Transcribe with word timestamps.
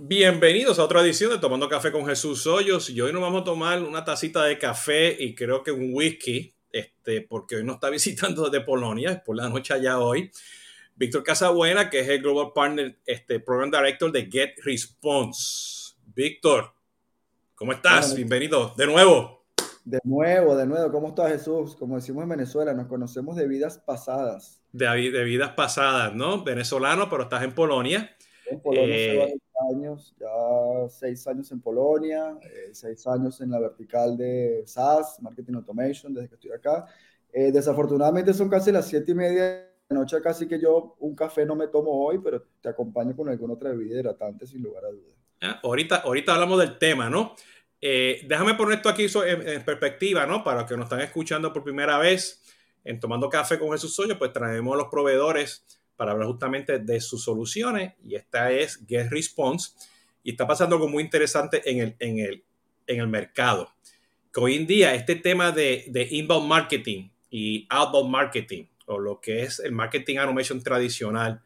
Bienvenidos 0.00 0.80
a 0.80 0.84
otra 0.84 1.02
edición 1.02 1.30
de 1.30 1.38
Tomando 1.38 1.68
Café 1.68 1.92
con 1.92 2.04
Jesús 2.04 2.48
Hoyos. 2.48 2.90
Y 2.90 3.00
hoy 3.00 3.12
nos 3.12 3.22
vamos 3.22 3.42
a 3.42 3.44
tomar 3.44 3.80
una 3.80 4.04
tacita 4.04 4.42
de 4.42 4.58
café 4.58 5.16
y 5.16 5.36
creo 5.36 5.62
que 5.62 5.70
un 5.70 5.94
whisky, 5.94 6.52
este, 6.72 7.20
porque 7.20 7.54
hoy 7.54 7.64
nos 7.64 7.76
está 7.76 7.90
visitando 7.90 8.50
desde 8.50 8.64
Polonia, 8.64 9.12
es 9.12 9.20
por 9.20 9.36
la 9.36 9.48
noche 9.48 9.72
allá 9.72 10.00
hoy. 10.00 10.32
Víctor 10.96 11.22
Casabuena, 11.22 11.90
que 11.90 12.00
es 12.00 12.08
el 12.08 12.20
Global 12.20 12.50
Partner, 12.52 12.98
este, 13.06 13.38
Program 13.38 13.70
Director 13.70 14.10
de 14.10 14.28
Get 14.28 14.54
Response. 14.64 15.94
Víctor, 16.12 16.74
¿cómo 17.54 17.72
estás? 17.72 18.16
Bienvenido 18.16 18.74
de 18.76 18.86
nuevo. 18.86 19.44
De 19.84 20.00
nuevo, 20.02 20.56
de 20.56 20.66
nuevo. 20.66 20.90
¿Cómo 20.90 21.08
estás, 21.10 21.30
Jesús? 21.30 21.76
Como 21.76 21.94
decimos 21.94 22.24
en 22.24 22.30
Venezuela, 22.30 22.74
nos 22.74 22.88
conocemos 22.88 23.36
de 23.36 23.46
vidas 23.46 23.78
pasadas. 23.78 24.60
De, 24.72 24.86
de 24.86 25.22
vidas 25.22 25.50
pasadas, 25.50 26.12
¿no? 26.16 26.42
Venezolano, 26.42 27.08
pero 27.08 27.22
estás 27.22 27.44
en 27.44 27.54
Polonia. 27.54 28.16
En 28.50 28.60
Polonia 28.60 28.96
eh, 28.96 29.34
años, 29.70 30.14
ya 30.18 30.88
seis 30.88 31.26
años 31.26 31.50
en 31.52 31.60
Polonia, 31.60 32.36
eh, 32.42 32.70
seis 32.72 33.06
años 33.06 33.40
en 33.40 33.50
la 33.50 33.58
vertical 33.58 34.16
de 34.16 34.62
SaaS, 34.66 35.20
Marketing 35.20 35.54
Automation, 35.54 36.12
desde 36.12 36.28
que 36.28 36.34
estoy 36.34 36.52
acá. 36.52 36.86
Eh, 37.32 37.50
desafortunadamente 37.52 38.32
son 38.32 38.48
casi 38.48 38.70
las 38.72 38.86
siete 38.86 39.12
y 39.12 39.14
media 39.14 39.44
de 39.44 39.70
la 39.88 39.96
noche, 39.96 40.20
casi 40.22 40.46
que 40.46 40.60
yo 40.60 40.96
un 41.00 41.14
café 41.14 41.44
no 41.44 41.56
me 41.56 41.68
tomo 41.68 41.90
hoy, 42.04 42.18
pero 42.22 42.42
te 42.60 42.68
acompaño 42.68 43.14
con 43.16 43.28
alguna 43.28 43.54
otra 43.54 43.70
bebida 43.70 44.00
hidratante 44.00 44.46
sin 44.46 44.62
lugar 44.62 44.84
a 44.84 44.88
dudas. 44.88 45.14
Ah, 45.40 45.60
ahorita, 45.62 45.96
ahorita 45.96 46.34
hablamos 46.34 46.58
del 46.60 46.78
tema, 46.78 47.10
¿no? 47.10 47.34
déjame 47.80 48.54
poner 48.54 48.76
esto 48.78 48.88
aquí 48.88 49.04
en, 49.26 49.46
en, 49.46 49.62
perspectiva, 49.62 50.24
¿no? 50.24 50.42
Para 50.42 50.60
los 50.60 50.70
que 50.70 50.74
nos 50.74 50.84
están 50.84 51.02
escuchando 51.02 51.52
por 51.52 51.62
primera 51.62 51.98
vez 51.98 52.42
en 52.82 52.98
Tomando 52.98 53.28
Café 53.28 53.58
con 53.58 53.72
Jesús 53.72 53.94
Soyo, 53.94 54.18
pues 54.18 54.32
traemos 54.32 54.74
los 54.74 54.88
proveedores 54.88 55.83
para 55.96 56.12
hablar 56.12 56.28
justamente 56.28 56.78
de 56.78 57.00
sus 57.00 57.22
soluciones 57.22 57.94
y 58.04 58.14
esta 58.14 58.50
es 58.50 58.80
Get 58.86 59.10
Response 59.10 59.72
y 60.22 60.32
está 60.32 60.46
pasando 60.46 60.76
algo 60.76 60.88
muy 60.88 61.02
interesante 61.02 61.62
en 61.70 61.78
el, 61.78 61.96
en 61.98 62.18
el, 62.18 62.44
en 62.86 63.00
el 63.00 63.08
mercado. 63.08 63.70
Hoy 64.36 64.56
en 64.56 64.66
día 64.66 64.94
este 64.94 65.16
tema 65.16 65.52
de, 65.52 65.84
de 65.88 66.08
inbound 66.10 66.48
marketing 66.48 67.10
y 67.30 67.66
outbound 67.70 68.10
marketing 68.10 68.64
o 68.86 68.98
lo 68.98 69.20
que 69.20 69.42
es 69.42 69.60
el 69.60 69.72
marketing 69.72 70.16
automation 70.18 70.62
tradicional 70.62 71.42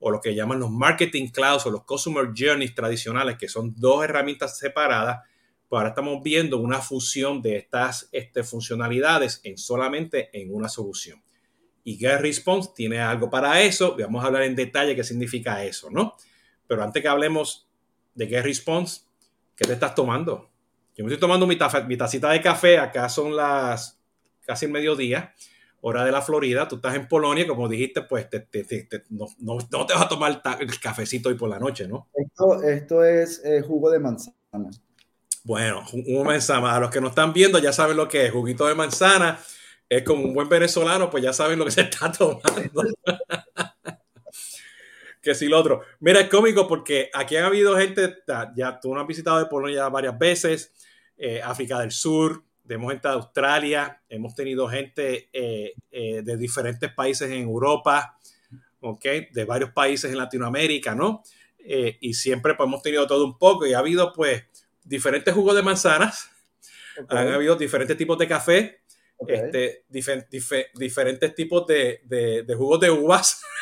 o 0.00 0.10
lo 0.10 0.20
que 0.20 0.34
llaman 0.34 0.58
los 0.58 0.70
marketing 0.70 1.28
clouds 1.28 1.66
o 1.66 1.70
los 1.70 1.84
customer 1.84 2.30
journeys 2.36 2.74
tradicionales, 2.74 3.38
que 3.38 3.48
son 3.48 3.72
dos 3.76 4.02
herramientas 4.02 4.58
separadas, 4.58 5.20
pues 5.68 5.78
ahora 5.78 5.90
estamos 5.90 6.20
viendo 6.24 6.58
una 6.58 6.80
fusión 6.80 7.40
de 7.40 7.56
estas 7.56 8.08
este, 8.10 8.42
funcionalidades 8.42 9.40
en 9.44 9.56
solamente 9.56 10.28
en 10.32 10.52
una 10.52 10.68
solución 10.68 11.22
y 11.84 11.96
Get 11.96 12.20
Response 12.20 12.70
tiene 12.74 13.00
algo 13.00 13.28
para 13.28 13.60
eso. 13.60 13.96
Vamos 13.98 14.22
a 14.22 14.28
hablar 14.28 14.42
en 14.42 14.54
detalle 14.54 14.94
qué 14.94 15.04
significa 15.04 15.64
eso, 15.64 15.90
¿no? 15.90 16.14
Pero 16.66 16.82
antes 16.82 17.02
que 17.02 17.08
hablemos 17.08 17.68
de 18.14 18.26
Get 18.26 18.44
Response, 18.44 19.02
¿qué 19.56 19.64
te 19.64 19.72
estás 19.72 19.94
tomando? 19.94 20.50
Yo 20.94 21.04
me 21.04 21.12
estoy 21.12 21.20
tomando 21.20 21.46
mi, 21.46 21.56
tacita 21.56 22.30
de 22.30 22.40
café. 22.40 22.78
Acá 22.78 23.08
son 23.08 23.34
las 23.34 23.98
casi 24.46 24.66
el 24.66 24.72
mediodía, 24.72 25.34
hora 25.80 26.04
de 26.04 26.12
la 26.12 26.22
Florida. 26.22 26.68
Tú 26.68 26.76
estás 26.76 26.94
en 26.94 27.08
Polonia, 27.08 27.46
como 27.46 27.68
dijiste, 27.68 28.02
pues 28.02 28.28
no, 29.08 29.86
te 29.86 29.94
vas 29.94 30.02
a 30.02 30.08
tomar 30.08 30.42
el 30.60 30.80
cafecito 30.80 31.30
hoy 31.30 31.34
por 31.34 31.48
la 31.48 31.58
noche, 31.58 31.88
¿no? 31.88 32.08
Esto, 32.14 32.62
esto 32.62 33.04
es 33.04 33.42
eh, 33.44 33.62
jugo 33.62 33.90
de 33.90 33.98
manzana. 33.98 34.70
Bueno, 35.44 35.84
jugo 35.84 36.18
de 36.18 36.24
manzana. 36.24 36.76
A 36.76 36.80
los 36.80 36.90
que 36.90 37.00
nos 37.00 37.10
están 37.10 37.32
viendo 37.32 37.58
ya 37.58 37.72
saben 37.72 37.96
lo 37.96 38.08
que 38.08 38.26
es. 38.26 38.32
Juguito 38.32 38.66
de 38.66 38.74
manzana 38.74 39.40
es 39.96 40.04
como 40.04 40.24
un 40.24 40.32
buen 40.32 40.48
venezolano, 40.48 41.10
pues 41.10 41.22
ya 41.22 41.34
saben 41.34 41.58
lo 41.58 41.66
que 41.66 41.70
se 41.70 41.82
está 41.82 42.10
tomando. 42.10 42.82
que 45.20 45.34
si 45.34 45.48
lo 45.48 45.58
otro. 45.58 45.82
Mira, 46.00 46.20
es 46.20 46.28
cómico 46.30 46.66
porque 46.66 47.10
aquí 47.12 47.36
han 47.36 47.44
habido 47.44 47.76
gente, 47.76 48.16
ya 48.56 48.80
tú 48.80 48.94
no 48.94 49.00
has 49.02 49.06
visitado 49.06 49.38
de 49.38 49.46
Polonia 49.46 49.86
varias 49.90 50.18
veces, 50.18 50.72
eh, 51.18 51.42
África 51.42 51.78
del 51.80 51.90
Sur, 51.90 52.42
tenemos 52.66 52.90
gente 52.90 53.06
de 53.06 53.14
Australia, 53.14 54.02
hemos 54.08 54.34
tenido 54.34 54.66
gente 54.66 55.28
eh, 55.30 55.74
eh, 55.90 56.22
de 56.22 56.36
diferentes 56.38 56.90
países 56.92 57.30
en 57.30 57.42
Europa, 57.42 58.18
¿ok? 58.80 59.04
De 59.30 59.44
varios 59.44 59.72
países 59.72 60.10
en 60.10 60.18
Latinoamérica, 60.18 60.94
¿no? 60.94 61.22
y 61.64 62.14
siempre 62.14 62.56
pues, 62.56 62.66
hemos 62.66 62.82
tenido 62.82 63.06
todo 63.06 63.24
un 63.24 63.38
poco 63.38 63.64
y 63.68 63.72
ha 63.72 63.78
habido 63.78 64.12
pues 64.12 64.42
diferentes 64.82 65.32
jugos 65.32 65.54
de 65.54 65.62
manzanas, 65.62 66.28
han 67.08 67.28
habido 67.28 67.54
diferentes 67.54 67.96
tipos 67.96 68.18
de 68.18 68.26
café, 68.26 68.81
este, 69.26 69.84
diferentes 69.88 71.34
tipos 71.34 71.66
de, 71.66 72.00
de, 72.04 72.54
jugos 72.54 72.80
de 72.80 72.90
uvas. 72.90 73.42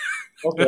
Ok. 0.43 0.59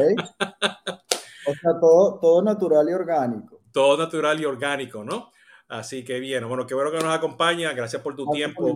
O 1.46 1.54
sea, 1.54 1.80
todo, 1.80 2.20
todo 2.20 2.42
natural 2.42 2.86
y 2.90 2.92
orgánico. 2.92 3.62
Todo 3.72 3.96
natural 3.96 4.38
y 4.38 4.44
orgánico, 4.44 5.02
¿no? 5.02 5.32
Así 5.66 6.04
que 6.04 6.20
bien, 6.20 6.46
bueno, 6.46 6.66
qué 6.66 6.74
bueno 6.74 6.90
que 6.90 6.98
nos 6.98 7.16
acompaña. 7.16 7.72
Gracias 7.72 8.02
por 8.02 8.14
tu 8.14 8.30
tiempo. 8.30 8.74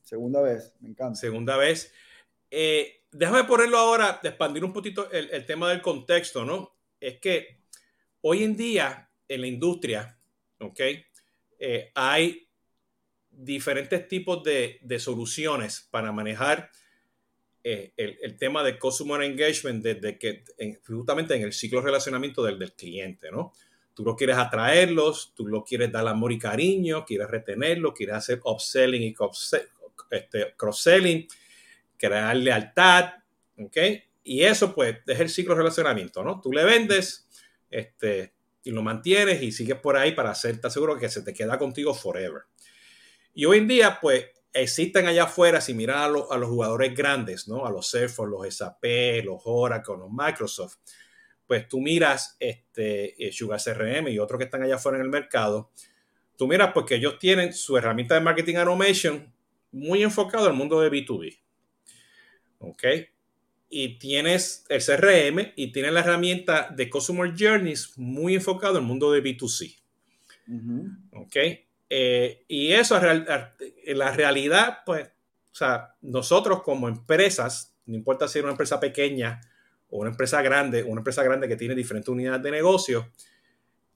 Segunda 0.00 0.40
vez, 0.40 0.74
me 0.78 0.90
encanta. 0.90 1.16
Segunda 1.16 1.56
vez. 1.56 1.92
Eh, 2.52 3.02
déjame 3.10 3.42
ponerlo 3.42 3.78
ahora, 3.78 4.20
expandir 4.22 4.64
un 4.64 4.72
poquito 4.72 5.10
el, 5.10 5.28
el, 5.30 5.44
tema 5.44 5.70
del 5.70 5.82
contexto, 5.82 6.44
¿no? 6.44 6.76
Es 7.00 7.18
que 7.18 7.64
hoy 8.20 8.44
en 8.44 8.56
día 8.56 9.10
en 9.26 9.40
la 9.40 9.46
industria, 9.48 10.18
¿ok? 10.60 10.80
Eh, 11.58 11.92
hay 11.94 12.41
diferentes 13.32 14.06
tipos 14.08 14.42
de, 14.42 14.80
soluciones 14.98 15.88
para 15.90 16.12
manejar 16.12 16.70
eh, 17.64 17.92
el, 17.96 18.36
tema 18.36 18.62
de 18.62 18.78
customer 18.78 19.22
engagement 19.22 19.82
desde 19.82 20.18
que 20.18 20.44
justamente 20.86 21.34
en 21.34 21.42
el 21.42 21.52
ciclo 21.52 21.80
de 21.80 21.86
relacionamiento 21.86 22.42
del, 22.44 22.58
del, 22.58 22.72
cliente, 22.72 23.30
¿no? 23.30 23.52
Tú 23.94 24.04
lo 24.04 24.16
quieres 24.16 24.36
atraerlos, 24.36 25.32
tú 25.34 25.46
lo 25.46 25.62
quieres 25.64 25.92
dar 25.92 26.06
amor 26.08 26.32
y 26.32 26.38
cariño, 26.38 27.04
quieres 27.04 27.28
retenerlo, 27.28 27.92
quieres 27.92 28.16
hacer 28.16 28.40
upselling 28.44 29.02
y 29.02 29.14
este, 30.10 30.54
cross-selling, 30.56 31.26
crear 31.98 32.36
lealtad, 32.36 33.12
¿ok? 33.58 33.76
Y 34.24 34.42
eso 34.42 34.74
pues 34.74 34.98
es 35.06 35.20
el 35.20 35.28
ciclo 35.28 35.54
de 35.54 35.58
relacionamiento, 35.58 36.22
¿no? 36.22 36.40
Tú 36.40 36.52
le 36.52 36.64
vendes 36.64 37.28
este, 37.70 38.32
y 38.64 38.70
lo 38.70 38.82
mantienes 38.82 39.42
y 39.42 39.52
sigues 39.52 39.76
por 39.76 39.96
ahí 39.96 40.12
para 40.12 40.30
hacerte 40.30 40.70
seguro 40.70 40.98
que 40.98 41.08
se 41.08 41.22
te 41.22 41.34
queda 41.34 41.58
contigo 41.58 41.92
forever. 41.94 42.42
Y 43.34 43.44
hoy 43.44 43.58
en 43.58 43.68
día, 43.68 43.98
pues, 44.00 44.26
existen 44.52 45.06
allá 45.06 45.24
afuera, 45.24 45.60
si 45.60 45.74
miran 45.74 45.98
a, 45.98 46.04
a 46.04 46.38
los 46.38 46.48
jugadores 46.48 46.94
grandes, 46.94 47.48
¿no? 47.48 47.64
A 47.64 47.70
los 47.70 47.88
Salesforce, 47.88 48.30
los 48.30 48.54
SAP, 48.54 48.84
los 49.24 49.40
Oracle, 49.44 49.96
los 49.98 50.10
Microsoft, 50.10 50.76
pues 51.46 51.68
tú 51.68 51.80
miras 51.80 52.36
este, 52.40 53.26
eh, 53.26 53.32
Sugar 53.32 53.60
CRM 53.62 54.08
y 54.08 54.18
otros 54.18 54.38
que 54.38 54.44
están 54.44 54.62
allá 54.62 54.76
afuera 54.76 54.98
en 54.98 55.04
el 55.04 55.10
mercado, 55.10 55.70
tú 56.36 56.46
miras 56.46 56.72
porque 56.72 56.94
ellos 56.94 57.18
tienen 57.18 57.52
su 57.52 57.76
herramienta 57.76 58.14
de 58.14 58.20
marketing 58.20 58.56
automation 58.56 59.32
muy 59.70 60.02
enfocado 60.02 60.46
al 60.46 60.54
mundo 60.54 60.80
de 60.80 60.90
B2B. 60.90 61.38
¿Ok? 62.58 62.84
Y 63.68 63.98
tienes 63.98 64.64
el 64.68 64.82
CRM 64.82 65.52
y 65.56 65.72
tienes 65.72 65.92
la 65.92 66.00
herramienta 66.00 66.70
de 66.74 66.88
Customer 66.88 67.32
Journeys 67.36 67.98
muy 67.98 68.34
enfocado 68.34 68.78
al 68.78 68.84
mundo 68.84 69.10
de 69.12 69.22
B2C. 69.22 69.78
¿Ok? 71.12 71.36
Eh, 71.94 72.46
y 72.48 72.72
eso 72.72 72.98
en 73.04 73.98
la 73.98 74.12
realidad, 74.12 74.78
pues, 74.86 75.08
o 75.08 75.54
sea, 75.54 75.94
nosotros 76.00 76.62
como 76.62 76.88
empresas, 76.88 77.76
no 77.84 77.94
importa 77.94 78.26
si 78.28 78.38
es 78.38 78.42
una 78.42 78.52
empresa 78.52 78.80
pequeña 78.80 79.42
o 79.90 79.98
una 79.98 80.08
empresa 80.08 80.40
grande, 80.40 80.82
una 80.84 81.00
empresa 81.00 81.22
grande 81.22 81.48
que 81.48 81.56
tiene 81.56 81.74
diferentes 81.74 82.08
unidades 82.08 82.42
de 82.44 82.50
negocio, 82.50 83.12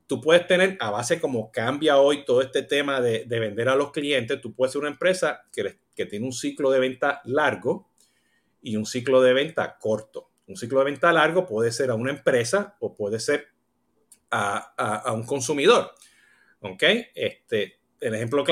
tú 0.06 0.21
puedes 0.21 0.47
tener, 0.47 0.77
a 0.79 0.91
base 0.91 1.19
como 1.19 1.51
cambia 1.51 1.97
hoy 1.97 2.27
todo 2.27 2.43
este 2.43 2.65
tema 2.65 3.01
de, 3.01 3.25
vender 3.27 3.71
a 3.71 3.77
los 3.77 3.93
clientes, 3.93 4.43
tú 4.43 4.55
puedes 4.55 4.73
ser 4.73 4.81
una 4.81 4.91
empresa 4.91 5.47
que, 5.51 5.79
que 5.95 6.05
tiene 6.05 6.27
un 6.27 6.35
ciclo 6.35 6.71
de 6.71 6.81
venta 6.81 7.23
largo 7.25 7.89
y 8.61 8.77
un 8.77 8.85
ciclo 8.85 9.23
de 9.23 9.33
venta 9.33 9.79
corto. 9.81 10.29
Un 10.49 10.56
ciclo 10.59 10.81
de 10.81 10.85
venta 10.85 11.11
largo 11.15 11.47
puede 11.47 11.73
ser 11.73 11.89
a 11.89 11.95
una 11.95 12.11
empresa 12.11 12.77
o 12.79 12.95
puede 12.95 13.21
ser 13.21 13.49
a, 14.31 14.75
a 14.99 15.12
un 15.15 15.25
consumidor. 15.25 15.93
¿Ok? 16.61 16.82
Este, 17.15 17.79
el 18.00 18.14
ejemplo 18.14 18.44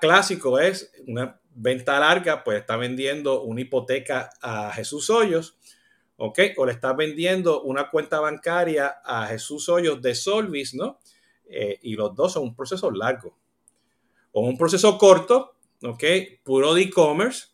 clásico 0.00 0.58
es 0.58 0.92
una 1.06 1.40
venta 1.54 1.98
larga, 2.00 2.42
pues 2.44 2.60
está 2.60 2.76
vendiendo 2.76 3.42
una 3.42 3.60
hipoteca 3.60 4.30
a 4.40 4.72
Jesús 4.72 5.08
Hoyos, 5.10 5.56
¿ok? 6.16 6.38
O 6.56 6.66
le 6.66 6.72
está 6.72 6.92
vendiendo 6.92 7.62
una 7.62 7.90
cuenta 7.90 8.20
bancaria 8.20 8.96
a 9.04 9.26
Jesús 9.26 9.68
Hoyos 9.68 10.02
de 10.02 10.14
Solvis, 10.14 10.74
¿no? 10.74 10.98
Eh, 11.46 11.78
y 11.82 11.94
los 11.94 12.14
dos 12.14 12.32
son 12.32 12.44
un 12.44 12.56
proceso 12.56 12.90
largo. 12.90 13.36
O 14.32 14.40
un 14.40 14.56
proceso 14.56 14.98
corto, 14.98 15.56
¿ok? 15.82 16.04
Puro 16.42 16.74
de 16.74 16.82
e-commerce, 16.82 17.48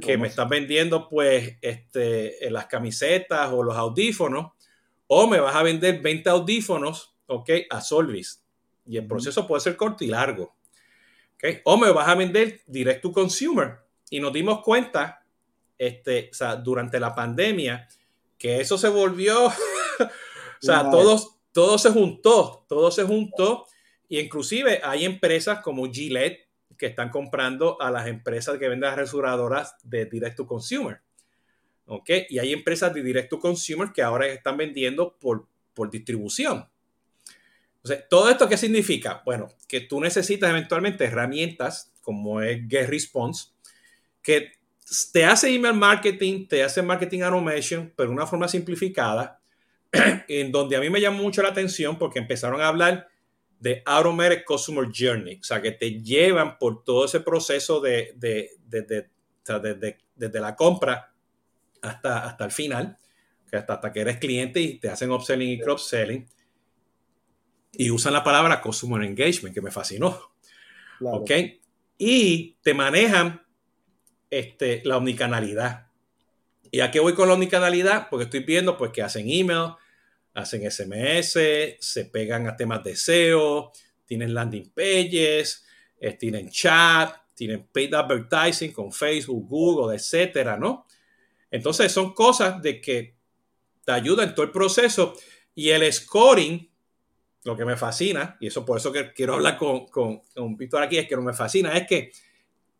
que 0.00 0.16
me 0.16 0.28
estás 0.28 0.48
vendiendo, 0.48 1.08
pues, 1.08 1.58
este, 1.60 2.38
las 2.50 2.66
camisetas 2.66 3.50
o 3.52 3.62
los 3.62 3.76
audífonos, 3.76 4.52
o 5.08 5.26
me 5.26 5.40
vas 5.40 5.54
a 5.54 5.62
vender 5.62 6.00
20 6.00 6.30
audífonos, 6.30 7.14
¿ok? 7.26 7.50
A 7.68 7.80
Solvis. 7.80 8.42
Y 8.86 8.96
el 8.96 9.06
proceso 9.06 9.46
puede 9.46 9.60
ser 9.60 9.76
corto 9.76 10.04
y 10.04 10.08
largo. 10.08 10.54
O 11.64 11.76
me 11.76 11.90
vas 11.90 12.08
a 12.08 12.14
vender 12.14 12.60
direct 12.66 13.02
to 13.02 13.12
consumer. 13.12 13.78
Y 14.10 14.20
nos 14.20 14.32
dimos 14.32 14.62
cuenta, 14.62 15.24
este, 15.78 16.28
o 16.30 16.34
sea, 16.34 16.56
durante 16.56 17.00
la 17.00 17.14
pandemia, 17.14 17.88
que 18.38 18.60
eso 18.60 18.76
se 18.78 18.88
volvió, 18.88 19.46
o 19.46 19.52
sea, 20.60 20.90
todos, 20.90 21.36
todo 21.52 21.78
se 21.78 21.90
juntó, 21.90 22.64
todo 22.68 22.90
se 22.90 23.04
juntó 23.04 23.66
y 24.12 24.20
inclusive 24.20 24.80
hay 24.84 25.06
empresas 25.06 25.60
como 25.60 25.90
Gillette 25.90 26.46
que 26.76 26.86
están 26.86 27.08
comprando 27.08 27.80
a 27.80 27.90
las 27.90 28.08
empresas 28.08 28.58
que 28.58 28.68
venden 28.68 28.94
resuradoras 28.94 29.76
de 29.84 30.04
direct 30.04 30.36
to 30.36 30.46
consumer. 30.46 31.00
¿Ok? 31.86 32.10
Y 32.28 32.38
hay 32.38 32.52
empresas 32.52 32.92
de 32.92 33.02
direct 33.02 33.30
to 33.30 33.38
consumer 33.38 33.90
que 33.90 34.02
ahora 34.02 34.26
están 34.26 34.58
vendiendo 34.58 35.16
por, 35.18 35.46
por 35.72 35.90
distribución. 35.90 36.68
Entonces, 37.84 38.08
¿todo 38.08 38.30
esto 38.30 38.48
qué 38.48 38.56
significa? 38.56 39.22
Bueno, 39.24 39.48
que 39.66 39.80
tú 39.80 40.00
necesitas 40.00 40.50
eventualmente 40.50 41.04
herramientas 41.04 41.92
como 42.00 42.40
es 42.40 42.60
Get 42.68 42.88
Response, 42.88 43.46
que 44.20 44.52
te 45.12 45.24
hace 45.24 45.54
email 45.54 45.74
marketing, 45.74 46.46
te 46.46 46.62
hace 46.62 46.82
marketing 46.82 47.22
automation, 47.22 47.92
pero 47.96 48.10
de 48.10 48.14
una 48.14 48.26
forma 48.26 48.46
simplificada, 48.46 49.40
en 50.28 50.52
donde 50.52 50.76
a 50.76 50.80
mí 50.80 50.90
me 50.90 51.00
llamó 51.00 51.22
mucho 51.22 51.42
la 51.42 51.48
atención 51.48 51.98
porque 51.98 52.18
empezaron 52.18 52.60
a 52.60 52.68
hablar 52.68 53.08
de 53.58 53.82
Automated 53.84 54.44
Customer 54.44 54.88
Journey, 54.92 55.38
o 55.40 55.44
sea, 55.44 55.62
que 55.62 55.72
te 55.72 56.02
llevan 56.02 56.58
por 56.58 56.82
todo 56.82 57.04
ese 57.04 57.20
proceso 57.20 57.80
de, 57.80 58.12
desde 58.16 60.40
la 60.40 60.56
compra 60.56 61.12
hasta, 61.80 62.26
hasta 62.26 62.44
el 62.44 62.50
final, 62.50 62.98
que 63.48 63.56
hasta, 63.56 63.74
hasta 63.74 63.92
que 63.92 64.00
eres 64.00 64.18
cliente 64.18 64.60
y 64.60 64.78
te 64.78 64.88
hacen 64.88 65.12
upselling 65.12 65.50
y 65.50 65.60
cross-selling 65.60 66.28
y 67.72 67.90
usan 67.90 68.12
la 68.12 68.22
palabra 68.22 68.60
Customer 68.60 69.02
Engagement, 69.02 69.54
que 69.54 69.62
me 69.62 69.70
fascinó. 69.70 70.32
¿Ok? 71.00 71.30
Y 71.98 72.56
te 72.62 72.74
manejan 72.74 73.42
este, 74.30 74.82
la 74.84 74.98
omnicanalidad. 74.98 75.88
¿Y 76.70 76.80
a 76.80 76.90
qué 76.90 77.00
voy 77.00 77.14
con 77.14 77.28
la 77.28 77.34
omnicanalidad? 77.34 78.08
Porque 78.08 78.24
estoy 78.24 78.40
viendo 78.40 78.76
pues, 78.76 78.92
que 78.92 79.02
hacen 79.02 79.28
email, 79.28 79.72
hacen 80.34 80.68
SMS, 80.70 81.38
se 81.80 82.04
pegan 82.10 82.46
a 82.46 82.56
temas 82.56 82.82
de 82.82 82.96
SEO, 82.96 83.72
tienen 84.06 84.32
landing 84.32 84.70
pages, 84.70 85.64
eh, 86.00 86.12
tienen 86.14 86.50
chat, 86.50 87.14
tienen 87.34 87.66
paid 87.72 87.94
advertising 87.94 88.72
con 88.72 88.92
Facebook, 88.92 89.46
Google, 89.48 89.94
etcétera, 89.96 90.56
¿no? 90.56 90.86
Entonces 91.50 91.92
son 91.92 92.14
cosas 92.14 92.62
de 92.62 92.80
que 92.80 93.16
te 93.84 93.92
ayudan 93.92 94.30
en 94.30 94.34
todo 94.34 94.46
el 94.46 94.52
proceso 94.52 95.14
y 95.54 95.68
el 95.68 95.92
scoring 95.92 96.71
lo 97.44 97.56
que 97.56 97.64
me 97.64 97.76
fascina, 97.76 98.36
y 98.40 98.46
eso 98.46 98.64
por 98.64 98.78
eso 98.78 98.92
que 98.92 99.12
quiero 99.12 99.34
hablar 99.34 99.56
con, 99.56 99.86
con, 99.86 100.20
con 100.34 100.56
Víctor 100.56 100.82
aquí, 100.82 100.98
es 100.98 101.08
que 101.08 101.16
lo 101.16 101.22
que 101.22 101.26
me 101.26 101.32
fascina 101.32 101.76
es 101.76 101.86
que 101.86 102.12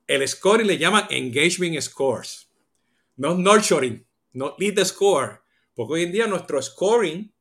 el 0.06 0.26
scoring 0.26 0.66
le 0.66 0.78
llaman 0.78 1.06
engagement 1.10 1.80
scores, 1.80 2.50
no 3.16 3.34
nurturing, 3.34 4.06
no 4.32 4.54
lead 4.58 4.74
the 4.74 4.84
score, 4.84 5.40
porque 5.74 5.94
hoy 5.94 6.02
en 6.04 6.12
día 6.12 6.26
nuestro 6.26 6.60
scoring, 6.60 7.32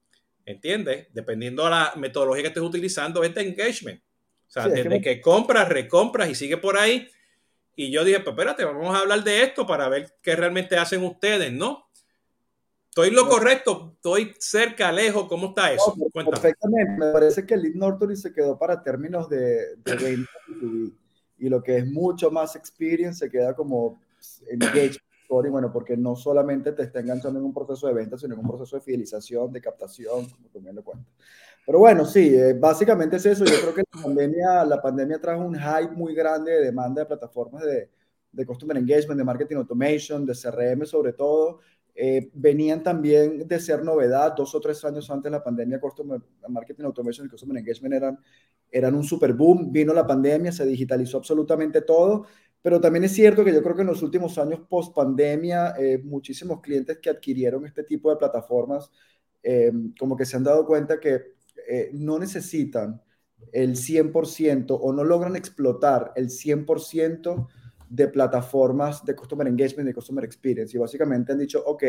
¿entiendes? 0.45 1.07
Dependiendo 1.13 1.63
de 1.65 1.69
la 1.71 1.93
metodología 1.95 2.43
que 2.43 2.47
estés 2.49 2.63
utilizando, 2.63 3.23
es 3.23 3.33
de 3.33 3.41
engagement. 3.41 4.01
O 4.47 4.51
sea, 4.51 4.67
desde 4.67 4.89
que, 4.89 5.01
que 5.01 5.21
compras, 5.21 5.69
recompras 5.69 6.29
y 6.29 6.35
sigue 6.35 6.57
por 6.57 6.77
ahí. 6.77 7.07
Y 7.75 7.89
yo 7.91 8.03
dije, 8.03 8.19
pues 8.19 8.33
espérate, 8.33 8.65
vamos 8.65 8.93
a 8.95 8.99
hablar 8.99 9.23
de 9.23 9.43
esto 9.43 9.65
para 9.65 9.87
ver 9.87 10.17
qué 10.21 10.35
realmente 10.35 10.75
hacen 10.75 11.03
ustedes, 11.03 11.53
¿no? 11.53 11.89
¿Estoy 12.91 13.11
lo 13.11 13.27
correcto? 13.29 13.93
¿Estoy 13.95 14.33
cerca, 14.37 14.91
lejos? 14.91 15.27
¿Cómo 15.29 15.47
está 15.47 15.71
eso? 15.71 15.95
perfectamente. 16.13 16.91
Me 16.99 17.11
parece 17.11 17.45
que 17.45 17.53
el 17.53 17.61
lead 17.61 17.75
nurturing 17.75 18.17
se 18.17 18.33
quedó 18.33 18.59
para 18.59 18.83
términos 18.83 19.29
de, 19.29 19.77
de 19.77 20.25
y 21.39 21.49
lo 21.49 21.63
que 21.63 21.77
es 21.77 21.87
mucho 21.87 22.29
más 22.29 22.55
experience 22.55 23.19
se 23.19 23.31
queda 23.31 23.55
como 23.55 24.01
engagement 24.49 25.01
bueno, 25.49 25.71
porque 25.71 25.95
no 25.95 26.15
solamente 26.15 26.73
te 26.73 26.83
está 26.83 26.99
enganchando 26.99 27.39
en 27.39 27.45
un 27.45 27.53
proceso 27.53 27.87
de 27.87 27.93
venta, 27.93 28.17
sino 28.17 28.33
en 28.33 28.41
un 28.41 28.47
proceso 28.47 28.75
de 28.75 28.81
fidelización, 28.81 29.51
de 29.51 29.61
captación, 29.61 30.27
como 30.29 30.49
también 30.49 30.75
lo 30.75 30.83
cuento. 30.83 31.09
Pero 31.65 31.79
bueno, 31.79 32.05
sí, 32.05 32.35
eh, 32.35 32.53
básicamente 32.53 33.15
es 33.15 33.25
eso. 33.25 33.45
Yo 33.45 33.59
creo 33.61 33.73
que 33.73 33.83
la 33.93 34.03
pandemia, 34.03 34.65
la 34.65 34.81
pandemia 34.81 35.21
trajo 35.21 35.41
un 35.43 35.55
hype 35.55 35.91
muy 35.95 36.13
grande 36.13 36.51
de 36.51 36.65
demanda 36.65 37.01
de 37.01 37.05
plataformas 37.05 37.63
de, 37.63 37.89
de 38.31 38.45
Customer 38.45 38.75
Engagement, 38.75 39.17
de 39.17 39.23
Marketing 39.23 39.55
Automation, 39.55 40.25
de 40.25 40.33
CRM 40.33 40.85
sobre 40.85 41.13
todo, 41.13 41.59
eh, 42.03 42.31
venían 42.33 42.81
también 42.81 43.47
de 43.47 43.59
ser 43.59 43.83
novedad. 43.83 44.35
Dos 44.35 44.55
o 44.55 44.59
tres 44.59 44.83
años 44.83 45.07
antes 45.11 45.25
de 45.25 45.37
la 45.37 45.43
pandemia, 45.43 45.79
Customer 45.79 46.19
Marketing 46.49 46.85
Automation 46.85 47.27
y 47.27 47.29
Customer 47.29 47.55
Engagement 47.55 47.93
eran, 47.93 48.19
eran 48.71 48.95
un 48.95 49.03
super 49.03 49.33
boom. 49.33 49.71
Vino 49.71 49.93
la 49.93 50.07
pandemia, 50.07 50.51
se 50.51 50.65
digitalizó 50.65 51.17
absolutamente 51.17 51.81
todo. 51.81 52.25
Pero 52.59 52.81
también 52.81 53.03
es 53.03 53.11
cierto 53.13 53.45
que 53.45 53.53
yo 53.53 53.61
creo 53.61 53.75
que 53.75 53.83
en 53.83 53.87
los 53.89 54.01
últimos 54.01 54.35
años 54.39 54.61
post 54.67 54.95
pandemia, 54.95 55.75
eh, 55.77 55.99
muchísimos 56.03 56.59
clientes 56.59 56.97
que 56.97 57.11
adquirieron 57.11 57.67
este 57.67 57.83
tipo 57.83 58.09
de 58.09 58.15
plataformas, 58.15 58.89
eh, 59.43 59.71
como 59.99 60.17
que 60.17 60.25
se 60.25 60.37
han 60.37 60.43
dado 60.43 60.65
cuenta 60.65 60.99
que 60.99 61.35
no 61.93 62.17
necesitan 62.17 62.99
el 63.51 63.75
100% 63.75 64.75
o 64.75 64.91
no 64.91 65.03
logran 65.03 65.35
explotar 65.35 66.13
el 66.15 66.31
100% 66.31 67.47
de 67.91 68.07
plataformas 68.07 69.03
de 69.03 69.13
Customer 69.13 69.45
Engagement 69.45 69.89
y 69.89 69.93
Customer 69.93 70.23
Experience. 70.23 70.75
Y 70.75 70.79
básicamente 70.79 71.33
han 71.33 71.39
dicho, 71.39 71.61
ok, 71.65 71.83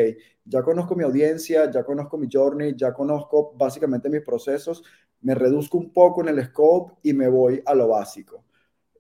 ya 0.44 0.60
conozco 0.60 0.96
mi 0.96 1.04
audiencia, 1.04 1.70
ya 1.70 1.84
conozco 1.84 2.19
mi 2.19 2.26
journey, 2.31 2.75
ya 2.76 2.93
conozco 2.93 3.54
básicamente 3.56 4.10
mis 4.10 4.22
procesos, 4.22 4.82
me 5.20 5.37
reduzco 5.37 5.78
un 5.78 5.93
poco 5.93 6.20
en 6.22 6.31
el 6.31 6.44
scope 6.46 6.94
y 7.04 7.12
me 7.12 7.28
voy 7.28 7.62
a 7.64 7.72
lo 7.76 7.87
básico, 7.87 8.44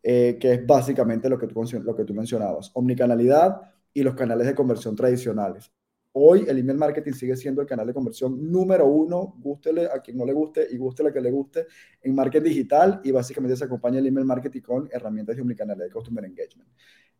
eh, 0.00 0.38
que 0.40 0.52
es 0.52 0.64
básicamente 0.64 1.28
lo 1.28 1.36
que, 1.36 1.48
tú, 1.48 1.60
lo 1.82 1.96
que 1.96 2.04
tú 2.04 2.14
mencionabas, 2.14 2.70
omnicanalidad 2.74 3.60
y 3.92 4.04
los 4.04 4.14
canales 4.14 4.46
de 4.46 4.54
conversión 4.54 4.94
tradicionales. 4.94 5.72
Hoy 6.14 6.44
el 6.46 6.58
email 6.58 6.78
marketing 6.78 7.12
sigue 7.12 7.36
siendo 7.36 7.62
el 7.62 7.66
canal 7.66 7.86
de 7.86 7.94
conversión 7.94 8.50
número 8.50 8.86
uno, 8.86 9.34
gústele 9.38 9.86
a 9.86 10.00
quien 10.00 10.18
no 10.18 10.26
le 10.26 10.34
guste 10.34 10.66
y 10.70 10.76
gústele 10.76 11.08
a 11.08 11.12
quien 11.12 11.24
le 11.24 11.30
guste 11.30 11.66
en 12.02 12.14
marketing 12.14 12.50
digital 12.50 13.00
y 13.02 13.10
básicamente 13.10 13.56
se 13.56 13.64
acompaña 13.64 13.98
el 13.98 14.06
email 14.06 14.26
marketing 14.26 14.60
con 14.60 14.88
herramientas 14.92 15.36
de 15.36 15.42
omnicanal 15.42 15.78
de 15.78 15.90
customer 15.90 16.24
engagement. 16.24 16.68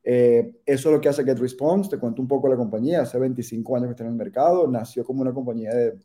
Eh, 0.05 0.61
eso 0.67 0.89
es 0.89 0.95
lo 0.95 1.01
que 1.01 1.09
hace 1.09 1.25
GetResponse, 1.25 1.91
te 1.91 1.99
cuento 1.99 2.21
un 2.21 2.29
poco 2.29 2.49
la 2.49 2.57
compañía, 2.57 3.03
hace 3.03 3.19
25 3.19 3.77
años 3.77 3.89
que 3.89 3.93
está 3.93 4.05
en 4.05 4.11
el 4.11 4.17
mercado, 4.17 4.69
nació 4.69 5.05
como 5.05 5.23
una 5.23 5.33
compañía 5.33 5.73
de, 5.75 5.99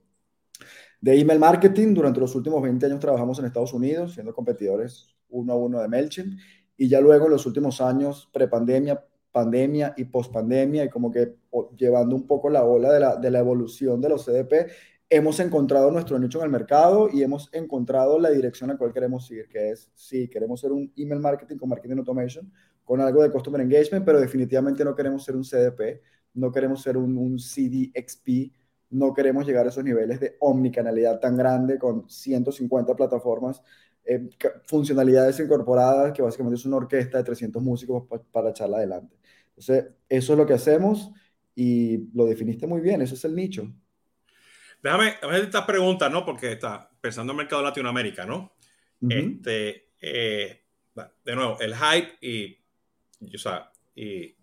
de 1.01 1.19
email 1.19 1.39
marketing, 1.39 1.93
durante 1.93 2.19
los 2.19 2.33
últimos 2.35 2.61
20 2.61 2.85
años 2.85 2.99
trabajamos 2.99 3.37
en 3.39 3.45
Estados 3.45 3.73
Unidos 3.73 4.13
siendo 4.13 4.33
competidores 4.33 5.17
uno 5.29 5.53
a 5.53 5.55
uno 5.55 5.81
de 5.81 5.87
MailChimp. 5.87 6.39
Y 6.79 6.87
ya 6.87 7.01
luego 7.01 7.25
en 7.25 7.31
los 7.31 7.45
últimos 7.45 7.81
años, 7.81 8.29
prepandemia, 8.31 9.03
pandemia 9.37 9.93
y 9.95 10.05
pospandemia 10.05 10.83
y 10.85 10.89
como 10.89 11.11
que 11.11 11.35
llevando 11.77 12.15
un 12.15 12.25
poco 12.25 12.49
la 12.49 12.63
ola 12.65 12.91
de 12.91 12.99
la, 12.99 13.15
de 13.17 13.29
la 13.29 13.37
evolución 13.37 14.01
de 14.01 14.09
los 14.09 14.25
CDP, 14.25 14.71
hemos 15.11 15.39
encontrado 15.39 15.91
nuestro 15.91 16.17
nicho 16.17 16.39
en 16.39 16.45
el 16.45 16.49
mercado 16.49 17.07
y 17.13 17.21
hemos 17.21 17.47
encontrado 17.53 18.17
la 18.17 18.31
dirección 18.31 18.71
a 18.71 18.73
la 18.73 18.79
cual 18.79 18.91
queremos 18.91 19.27
seguir, 19.27 19.47
que 19.47 19.69
es, 19.69 19.91
sí, 19.93 20.27
queremos 20.27 20.59
ser 20.59 20.71
un 20.71 20.91
email 20.97 21.21
marketing 21.21 21.57
con 21.57 21.69
marketing 21.69 21.97
automation, 21.97 22.51
con 22.83 22.99
algo 22.99 23.21
de 23.21 23.29
customer 23.29 23.61
engagement, 23.61 24.03
pero 24.03 24.19
definitivamente 24.19 24.83
no 24.83 24.95
queremos 24.95 25.23
ser 25.23 25.35
un 25.35 25.43
CDP, 25.43 26.01
no 26.33 26.51
queremos 26.51 26.81
ser 26.81 26.97
un, 26.97 27.15
un 27.15 27.37
CDXP, 27.37 28.51
no 28.89 29.13
queremos 29.13 29.45
llegar 29.45 29.67
a 29.67 29.69
esos 29.69 29.83
niveles 29.83 30.19
de 30.19 30.35
omnicanalidad 30.39 31.19
tan 31.19 31.37
grande 31.37 31.77
con 31.77 32.09
150 32.09 32.95
plataformas 32.95 33.61
eh, 34.09 34.29
funcionalidades 34.63 35.37
incorporadas, 35.41 36.13
que 36.13 36.21
básicamente 36.21 36.55
es 36.55 36.65
una 36.65 36.77
orquesta 36.77 37.17
de 37.17 37.25
300 37.25 37.61
músicos 37.61 38.05
para 38.31 38.51
echarla 38.51 38.77
adelante. 38.77 39.17
Entonces, 39.57 39.85
eso 40.07 40.33
es 40.33 40.37
lo 40.37 40.45
que 40.45 40.53
hacemos 40.53 41.11
y 41.55 42.09
lo 42.13 42.25
definiste 42.25 42.67
muy 42.67 42.79
bien, 42.79 43.01
eso 43.01 43.15
es 43.15 43.25
el 43.25 43.35
nicho. 43.35 43.73
Déjame, 44.83 45.15
déjame 45.19 45.39
esta 45.39 45.65
pregunta, 45.65 46.09
¿no? 46.09 46.23
Porque 46.23 46.51
está 46.51 46.91
pensando 47.01 47.33
en 47.33 47.39
el 47.39 47.43
mercado 47.43 47.63
de 47.63 47.69
Latinoamérica, 47.69 48.25
¿no? 48.25 48.53
Este, 49.09 49.89
eh, 49.99 50.63
de 51.25 51.35
nuevo, 51.35 51.59
el 51.59 51.75
hype 51.75 52.17
y, 52.21 52.57
o 53.35 53.37
sea, 53.39 53.71
y, 53.95 54.35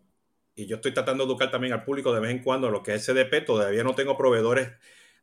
y, 0.56 0.66
yo 0.66 0.76
estoy 0.76 0.92
tratando 0.92 1.24
de 1.24 1.30
educar 1.30 1.50
también 1.50 1.72
al 1.72 1.84
público 1.84 2.12
de 2.12 2.20
vez 2.20 2.30
en 2.32 2.42
cuando 2.42 2.68
lo 2.70 2.82
que 2.82 2.94
es 2.94 3.06
CDP. 3.06 3.44
Todavía 3.44 3.84
no 3.84 3.94
tengo 3.94 4.16
proveedores 4.16 4.72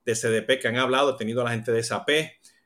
de 0.05 0.15
CDP 0.15 0.59
que 0.59 0.67
han 0.69 0.77
hablado, 0.77 1.13
he 1.13 1.17
tenido 1.17 1.41
a 1.41 1.45
la 1.45 1.51
gente 1.51 1.71
de 1.71 1.83
SAP, 1.83 2.09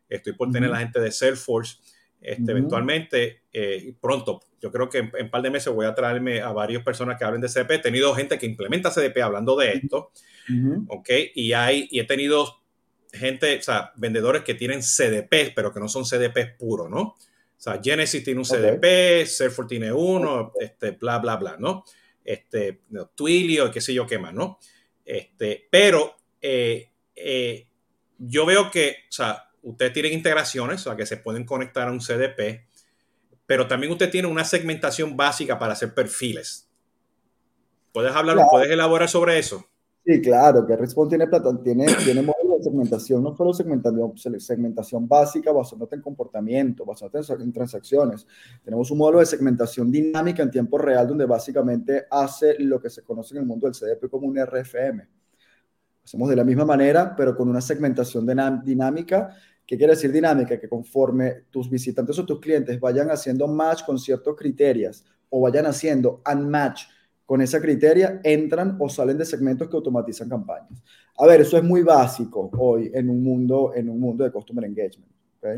estoy 0.09 0.33
por 0.33 0.51
tener 0.51 0.69
la 0.69 0.79
gente 0.79 0.99
de 0.99 1.11
Salesforce. 1.11 1.77
Este, 2.25 2.51
Eventualmente, 2.51 3.43
eh, 3.53 3.93
pronto, 4.01 4.41
yo 4.59 4.71
creo 4.71 4.89
que 4.89 4.97
en, 4.97 5.11
un 5.21 5.29
par 5.29 5.43
de 5.43 5.51
meses 5.51 5.71
voy 5.71 5.85
a 5.85 5.93
traerme 5.93 6.41
a 6.41 6.51
varias 6.51 6.81
personas 6.83 7.19
que 7.19 7.23
hablen 7.23 7.39
de 7.39 7.47
CDP. 7.47 7.71
He 7.73 7.79
tenido 7.79 8.15
gente 8.15 8.39
que 8.39 8.47
implementa 8.47 8.89
CDP 8.89 9.21
hablando 9.21 9.55
de 9.55 9.73
esto, 9.73 10.11
¿ok? 10.87 11.09
Y, 11.35 11.53
hay, 11.53 11.87
y 11.91 11.99
he 11.99 12.03
tenido 12.05 12.47
gente, 13.13 13.59
o 13.59 13.61
sea, 13.61 13.91
vendedores 13.95 14.43
que 14.43 14.55
tienen 14.55 14.81
CDP, 14.81 15.53
pero 15.55 15.71
que 15.71 15.79
no 15.79 15.87
son 15.87 16.03
CDP 16.03 16.57
puros, 16.57 16.89
¿no? 16.89 17.01
O 17.01 17.15
sea, 17.57 17.79
Genesis 17.81 18.23
tiene 18.23 18.39
un 18.39 18.45
CDP, 18.45 19.27
Salesforce 19.27 19.69
tiene 19.69 19.93
uno, 19.93 20.51
este, 20.59 20.91
bla, 20.91 21.19
bla, 21.19 21.35
bla, 21.35 21.57
¿no? 21.59 21.83
Este, 22.23 22.81
Twilio, 23.13 23.69
qué 23.69 23.81
sé 23.81 23.93
yo 23.93 24.07
qué 24.07 24.17
más, 24.17 24.33
¿no? 24.33 24.57
Este, 25.05 25.67
pero 25.69 26.15
eh, 26.41 26.89
eh, 27.15 27.67
yo 28.17 28.47
veo 28.47 28.71
que, 28.71 28.95
o 29.09 29.11
sea, 29.11 29.44
ustedes 29.65 29.93
tienen 29.93 30.13
integraciones, 30.13 30.81
o 30.81 30.83
sea, 30.89 30.95
que 30.95 31.05
se 31.05 31.17
pueden 31.17 31.43
conectar 31.43 31.87
a 31.87 31.91
un 31.91 31.99
CDP, 31.99 32.67
pero 33.45 33.67
también 33.67 33.91
usted 33.91 34.09
tiene 34.09 34.27
una 34.27 34.45
segmentación 34.45 35.17
básica 35.17 35.59
para 35.59 35.73
hacer 35.73 35.93
perfiles. 35.93 36.69
¿Puedes 37.91 38.15
hablar, 38.15 38.37
puedes 38.49 38.69
elaborar 38.69 39.09
sobre 39.09 39.39
eso? 39.39 39.65
Sí, 40.05 40.21
claro, 40.21 40.67
que 40.67 40.75
Response 40.75 41.17
tiene, 41.17 41.27
tiene, 41.63 41.85
tiene 42.03 42.21
módulos 42.21 42.59
de 42.59 42.63
segmentación, 42.65 43.23
no 43.23 43.35
solo 43.35 43.53
segmentación, 43.53 44.39
segmentación 44.39 45.07
básica 45.07 45.51
basándote 45.51 45.95
en 45.95 46.01
comportamiento, 46.01 46.85
basándote 46.85 47.33
en 47.41 47.51
transacciones. 47.51 48.27
Tenemos 48.63 48.91
un 48.91 48.99
modelo 48.99 49.19
de 49.19 49.25
segmentación 49.25 49.91
dinámica 49.91 50.43
en 50.43 50.51
tiempo 50.51 50.77
real 50.77 51.07
donde 51.07 51.25
básicamente 51.25 52.05
hace 52.11 52.55
lo 52.59 52.79
que 52.79 52.91
se 52.91 53.01
conoce 53.01 53.33
en 53.33 53.41
el 53.41 53.47
mundo 53.47 53.65
del 53.65 53.73
CDP 53.73 54.07
como 54.11 54.27
un 54.27 54.37
RFM. 54.37 55.07
Hacemos 56.03 56.29
de 56.29 56.35
la 56.35 56.43
misma 56.43 56.65
manera, 56.65 57.15
pero 57.15 57.35
con 57.35 57.49
una 57.49 57.61
segmentación 57.61 58.27
dinámica. 58.63 59.35
¿Qué 59.65 59.77
quiere 59.77 59.93
decir 59.93 60.11
dinámica? 60.11 60.59
Que 60.59 60.69
conforme 60.69 61.45
tus 61.49 61.69
visitantes 61.69 62.17
o 62.19 62.25
tus 62.25 62.39
clientes 62.39 62.79
vayan 62.79 63.09
haciendo 63.09 63.47
match 63.47 63.83
con 63.85 63.97
ciertos 63.97 64.35
criterios 64.35 65.03
o 65.29 65.41
vayan 65.41 65.65
haciendo 65.65 66.21
unmatch 66.31 66.83
con 67.25 67.41
esa 67.41 67.59
criteria, 67.59 68.21
entran 68.23 68.77
o 68.79 68.87
salen 68.87 69.17
de 69.17 69.25
segmentos 69.25 69.67
que 69.67 69.75
automatizan 69.75 70.29
campañas. 70.29 70.83
A 71.17 71.25
ver, 71.25 71.41
eso 71.41 71.57
es 71.57 71.63
muy 71.63 71.81
básico 71.81 72.51
hoy 72.57 72.91
en 72.93 73.09
un 73.09 73.23
mundo, 73.23 73.73
en 73.75 73.89
un 73.89 73.99
mundo 73.99 74.23
de 74.23 74.31
Customer 74.31 74.63
Engagement. 74.63 75.11
¿okay? 75.37 75.57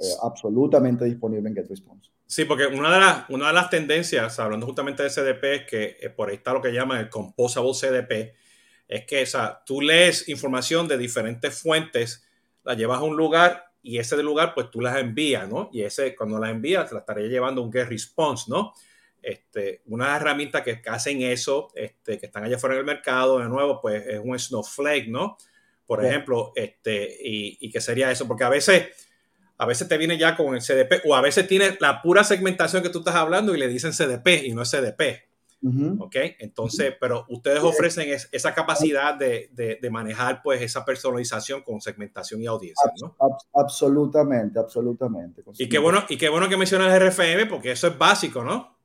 Eh, 0.00 0.06
absolutamente 0.22 1.06
disponible 1.06 1.48
en 1.48 1.56
GetResponse. 1.56 2.10
Sí, 2.26 2.44
porque 2.44 2.66
una 2.66 2.92
de, 2.92 3.00
las, 3.00 3.30
una 3.30 3.48
de 3.48 3.54
las 3.54 3.70
tendencias, 3.70 4.38
hablando 4.38 4.66
justamente 4.66 5.02
de 5.02 5.08
CDP, 5.08 5.44
es 5.44 5.66
que 5.66 5.96
eh, 5.98 6.10
por 6.10 6.28
ahí 6.28 6.36
está 6.36 6.52
lo 6.52 6.60
que 6.60 6.72
llaman 6.72 6.98
el 6.98 7.08
Composable 7.08 7.72
CDP, 7.72 8.34
es 8.86 9.06
que 9.06 9.22
esa, 9.22 9.62
tú 9.64 9.80
lees 9.80 10.28
información 10.28 10.86
de 10.86 10.98
diferentes 10.98 11.58
fuentes, 11.58 12.27
la 12.68 12.74
llevas 12.74 12.98
a 12.98 13.02
un 13.02 13.16
lugar 13.16 13.64
y 13.82 13.98
ese 13.98 14.22
lugar, 14.22 14.52
pues 14.54 14.70
tú 14.70 14.82
las 14.82 14.98
envías, 14.98 15.48
¿no? 15.48 15.70
Y 15.72 15.80
ese, 15.80 16.14
cuando 16.14 16.38
las 16.38 16.50
envías, 16.50 16.86
te 16.86 16.94
la 16.94 17.00
estaría 17.00 17.26
llevando 17.26 17.62
un 17.62 17.72
Get 17.72 17.88
Response, 17.88 18.44
¿no? 18.48 18.74
Este, 19.22 19.80
una 19.86 20.14
herramienta 20.14 20.62
que, 20.62 20.82
hacen 20.86 21.22
eso, 21.22 21.70
este, 21.74 22.18
que 22.18 22.26
están 22.26 22.44
allá 22.44 22.58
fuera 22.58 22.76
del 22.76 22.84
mercado, 22.84 23.38
de 23.38 23.48
nuevo, 23.48 23.80
pues 23.80 24.06
es 24.06 24.20
un 24.22 24.38
Snowflake, 24.38 25.08
¿no? 25.08 25.38
Por 25.86 26.04
ejemplo, 26.04 26.52
este, 26.54 27.16
y, 27.24 27.56
y 27.58 27.70
que 27.70 27.80
sería 27.80 28.10
eso, 28.10 28.28
porque 28.28 28.44
a 28.44 28.50
veces, 28.50 28.88
a 29.56 29.64
veces 29.64 29.88
te 29.88 29.96
viene 29.96 30.18
ya 30.18 30.36
con 30.36 30.54
el 30.54 30.60
CDP, 30.60 31.06
o 31.06 31.14
a 31.14 31.22
veces 31.22 31.48
tiene 31.48 31.78
la 31.80 32.02
pura 32.02 32.22
segmentación 32.22 32.82
que 32.82 32.90
tú 32.90 32.98
estás 32.98 33.14
hablando 33.14 33.54
y 33.54 33.58
le 33.58 33.68
dicen 33.68 33.92
CDP 33.92 34.44
y 34.44 34.52
no 34.52 34.60
es 34.60 34.70
CDP. 34.70 35.27
¿Ok? 35.98 36.16
Entonces, 36.38 36.94
pero 37.00 37.24
ustedes 37.28 37.60
ofrecen 37.60 38.08
esa 38.30 38.54
capacidad 38.54 39.14
de, 39.14 39.50
de, 39.52 39.90
manejar 39.90 40.40
pues 40.42 40.62
esa 40.62 40.84
personalización 40.84 41.62
con 41.62 41.80
segmentación 41.80 42.40
y 42.42 42.46
audiencia, 42.46 42.92
¿no? 43.02 43.16
absolutamente, 43.54 44.58
absolutamente. 44.58 45.42
Y 45.58 45.68
qué, 45.68 45.78
bueno, 45.78 46.04
y 46.08 46.16
qué 46.16 46.28
bueno 46.28 46.48
que 46.48 46.56
mencionas 46.56 46.94
el 46.94 47.08
RFM 47.08 47.46
porque 47.46 47.72
eso 47.72 47.88
es 47.88 47.98
básico, 47.98 48.44
¿no? 48.44 48.76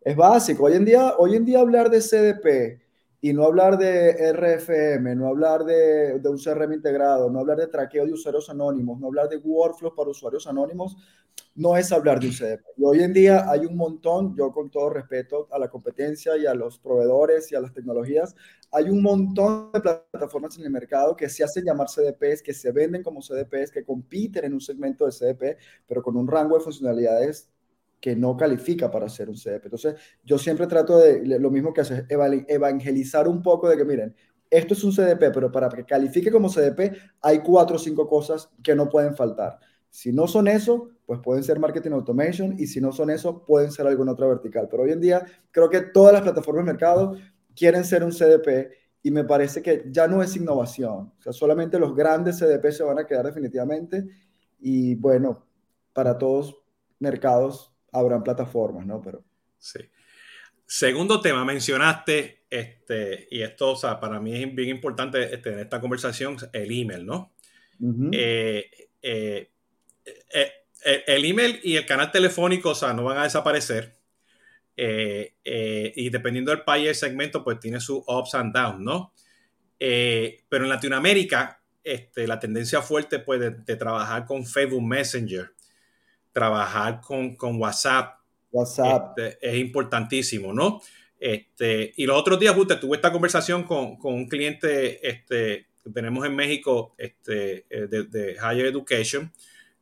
Es 0.00 0.16
básico. 0.16 0.64
Hoy 0.64 0.74
en 0.74 0.84
día, 0.84 1.14
hoy 1.18 1.36
en 1.36 1.44
día 1.44 1.60
hablar 1.60 1.88
de 1.88 2.00
CDP 2.00 2.82
y 3.20 3.32
no 3.32 3.44
hablar 3.44 3.78
de 3.78 4.32
RFM, 4.32 5.14
no 5.14 5.28
hablar 5.28 5.64
de, 5.64 6.18
de, 6.18 6.28
un 6.28 6.38
CRM 6.38 6.72
integrado, 6.72 7.30
no 7.30 7.38
hablar 7.38 7.58
de 7.58 7.68
traqueo 7.68 8.04
de 8.04 8.12
usuarios 8.12 8.50
anónimos, 8.50 8.98
no 8.98 9.06
hablar 9.06 9.28
de 9.28 9.36
workflows 9.36 9.94
para 9.94 10.10
usuarios 10.10 10.48
anónimos, 10.48 10.96
no 11.54 11.76
es 11.76 11.92
hablar 11.92 12.20
de 12.20 12.30
CDP. 12.30 12.62
Y 12.76 12.84
hoy 12.84 13.02
en 13.02 13.12
día 13.12 13.50
hay 13.50 13.66
un 13.66 13.76
montón, 13.76 14.34
yo 14.36 14.52
con 14.52 14.70
todo 14.70 14.90
respeto 14.90 15.48
a 15.50 15.58
la 15.58 15.68
competencia 15.68 16.36
y 16.36 16.46
a 16.46 16.54
los 16.54 16.78
proveedores 16.78 17.50
y 17.52 17.54
a 17.54 17.60
las 17.60 17.72
tecnologías, 17.72 18.34
hay 18.70 18.88
un 18.88 19.02
montón 19.02 19.70
de 19.72 19.80
plataformas 19.80 20.56
en 20.58 20.64
el 20.64 20.70
mercado 20.70 21.14
que 21.14 21.28
se 21.28 21.44
hacen 21.44 21.64
llamar 21.64 21.88
CDPs, 21.88 22.42
que 22.42 22.54
se 22.54 22.72
venden 22.72 23.02
como 23.02 23.20
CDPs, 23.20 23.70
que 23.70 23.84
compiten 23.84 24.44
en 24.46 24.54
un 24.54 24.60
segmento 24.60 25.04
de 25.04 25.12
CDP, 25.12 25.58
pero 25.86 26.02
con 26.02 26.16
un 26.16 26.26
rango 26.26 26.56
de 26.56 26.64
funcionalidades 26.64 27.50
que 28.00 28.16
no 28.16 28.36
califica 28.36 28.90
para 28.90 29.08
ser 29.08 29.28
un 29.28 29.36
CDP. 29.36 29.66
Entonces, 29.66 29.94
yo 30.24 30.38
siempre 30.38 30.66
trato 30.66 30.98
de, 30.98 31.24
lo 31.38 31.50
mismo 31.50 31.72
que 31.72 31.82
hacer, 31.82 32.06
evangelizar 32.08 33.28
un 33.28 33.42
poco 33.42 33.68
de 33.68 33.76
que, 33.76 33.84
miren, 33.84 34.16
esto 34.50 34.74
es 34.74 34.82
un 34.84 34.92
CDP, 34.92 35.32
pero 35.32 35.52
para 35.52 35.68
que 35.68 35.84
califique 35.84 36.30
como 36.30 36.50
CDP 36.50 36.94
hay 37.20 37.38
cuatro 37.38 37.76
o 37.76 37.78
cinco 37.78 38.08
cosas 38.08 38.50
que 38.62 38.74
no 38.74 38.88
pueden 38.88 39.14
faltar. 39.14 39.58
Si 39.88 40.12
no 40.12 40.26
son 40.26 40.48
eso, 40.48 40.90
pues 41.06 41.20
pueden 41.20 41.42
ser 41.42 41.58
marketing 41.58 41.90
automation 41.92 42.54
y 42.58 42.66
si 42.66 42.80
no 42.80 42.92
son 42.92 43.10
eso, 43.10 43.44
pueden 43.44 43.70
ser 43.72 43.86
alguna 43.86 44.12
otra 44.12 44.26
vertical. 44.26 44.68
Pero 44.70 44.84
hoy 44.84 44.92
en 44.92 45.00
día 45.00 45.24
creo 45.50 45.68
que 45.68 45.80
todas 45.80 46.12
las 46.12 46.22
plataformas 46.22 46.64
de 46.64 46.72
mercado 46.72 47.16
quieren 47.54 47.84
ser 47.84 48.04
un 48.04 48.12
CDP 48.12 48.72
y 49.02 49.10
me 49.10 49.24
parece 49.24 49.62
que 49.62 49.84
ya 49.88 50.06
no 50.06 50.22
es 50.22 50.36
innovación. 50.36 51.12
O 51.18 51.22
sea, 51.22 51.32
solamente 51.32 51.78
los 51.78 51.94
grandes 51.94 52.38
CDP 52.38 52.70
se 52.70 52.84
van 52.84 52.98
a 52.98 53.06
quedar 53.06 53.26
definitivamente 53.26 54.06
y 54.60 54.94
bueno, 54.94 55.44
para 55.92 56.16
todos 56.18 56.56
mercados 56.98 57.74
habrán 57.92 58.22
plataformas, 58.22 58.86
¿no? 58.86 59.02
Pero... 59.02 59.24
Sí. 59.58 59.80
Segundo 60.64 61.20
tema, 61.20 61.44
mencionaste, 61.44 62.46
este, 62.48 63.28
y 63.30 63.42
esto, 63.42 63.72
o 63.72 63.76
sea, 63.76 64.00
para 64.00 64.20
mí 64.20 64.34
es 64.34 64.54
bien 64.54 64.70
importante 64.70 65.34
este, 65.34 65.52
en 65.52 65.58
esta 65.58 65.80
conversación, 65.80 66.36
el 66.52 66.70
email, 66.70 67.04
¿no? 67.04 67.34
Eh, 68.12 68.70
eh, 69.02 69.50
eh, 70.32 70.52
el 70.84 71.24
email 71.24 71.60
y 71.62 71.76
el 71.76 71.86
canal 71.86 72.10
telefónico, 72.10 72.70
o 72.70 72.74
sea, 72.74 72.92
no 72.92 73.04
van 73.04 73.18
a 73.18 73.24
desaparecer. 73.24 73.94
y 74.76 76.10
dependiendo 76.10 76.50
del 76.50 76.62
país, 76.62 76.88
el 76.88 76.94
segmento, 76.94 77.44
pues 77.44 77.60
tiene 77.60 77.80
sus 77.80 78.02
ups 78.06 78.34
and 78.34 78.54
downs, 78.54 78.80
¿no? 78.80 79.12
pero 79.78 80.64
en 80.64 80.68
Latinoamérica, 80.68 81.60
este, 81.82 82.28
la 82.28 82.38
tendencia 82.38 82.80
fuerte, 82.82 83.18
pues, 83.18 83.40
de 83.40 83.76
trabajar 83.76 84.24
con 84.24 84.46
Facebook 84.46 84.82
Messenger, 84.82 85.52
trabajar 86.32 87.00
con, 87.00 87.36
con 87.36 87.60
WhatsApp. 87.60 88.18
WhatsApp. 88.50 89.18
Este, 89.18 89.48
es 89.48 89.56
importantísimo, 89.56 90.52
¿no? 90.52 90.80
Este, 91.20 91.92
y 91.96 92.06
los 92.06 92.18
otros 92.18 92.40
días, 92.40 92.54
justo 92.54 92.78
tuve 92.80 92.96
esta 92.96 93.12
conversación 93.12 93.62
con, 93.62 93.96
con 93.96 94.14
un 94.14 94.26
cliente 94.26 95.06
este, 95.08 95.68
que 95.82 95.90
tenemos 95.90 96.26
en 96.26 96.34
México 96.34 96.94
este, 96.98 97.66
eh, 97.70 97.86
de, 97.88 98.04
de 98.04 98.32
Higher 98.32 98.66
Education, 98.66 99.32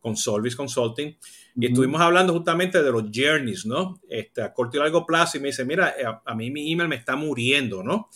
con 0.00 0.16
Solvis 0.16 0.56
Consulting, 0.56 1.16
y 1.56 1.66
estuvimos 1.66 2.00
hablando 2.00 2.32
justamente 2.32 2.82
de 2.82 2.90
los 2.90 3.04
journeys, 3.14 3.66
¿no? 3.66 4.00
Este, 4.08 4.42
a 4.42 4.52
corto 4.52 4.76
y 4.76 4.80
largo 4.80 5.04
plazo, 5.04 5.38
y 5.38 5.40
me 5.40 5.48
dice, 5.48 5.64
mira, 5.64 5.94
eh, 5.98 6.04
a, 6.24 6.34
mí 6.34 6.50
mi 6.50 6.72
email 6.72 6.88
me 6.88 6.96
está 6.96 7.16
muriendo, 7.16 7.82
¿no? 7.82 8.08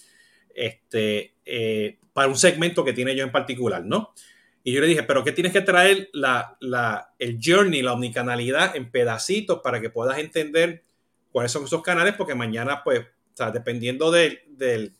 Este, 0.54 1.34
eh, 1.44 1.98
para 2.12 2.28
un 2.28 2.36
segmento 2.36 2.84
que 2.84 2.92
tiene 2.92 3.14
yo 3.14 3.24
en 3.24 3.32
particular, 3.32 3.84
¿no? 3.84 4.14
Y 4.62 4.72
yo 4.72 4.80
le 4.80 4.86
dije, 4.86 5.02
pero 5.02 5.22
¿qué 5.22 5.32
tienes 5.32 5.52
que 5.52 5.60
traer 5.60 6.08
la, 6.14 6.56
la, 6.60 7.12
el 7.18 7.38
journey, 7.42 7.82
la 7.82 7.92
omnicanalidad 7.92 8.74
en 8.76 8.90
pedacitos 8.90 9.60
para 9.62 9.78
que 9.78 9.90
puedas 9.90 10.18
entender 10.18 10.82
cuáles 11.30 11.52
son 11.52 11.64
esos 11.64 11.82
canales? 11.82 12.14
Porque 12.14 12.34
mañana, 12.34 12.82
pues, 12.82 13.00
o 13.00 13.36
sea, 13.36 13.50
dependiendo 13.50 14.10
de, 14.10 14.42
de, 14.48 14.92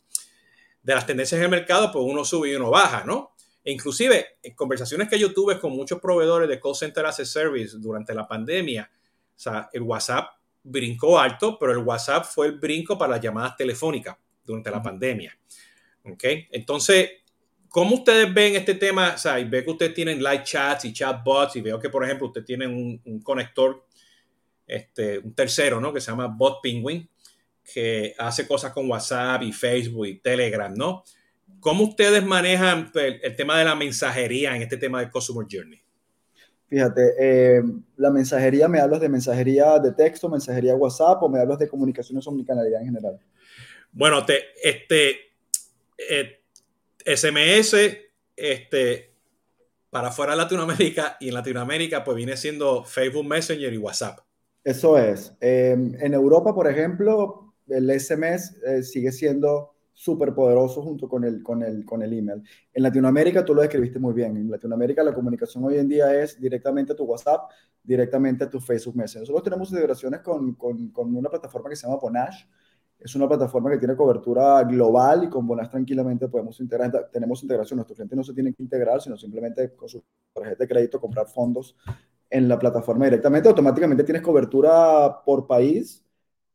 de 0.83 0.95
las 0.95 1.07
tendencias 1.07 1.41
del 1.41 1.49
mercado, 1.49 1.91
pues 1.91 2.05
uno 2.07 2.27
sube 2.27 2.51
y 2.51 2.55
uno 2.57 2.71
baja, 2.71 3.05
¿no? 3.07 3.34
E 3.65 3.73
inclusive, 3.73 4.39
en 4.43 4.55
conversaciones 4.55 5.09
que 5.09 5.19
yo 5.19 5.33
tuve 5.33 5.59
con 5.59 5.73
muchos 5.73 5.99
proveedores 5.99 6.49
de 6.49 6.61
call 6.61 6.75
center 6.75 7.07
as 7.07 7.21
a 7.21 7.25
service 7.25 7.79
durante 7.79 8.15
la 8.15 8.29
pandemia, 8.29 8.91
o 8.93 9.39
sea, 9.39 9.71
el 9.73 9.83
WhatsApp 9.83 10.29
brincó 10.63 11.19
alto, 11.19 11.59
pero 11.59 11.73
el 11.73 11.79
WhatsApp 11.79 12.27
fue 12.27 12.47
el 12.47 12.59
brinco 12.59 12.99
para 12.99 13.13
las 13.13 13.21
llamadas 13.21 13.57
telefónicas 13.57 14.17
durante 14.45 14.71
la 14.71 14.83
pandemia. 14.83 15.37
¿Ok? 16.05 16.25
Entonces, 16.53 17.11
¿Cómo 17.75 17.97
ustedes 17.97 18.33
ven 18.33 18.55
este 18.55 18.77
tema? 18.77 19.15
O 19.17 19.19
sea, 19.19 19.41
y 19.41 19.47
ve 19.47 19.65
que 19.65 19.71
ustedes 19.73 19.93
tienen 19.95 20.23
live 20.23 20.45
chats 20.45 20.85
y 20.85 20.93
chatbots 20.93 21.57
y 21.57 21.61
veo 21.61 21.77
que, 21.81 21.91
por 21.91 22.05
ejemplo, 22.05 22.29
ustedes 22.29 22.47
tienen 22.47 22.73
un, 22.73 23.21
conector, 23.21 23.85
este, 24.65 25.19
un 25.19 25.35
tercero, 25.35 25.81
¿no? 25.81 25.93
Que 25.93 26.01
se 26.01 26.13
llama 26.13 26.29
Bot 26.29 26.61
Penguin, 26.63 27.11
que 27.65 28.15
hace 28.17 28.47
cosas 28.47 28.73
con 28.73 28.89
WhatsApp 28.89 29.43
y 29.43 29.53
Facebook 29.53 30.07
y 30.07 30.21
Telegram, 30.21 30.73
¿no? 30.73 31.03
¿Cómo 31.65 31.85
ustedes 31.85 32.23
manejan 32.23 32.93
pues, 32.93 33.15
el, 33.23 33.37
tema 33.37 33.59
de 33.59 33.65
la 33.65 33.75
mensajería 33.75 34.55
en 34.55 34.61
este 34.61 34.77
tema 34.77 35.01
del 35.01 35.11
Customer 35.11 35.47
Journey? 35.51 35.81
Fíjate, 36.67 37.15
eh, 37.19 37.63
la 37.97 38.11
mensajería, 38.11 38.69
¿me 38.69 38.81
hablas 38.81 39.01
de 39.01 39.09
mensajería 39.09 39.79
de 39.79 39.93
texto, 39.93 40.29
mensajería 40.29 40.75
WhatsApp 40.75 41.23
o 41.23 41.29
me 41.31 41.41
hablas 41.41 41.59
de 41.59 41.67
comunicaciones 41.67 42.27
omnicanalidad 42.27 42.83
en 42.83 42.89
general? 42.89 43.19
Bueno, 43.93 44.27
te, 44.27 44.43
este, 44.63 45.17
eh, 45.97 46.43
SMS, 47.03 47.75
este, 48.37 49.15
para 49.89 50.11
fuera 50.11 50.33
de 50.33 50.39
Latinoamérica 50.43 51.17
y 51.19 51.29
en 51.29 51.35
Latinoamérica 51.35 52.05
pues 52.05 52.19
viene 52.19 52.37
siendo 52.37 52.85
Facebook 52.85 53.25
Messenger 53.25 53.73
y 53.73 53.79
WhatsApp. 53.79 54.19
Eso 54.63 54.99
es. 54.99 55.33
Em, 55.41 55.95
en 55.99 56.13
Europa, 56.13 56.55
por 56.55 56.71
ejemplo, 56.71 57.55
el 57.69 57.89
SMS 57.99 58.55
eh, 58.67 58.83
sigue 58.83 59.13
siendo 59.13 59.74
súper 59.95 60.35
poderoso 60.35 60.83
junto 60.83 61.09
con 61.09 61.25
el, 61.25 61.43
con, 61.43 61.63
el, 61.63 61.85
con 61.85 62.03
el 62.03 62.13
email. 62.13 62.43
En 62.73 62.83
Latinoamérica, 62.83 63.45
tú 63.45 63.55
lo 63.55 63.63
describiste 63.63 63.99
muy 63.99 64.13
bien. 64.13 64.37
En 64.37 64.51
Latinoamérica 64.51 65.03
la 65.03 65.15
comunicación 65.15 65.65
hoy 65.65 65.79
en 65.79 65.89
día 65.89 66.13
es 66.21 66.39
directamente 66.39 66.93
a 66.93 66.97
tu 66.97 67.05
WhatsApp, 67.05 67.51
directamente 67.83 68.45
a 68.45 68.51
tu 68.51 68.61
Facebook 68.61 68.97
Messenger. 68.97 69.23
Nosotros 69.23 69.45
tenemos 69.45 69.71
integraciones 69.71 70.21
con, 70.21 70.55
con, 70.55 70.89
con 70.89 71.15
una 71.17 71.31
plataforma 71.31 71.71
que 71.71 71.77
se 71.77 71.87
llama 71.87 72.01
Bonash, 72.01 72.45
es 72.99 73.15
una 73.15 73.29
plataforma 73.29 73.71
que 73.71 73.79
tiene 73.79 73.97
cobertura 73.97 74.63
global 74.65 75.25
y 75.25 75.29
con 75.29 75.47
Bonas 75.47 75.69
tranquilamente 75.69 76.29
podemos 76.29 76.59
integrar, 76.61 77.11
tenemos 77.13 77.43
integración. 77.43 77.77
Nuestros 77.77 77.97
clientes 77.97 78.17
no 78.17 78.25
se 78.25 78.33
tienen 78.33 78.55
que 78.55 78.63
integrar, 78.63 79.01
sino 79.01 79.17
simplemente 79.17 79.75
con 79.75 79.89
su 79.89 80.03
tarjeta 80.33 80.65
de 80.65 80.69
crédito 80.69 81.01
comprar 81.01 81.27
fondos 81.27 81.77
en 82.31 82.49
la 82.49 82.59
plataforma 82.59 83.05
directamente. 83.05 83.49
Automáticamente 83.49 84.05
tienes 84.05 84.23
cobertura 84.23 85.23
por 85.25 85.47
país 85.47 86.04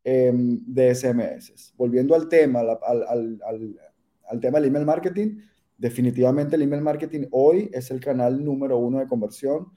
em, 0.09 0.59
de 0.65 0.95
SMS. 0.95 1.73
Volviendo 1.77 2.15
al 2.15 2.27
tema, 2.27 2.61
al, 2.61 2.79
al, 2.83 3.39
al, 3.45 3.79
al, 4.27 4.39
tema 4.39 4.59
del 4.59 4.69
email 4.69 4.85
marketing, 4.85 5.41
definitivamente 5.77 6.55
el 6.55 6.63
email 6.63 6.81
marketing 6.81 7.27
hoy 7.31 7.69
es 7.73 7.91
el 7.91 7.99
canal 7.99 8.43
número 8.43 8.77
uno 8.77 8.99
de 8.99 9.07
conversión, 9.07 9.67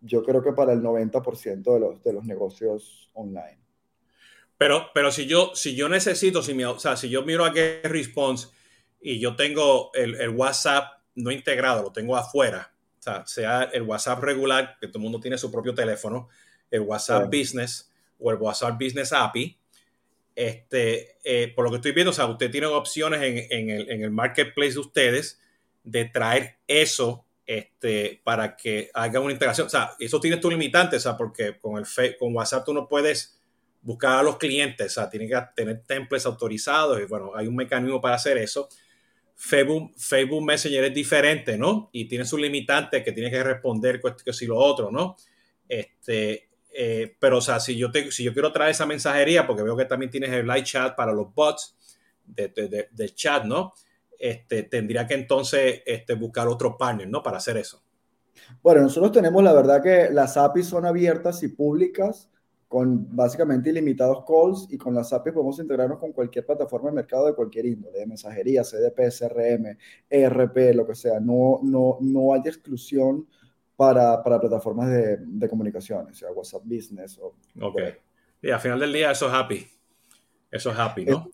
yo 0.00 0.22
creo 0.22 0.42
que 0.42 0.52
para 0.52 0.72
el 0.72 0.82
90% 0.82 1.74
de 1.74 1.80
los, 1.80 2.02
de 2.02 2.12
los 2.12 2.24
negocios 2.24 3.10
online. 3.14 3.58
Pero, 4.58 4.86
pero 4.94 5.10
si, 5.10 5.26
yo, 5.26 5.52
si 5.54 5.74
yo 5.74 5.88
necesito, 5.88 6.42
si, 6.42 6.64
o 6.64 6.78
sea, 6.78 6.96
si 6.96 7.10
yo 7.10 7.22
miro 7.22 7.44
a 7.44 7.50
Response 7.50 8.48
y 9.00 9.18
yo 9.18 9.36
tengo 9.36 9.90
el, 9.92 10.14
el, 10.14 10.30
WhatsApp 10.30 11.02
no 11.14 11.30
integrado, 11.30 11.82
lo 11.82 11.92
tengo 11.92 12.16
afuera, 12.16 12.72
o 12.98 13.02
sea, 13.02 13.26
sea 13.26 13.64
el 13.64 13.82
WhatsApp 13.82 14.22
regular, 14.22 14.78
que 14.80 14.88
todo 14.88 14.98
el 14.98 15.02
mundo 15.02 15.20
tiene 15.20 15.36
su 15.36 15.50
propio 15.50 15.74
teléfono, 15.74 16.28
el 16.70 16.80
WhatsApp 16.80 17.26
Business 17.26 17.92
o 18.18 18.30
el 18.30 18.38
WhatsApp 18.38 18.80
Business 18.80 19.12
API, 19.12 19.58
este, 20.36 21.16
eh, 21.24 21.52
por 21.56 21.64
lo 21.64 21.70
que 21.70 21.76
estoy 21.76 21.92
viendo, 21.92 22.10
o 22.10 22.14
sea, 22.14 22.26
usted 22.26 22.50
tiene 22.50 22.66
opciones 22.66 23.22
en, 23.22 23.70
el, 23.70 23.90
en, 23.90 24.02
el, 24.02 24.10
marketplace 24.10 24.74
de 24.74 24.80
ustedes 24.80 25.40
de 25.82 26.04
traer 26.04 26.58
eso 26.68 27.24
este, 27.46 28.20
para 28.22 28.54
que 28.54 28.90
haga 28.92 29.20
una 29.20 29.32
integración. 29.32 29.66
O 29.66 29.70
sea, 29.70 29.92
eso 29.98 30.20
tiene 30.20 30.36
tu 30.36 30.50
limitante, 30.50 30.96
o 30.96 31.00
sea, 31.00 31.16
porque 31.16 31.58
con, 31.58 31.82
el 31.82 32.16
con 32.18 32.36
WhatsApp 32.36 32.66
tú 32.66 32.74
no 32.74 32.86
puedes 32.86 33.40
buscar 33.80 34.18
a 34.18 34.22
los 34.22 34.36
clientes, 34.36 34.86
o 34.92 35.00
sea, 35.00 35.08
tiene 35.08 35.26
que 35.26 35.40
tener 35.54 35.82
templates 35.86 36.26
autorizados 36.26 37.00
y 37.00 37.04
bueno, 37.04 37.32
hay 37.34 37.46
un 37.46 37.56
mecanismo 37.56 38.00
para 38.00 38.16
hacer 38.16 38.36
eso. 38.36 38.68
Facebook, 39.34 39.94
Facebook 39.96 40.44
Messenger 40.44 40.84
es 40.84 40.94
diferente, 40.94 41.56
¿no? 41.56 41.88
Y 41.92 42.06
tiene 42.06 42.26
sus 42.26 42.40
limitantes 42.40 43.02
que 43.02 43.12
tiene 43.12 43.30
que 43.30 43.42
responder 43.42 44.02
que 44.22 44.32
si 44.32 44.46
lo 44.46 44.56
otro, 44.56 44.90
¿no? 44.90 45.16
Este, 45.68 46.48
eh, 46.78 47.16
pero, 47.18 47.38
o 47.38 47.40
sea, 47.40 47.58
si 47.58 47.76
yo, 47.76 47.88
si 48.10 48.22
yo 48.22 48.34
quiero 48.34 48.52
traer 48.52 48.72
esa 48.72 48.84
mensajería, 48.84 49.46
porque 49.46 49.62
veo 49.62 49.76
que 49.76 49.86
también 49.86 50.10
tienes 50.10 50.30
el 50.30 50.46
live 50.46 50.62
chat 50.62 50.94
para 50.94 51.12
los 51.12 51.34
bots 51.34 51.74
de, 52.26 52.88
del 52.92 53.14
chat, 53.14 53.44
¿no? 53.44 53.72
Este, 54.18 54.64
tendría 54.64 55.06
que 55.06 55.14
entonces 55.14 55.82
este, 55.86 56.14
buscar 56.14 56.48
otro 56.48 56.76
partner, 56.76 57.08
¿no? 57.08 57.22
Para 57.22 57.38
hacer 57.38 57.56
eso. 57.56 57.82
Bueno, 58.62 58.82
nosotros 58.82 59.12
tenemos 59.12 59.42
la 59.42 59.54
verdad 59.54 59.82
que 59.82 60.10
las 60.10 60.36
APIs 60.36 60.66
son 60.66 60.84
abiertas 60.84 61.42
y 61.42 61.48
públicas 61.48 62.28
con 62.68 63.14
básicamente 63.14 63.70
ilimitados 63.70 64.24
calls 64.26 64.66
y 64.70 64.76
con 64.76 64.94
las 64.94 65.12
APIs 65.12 65.32
podemos 65.32 65.58
integrarnos 65.58 65.98
con 65.98 66.12
cualquier 66.12 66.44
plataforma 66.44 66.90
de 66.90 66.96
mercado 66.96 67.26
de 67.26 67.34
cualquier 67.34 67.66
índole, 67.66 68.00
de 68.00 68.06
mensajería, 68.06 68.64
CDP, 68.64 69.10
CRM, 69.10 69.78
ERP, 70.10 70.74
lo 70.74 70.86
que 70.86 70.94
sea. 70.94 71.20
No, 71.20 71.60
no, 71.62 71.96
no 72.00 72.34
hay 72.34 72.40
exclusión 72.44 73.26
para, 73.76 74.22
para 74.22 74.40
plataformas 74.40 74.88
de, 74.88 75.18
de, 75.18 75.48
comunicaciones, 75.48 76.16
o 76.16 76.18
sea, 76.18 76.30
WhatsApp 76.32 76.62
Business. 76.64 77.18
O, 77.18 77.34
ok. 77.60 77.80
Y 78.42 78.50
al 78.50 78.60
final 78.60 78.80
del 78.80 78.92
día 78.92 79.10
eso 79.10 79.26
es 79.26 79.32
happy. 79.32 79.66
Eso 80.50 80.70
es 80.70 80.78
happy, 80.78 81.04
¿no? 81.04 81.28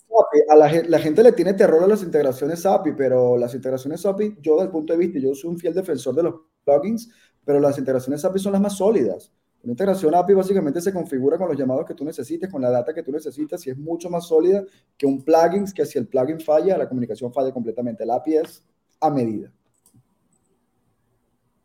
A 0.49 0.57
la, 0.57 0.83
la, 0.89 0.99
gente 0.99 1.23
le 1.23 1.33
tiene 1.33 1.55
terror 1.55 1.83
a 1.85 1.87
las 1.87 2.03
integraciones 2.03 2.65
API, 2.65 2.93
pero 2.93 3.37
las 3.37 3.55
integraciones 3.55 4.05
API, 4.05 4.39
yo 4.41 4.55
desde 4.55 4.67
el 4.67 4.71
punto 4.71 4.93
de 4.93 4.99
vista, 4.99 5.19
yo 5.19 5.35
soy 5.35 5.51
un 5.51 5.59
fiel 5.59 5.75
defensor 5.75 6.15
de 6.15 6.23
los 6.25 6.35
plugins, 6.65 7.11
pero 7.45 7.61
las 7.61 7.79
integraciones 7.79 8.25
API 8.25 8.39
son 8.39 8.53
las 8.53 8.61
más 8.61 8.77
sólidas. 8.77 9.33
Una 9.63 9.73
integración 9.73 10.15
API 10.15 10.35
básicamente 10.35 10.81
se 10.81 10.93
configura 10.93 11.39
con 11.39 11.49
los 11.49 11.57
llamados 11.57 11.85
que 11.87 11.95
tú 11.95 12.05
necesites, 12.05 12.51
con 12.51 12.63
la 12.63 12.71
data 12.71 12.93
que 12.93 13.03
tú 13.03 13.13
necesitas 13.13 13.65
y 13.67 13.71
es 13.71 13.79
mucho 13.79 14.11
más 14.11 14.27
sólida 14.27 14.65
que 14.97 15.07
un 15.07 15.23
plugin, 15.23 15.67
que 15.73 15.87
si 15.87 15.99
el 15.99 16.09
plugin 16.09 16.41
falla, 16.41 16.77
la 16.79 16.89
comunicación 16.89 17.33
falla 17.33 17.53
completamente. 17.53 18.05
La 18.05 18.17
API 18.17 18.37
es 18.39 18.65
a 19.01 19.11
medida. 19.11 19.53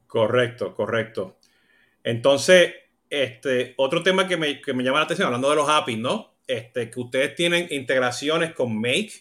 Correcto, 0.08 0.74
correcto. 0.74 1.38
Entonces, 2.04 2.74
este, 3.10 3.74
otro 3.78 4.04
tema 4.04 4.28
que 4.28 4.38
me, 4.38 4.62
que 4.62 4.74
me 4.74 4.84
llama 4.84 5.00
la 5.00 5.06
atención, 5.06 5.28
hablando 5.28 5.50
de 5.50 5.56
los 5.56 5.70
APIs, 5.70 5.98
¿no? 5.98 6.34
Este, 6.48 6.90
que 6.90 7.00
ustedes 7.00 7.36
tienen 7.36 7.68
integraciones 7.70 8.54
con 8.54 8.76
Make, 8.80 9.12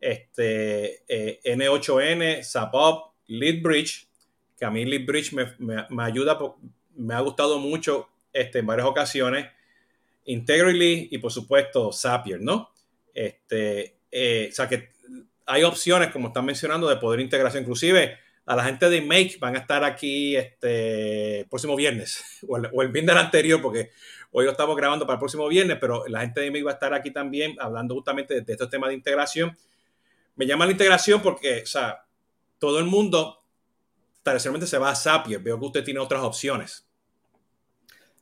este, 0.00 1.04
eh, 1.08 1.40
N8N, 1.44 2.42
ZapUp, 2.42 3.12
LeadBridge, 3.28 4.08
que 4.58 4.64
a 4.64 4.70
mí 4.70 4.84
LeadBridge 4.84 5.32
me, 5.32 5.54
me, 5.58 6.02
ayuda, 6.02 6.38
me 6.96 7.14
ha 7.14 7.20
gustado 7.20 7.58
mucho 7.58 8.08
este, 8.32 8.58
en 8.58 8.66
varias 8.66 8.86
ocasiones, 8.86 9.46
Integrity 10.26 11.08
y 11.10 11.18
por 11.18 11.30
supuesto 11.30 11.92
Zapier, 11.92 12.40
¿no? 12.40 12.70
Este, 13.12 13.98
eh, 14.10 14.48
o 14.50 14.54
sea 14.54 14.68
que 14.68 14.90
hay 15.46 15.62
opciones, 15.64 16.10
como 16.10 16.28
están 16.28 16.46
mencionando, 16.46 16.88
de 16.88 16.96
poder 16.96 17.20
integración. 17.20 17.62
Inclusive 17.62 18.18
a 18.46 18.56
la 18.56 18.64
gente 18.64 18.88
de 18.90 19.00
Make 19.00 19.36
van 19.40 19.56
a 19.56 19.60
estar 19.60 19.84
aquí 19.84 20.36
este 20.36 21.46
próximo 21.48 21.76
viernes 21.76 22.22
o 22.48 22.56
el, 22.56 22.68
el 22.72 22.88
viernes 22.88 23.16
anterior, 23.16 23.60
porque 23.60 23.90
hoy 24.32 24.46
estamos 24.48 24.76
grabando 24.76 25.06
para 25.06 25.14
el 25.14 25.20
próximo 25.20 25.48
viernes, 25.48 25.78
pero 25.80 26.06
la 26.08 26.20
gente 26.20 26.40
de 26.40 26.50
Make 26.50 26.64
va 26.64 26.72
a 26.72 26.74
estar 26.74 26.92
aquí 26.92 27.10
también 27.10 27.54
hablando 27.58 27.94
justamente 27.94 28.40
de, 28.40 28.52
estos 28.52 28.68
temas 28.68 28.88
de 28.88 28.94
integración. 28.94 29.56
Me 30.36 30.46
llama 30.46 30.66
la 30.66 30.72
integración 30.72 31.22
porque, 31.22 31.62
o 31.62 31.66
sea, 31.66 32.04
todo 32.58 32.78
el 32.78 32.86
mundo 32.86 33.38
tradicionalmente 34.22 34.66
se 34.66 34.78
va 34.78 34.90
a 34.90 34.96
Zapier. 34.96 35.40
Veo 35.40 35.58
que 35.58 35.66
usted 35.66 35.84
tiene 35.84 36.00
otras 36.00 36.22
opciones. 36.22 36.86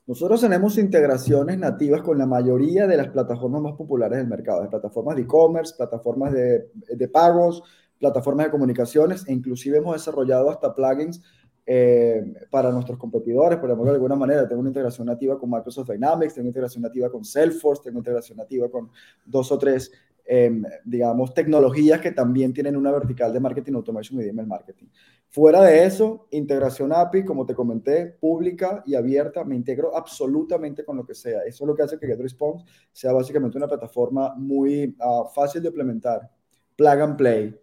Nosotros 0.06 0.40
tenemos 0.40 0.76
integraciones 0.78 1.58
nativas 1.58 2.02
con 2.02 2.18
la 2.18 2.26
mayoría 2.26 2.86
de 2.86 2.96
las 2.96 3.08
plataformas 3.08 3.62
más 3.62 3.74
populares 3.74 4.18
del 4.18 4.26
mercado, 4.26 4.62
de 4.62 4.68
plataformas 4.68 5.16
de 5.16 5.22
e-commerce, 5.22 5.74
plataformas 5.76 6.32
de, 6.32 6.70
de 6.74 7.08
pagos, 7.08 7.62
plataformas 8.02 8.46
de 8.46 8.50
comunicaciones 8.50 9.24
e 9.28 9.32
inclusive 9.32 9.78
hemos 9.78 9.94
desarrollado 9.94 10.50
hasta 10.50 10.74
plugins 10.74 11.22
eh, 11.64 12.34
para 12.50 12.72
nuestros 12.72 12.98
competidores, 12.98 13.60
por 13.60 13.70
ejemplo, 13.70 13.84
de 13.84 13.94
alguna 13.94 14.16
manera. 14.16 14.48
Tengo 14.48 14.60
una 14.60 14.70
integración 14.70 15.06
nativa 15.06 15.38
con 15.38 15.48
Microsoft 15.48 15.88
Dynamics, 15.88 16.34
tengo 16.34 16.46
una 16.46 16.48
integración 16.48 16.82
nativa 16.82 17.08
con 17.08 17.24
Salesforce, 17.24 17.84
tengo 17.84 17.98
una 17.98 18.00
integración 18.00 18.38
nativa 18.38 18.68
con 18.68 18.90
dos 19.24 19.52
o 19.52 19.58
tres, 19.58 19.92
eh, 20.24 20.50
digamos, 20.84 21.32
tecnologías 21.32 22.00
que 22.00 22.10
también 22.10 22.52
tienen 22.52 22.76
una 22.76 22.90
vertical 22.90 23.32
de 23.32 23.38
marketing 23.38 23.74
automation 23.74 24.20
y 24.20 24.28
email 24.28 24.48
marketing. 24.48 24.86
Fuera 25.28 25.62
de 25.62 25.84
eso, 25.84 26.26
integración 26.32 26.92
API, 26.92 27.24
como 27.24 27.46
te 27.46 27.54
comenté, 27.54 28.06
pública 28.06 28.82
y 28.84 28.96
abierta, 28.96 29.44
me 29.44 29.54
integro 29.54 29.96
absolutamente 29.96 30.84
con 30.84 30.96
lo 30.96 31.06
que 31.06 31.14
sea. 31.14 31.42
Eso 31.46 31.62
es 31.62 31.68
lo 31.68 31.76
que 31.76 31.84
hace 31.84 32.00
que 32.00 32.08
GetResponse 32.08 32.66
sea 32.90 33.12
básicamente 33.12 33.58
una 33.58 33.68
plataforma 33.68 34.34
muy 34.34 34.96
uh, 34.98 35.28
fácil 35.32 35.62
de 35.62 35.68
implementar, 35.68 36.28
plug 36.74 37.00
and 37.00 37.16
play 37.16 37.62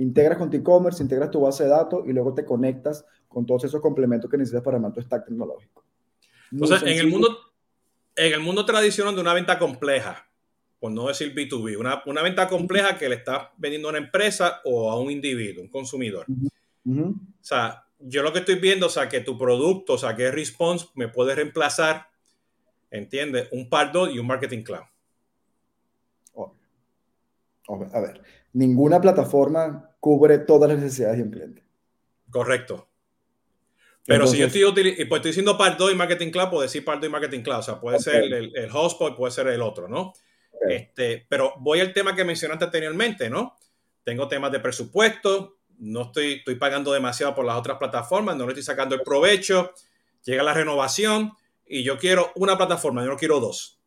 Integras 0.00 0.38
con 0.38 0.48
tu 0.48 0.56
e-commerce, 0.56 1.02
integras 1.02 1.30
tu 1.30 1.40
base 1.40 1.64
de 1.64 1.70
datos 1.70 2.04
y 2.06 2.12
luego 2.12 2.32
te 2.32 2.44
conectas 2.44 3.04
con 3.28 3.44
todos 3.44 3.64
esos 3.64 3.82
complementos 3.82 4.30
que 4.30 4.38
necesitas 4.38 4.62
para 4.62 4.76
armar 4.76 4.92
tu 4.92 5.00
stack 5.02 5.26
tecnológico. 5.26 5.84
Entonces, 6.50 6.82
en 6.82 6.98
el, 6.98 7.06
mundo, 7.06 7.36
en 8.16 8.32
el 8.32 8.40
mundo 8.40 8.64
tradicional 8.64 9.14
de 9.14 9.20
una 9.20 9.34
venta 9.34 9.58
compleja, 9.58 10.26
por 10.78 10.90
no 10.90 11.08
decir 11.08 11.34
B2B, 11.34 11.78
una, 11.78 12.02
una 12.06 12.22
venta 12.22 12.48
compleja 12.48 12.96
que 12.96 13.10
le 13.10 13.16
estás 13.16 13.48
vendiendo 13.58 13.88
a 13.88 13.90
una 13.90 13.98
empresa 13.98 14.62
o 14.64 14.90
a 14.90 14.98
un 14.98 15.10
individuo, 15.10 15.62
un 15.62 15.68
consumidor. 15.68 16.24
O 16.86 17.14
sea, 17.42 17.84
yo 17.98 18.22
lo 18.22 18.32
que 18.32 18.38
estoy 18.38 18.54
viendo, 18.54 18.86
o 18.86 18.90
sea, 18.90 19.08
que 19.08 19.20
tu 19.20 19.36
producto, 19.36 19.92
o 19.92 19.98
sea, 19.98 20.16
que 20.16 20.30
Response 20.30 20.86
me 20.94 21.08
puede 21.08 21.34
reemplazar, 21.34 22.06
¿entiendes? 22.90 23.48
Un 23.52 23.68
Pardo 23.68 24.10
y 24.10 24.18
un 24.18 24.26
Marketing 24.26 24.62
Cloud. 24.62 24.84
A 27.92 28.00
ver, 28.00 28.22
ninguna 28.52 29.00
plataforma 29.00 29.89
cubre 30.00 30.38
todas 30.38 30.70
las 30.70 30.80
necesidades 30.80 31.18
de 31.18 31.22
un 31.22 31.30
cliente. 31.30 31.64
Correcto. 32.30 32.88
Pero 34.06 34.26
si 34.26 34.38
yo 34.38 34.46
estoy, 34.46 34.64
pues 34.64 35.18
estoy 35.18 35.30
diciendo 35.30 35.56
Pardo 35.56 35.90
y 35.90 35.94
Marketing 35.94 36.30
Cloud, 36.30 36.48
puedo 36.48 36.62
decir 36.62 36.84
Pardo 36.84 37.06
y 37.06 37.10
Marketing 37.10 37.42
Cloud. 37.42 37.60
O 37.60 37.62
sea, 37.62 37.80
puede 37.80 38.00
ser 38.00 38.24
el, 38.24 38.56
el 38.56 38.70
Hotspot, 38.70 39.16
puede 39.16 39.30
ser 39.30 39.46
el 39.48 39.62
otro, 39.62 39.86
¿no? 39.86 40.14
Este, 40.68 41.26
pero 41.28 41.54
voy 41.58 41.80
al 41.80 41.92
tema 41.92 42.14
que 42.14 42.24
mencionaste 42.24 42.64
anteriormente, 42.64 43.30
¿no? 43.30 43.58
Tengo 44.04 44.28
temas 44.28 44.52
de 44.52 44.60
presupuesto, 44.60 45.58
no 45.78 46.02
estoy, 46.02 46.34
estoy 46.34 46.56
pagando 46.56 46.92
demasiado 46.92 47.34
por 47.34 47.44
las 47.44 47.56
otras 47.56 47.78
plataformas, 47.78 48.36
no 48.36 48.44
le 48.44 48.50
estoy 48.50 48.64
sacando 48.64 48.94
el 48.94 49.02
provecho, 49.02 49.72
llega 50.24 50.42
la 50.42 50.54
renovación 50.54 51.32
y 51.66 51.82
yo 51.82 51.98
quiero 51.98 52.32
una 52.36 52.56
plataforma, 52.56 53.02
yo 53.02 53.10
no 53.10 53.16
quiero 53.16 53.40
dos. 53.40 53.78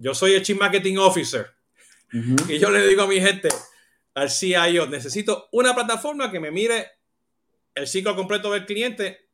Yo 0.00 0.14
soy 0.14 0.34
el 0.34 0.42
Chief 0.42 0.58
Marketing 0.58 0.96
Officer 0.98 1.46
y 2.48 2.58
yo 2.58 2.70
le 2.70 2.86
digo 2.86 3.02
a 3.02 3.08
mi 3.08 3.20
gente, 3.20 3.48
al 4.16 4.30
CIO, 4.30 4.86
necesito 4.86 5.48
una 5.52 5.74
plataforma 5.74 6.30
que 6.30 6.40
me 6.40 6.50
mire 6.50 6.86
el 7.74 7.86
ciclo 7.86 8.16
completo 8.16 8.50
del 8.50 8.64
cliente. 8.64 9.28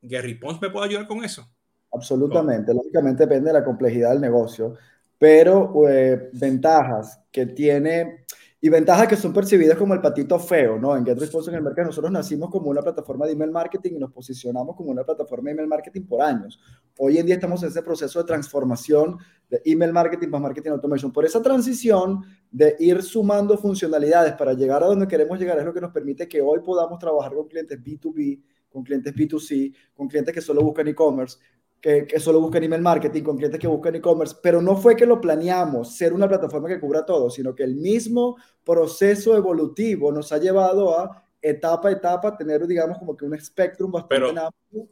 Gary 0.00 0.34
Pons 0.34 0.60
me 0.60 0.70
puede 0.70 0.86
ayudar 0.86 1.06
con 1.06 1.22
eso. 1.22 1.46
Absolutamente, 1.92 2.74
lógicamente 2.74 3.24
depende 3.24 3.50
de 3.50 3.58
la 3.58 3.64
complejidad 3.64 4.10
del 4.10 4.20
negocio, 4.20 4.76
pero 5.18 5.88
eh, 5.88 6.30
ventajas 6.32 7.20
que 7.30 7.46
tiene 7.46 8.24
y 8.64 8.70
ventajas 8.70 9.06
que 9.06 9.16
son 9.16 9.30
percibidas 9.30 9.76
como 9.76 9.92
el 9.92 10.00
patito 10.00 10.38
feo, 10.38 10.78
¿no? 10.78 10.96
En 10.96 11.04
GetResponse 11.04 11.50
en 11.50 11.56
el 11.56 11.62
mercado 11.62 11.88
nosotros 11.88 12.10
nacimos 12.10 12.48
como 12.48 12.70
una 12.70 12.80
plataforma 12.80 13.26
de 13.26 13.32
email 13.32 13.50
marketing 13.50 13.96
y 13.96 13.98
nos 13.98 14.10
posicionamos 14.10 14.74
como 14.74 14.90
una 14.90 15.04
plataforma 15.04 15.50
de 15.50 15.52
email 15.52 15.68
marketing 15.68 16.06
por 16.06 16.22
años. 16.22 16.58
Hoy 16.96 17.18
en 17.18 17.26
día 17.26 17.34
estamos 17.34 17.62
en 17.62 17.68
ese 17.68 17.82
proceso 17.82 18.20
de 18.20 18.24
transformación 18.24 19.18
de 19.50 19.60
email 19.66 19.92
marketing 19.92 20.28
más 20.28 20.40
marketing 20.40 20.70
automation. 20.70 21.12
Por 21.12 21.26
esa 21.26 21.42
transición 21.42 22.22
de 22.50 22.74
ir 22.78 23.02
sumando 23.02 23.58
funcionalidades 23.58 24.32
para 24.32 24.54
llegar 24.54 24.82
a 24.82 24.86
donde 24.86 25.06
queremos 25.06 25.38
llegar 25.38 25.58
es 25.58 25.64
lo 25.66 25.74
que 25.74 25.82
nos 25.82 25.92
permite 25.92 26.26
que 26.26 26.40
hoy 26.40 26.60
podamos 26.60 26.98
trabajar 26.98 27.34
con 27.34 27.46
clientes 27.46 27.78
B2B, 27.78 28.40
con 28.70 28.82
clientes 28.82 29.14
B2C, 29.14 29.74
con 29.92 30.08
clientes 30.08 30.34
que 30.34 30.40
solo 30.40 30.62
buscan 30.62 30.88
e-commerce, 30.88 31.36
que, 31.84 32.06
que, 32.06 32.18
solo 32.18 32.40
buscan 32.40 32.64
email 32.64 32.80
marketing, 32.80 33.22
con 33.22 33.36
clientes 33.36 33.60
que 33.60 33.66
buscan 33.66 33.94
e-commerce, 33.94 34.34
pero 34.42 34.62
no 34.62 34.74
fue 34.74 34.96
que 34.96 35.04
lo 35.04 35.20
planeamos 35.20 35.94
ser 35.94 36.14
una 36.14 36.26
plataforma 36.26 36.66
que 36.66 36.80
cubra 36.80 37.04
todo, 37.04 37.28
sino 37.28 37.54
que 37.54 37.62
el 37.62 37.76
mismo 37.76 38.38
proceso 38.64 39.36
evolutivo 39.36 40.10
nos 40.10 40.32
ha 40.32 40.38
llevado 40.38 40.98
a 40.98 41.22
etapa 41.42 41.90
a 41.90 41.92
etapa 41.92 42.38
tener, 42.38 42.66
digamos, 42.66 42.96
como 42.96 43.14
que 43.14 43.26
un 43.26 43.34
espectrum 43.34 43.92
bastante 43.92 44.16
pero, 44.16 44.46
amplio. 44.46 44.88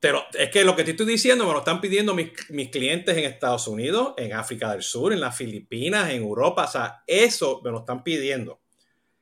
Pero 0.00 0.22
es 0.32 0.48
que 0.48 0.64
lo 0.64 0.74
que 0.74 0.84
te 0.84 0.92
estoy 0.92 1.04
diciendo 1.04 1.44
me 1.44 1.52
lo 1.52 1.58
están 1.58 1.82
pidiendo 1.82 2.14
mis, 2.14 2.30
mis, 2.48 2.70
clientes 2.70 3.14
en 3.14 3.24
Estados 3.24 3.68
Unidos, 3.68 4.14
en 4.16 4.32
África 4.32 4.72
del 4.72 4.82
Sur, 4.82 5.12
en 5.12 5.20
las 5.20 5.36
Filipinas, 5.36 6.08
en 6.08 6.22
Europa. 6.22 6.64
O 6.64 6.68
sea, 6.68 7.02
eso 7.06 7.60
me 7.62 7.70
lo 7.70 7.80
están 7.80 8.02
pidiendo. 8.02 8.62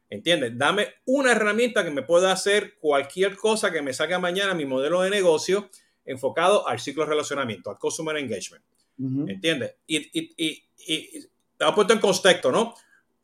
¿Entiendes? 0.08 0.52
Dame 0.56 0.94
una 1.06 1.32
herramienta 1.32 1.82
que 1.82 1.90
me 1.90 2.04
pueda 2.04 2.30
hacer 2.30 2.78
cualquier 2.78 3.34
cosa 3.34 3.72
que 3.72 3.82
me 3.82 3.92
saque 3.92 4.16
mañana 4.18 4.54
mi 4.54 4.64
modelo 4.64 5.02
de 5.02 5.10
negocio 5.10 5.68
enfocado 6.06 6.66
al 6.66 6.78
ciclo 6.80 7.04
de 7.04 7.10
relacionamiento, 7.10 7.70
al 7.70 7.78
customer 7.78 8.16
engagement. 8.16 8.64
¿Entiendes? 8.98 9.74
Y, 9.86 9.96
y, 9.98 10.34
y, 10.38 10.64
y, 10.78 11.20
te 11.20 11.64
voy 11.64 11.72
a 11.72 11.74
poner 11.74 11.92
en 11.92 11.98
contexto, 11.98 12.50
¿no? 12.50 12.74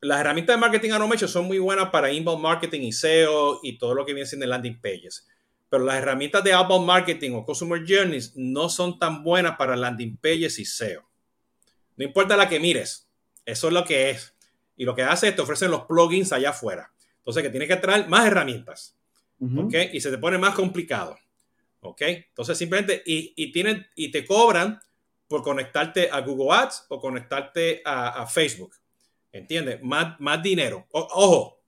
Las 0.00 0.20
herramientas 0.20 0.56
de 0.56 0.60
marketing 0.60 0.90
automation 0.90 1.28
son 1.28 1.46
muy 1.46 1.58
buenas 1.58 1.88
para 1.88 2.12
inbound 2.12 2.42
marketing 2.42 2.82
y 2.82 2.92
SEO 2.92 3.60
y 3.62 3.78
todo 3.78 3.94
lo 3.94 4.04
que 4.04 4.12
viene 4.12 4.28
siendo 4.28 4.46
landing 4.46 4.80
pages. 4.80 5.26
Pero 5.70 5.84
las 5.84 5.96
herramientas 5.96 6.44
de 6.44 6.52
outbound 6.52 6.86
marketing 6.86 7.30
o 7.32 7.44
customer 7.46 7.80
journeys 7.86 8.36
no 8.36 8.68
son 8.68 8.98
tan 8.98 9.22
buenas 9.22 9.56
para 9.56 9.76
landing 9.76 10.18
pages 10.18 10.58
y 10.58 10.66
SEO. 10.66 11.08
No 11.96 12.04
importa 12.04 12.36
la 12.36 12.48
que 12.48 12.60
mires, 12.60 13.08
eso 13.46 13.68
es 13.68 13.72
lo 13.72 13.84
que 13.84 14.10
es. 14.10 14.34
Y 14.76 14.84
lo 14.84 14.94
que 14.94 15.02
hace 15.02 15.28
es 15.28 15.36
te 15.36 15.42
ofrecen 15.42 15.70
los 15.70 15.82
plugins 15.86 16.32
allá 16.32 16.50
afuera. 16.50 16.92
Entonces, 17.18 17.42
que 17.42 17.50
tienes 17.50 17.68
que 17.68 17.76
traer 17.76 18.08
más 18.08 18.26
herramientas. 18.26 18.96
¿Ok? 19.56 19.74
Y 19.92 20.00
se 20.00 20.10
te 20.10 20.18
pone 20.18 20.38
más 20.38 20.54
complicado. 20.54 21.16
¿Ok? 21.82 22.02
Entonces 22.02 22.56
simplemente, 22.56 23.02
y, 23.04 23.34
y, 23.36 23.52
tienen, 23.52 23.86
y 23.94 24.10
te 24.10 24.24
cobran 24.24 24.80
por 25.28 25.42
conectarte 25.42 26.10
a 26.10 26.20
Google 26.20 26.56
Ads 26.56 26.86
o 26.88 27.00
conectarte 27.00 27.82
a, 27.84 28.22
a 28.22 28.26
Facebook. 28.26 28.74
¿Entiendes? 29.32 29.82
Más, 29.82 30.20
más 30.20 30.42
dinero. 30.42 30.86
ojo, 30.90 31.62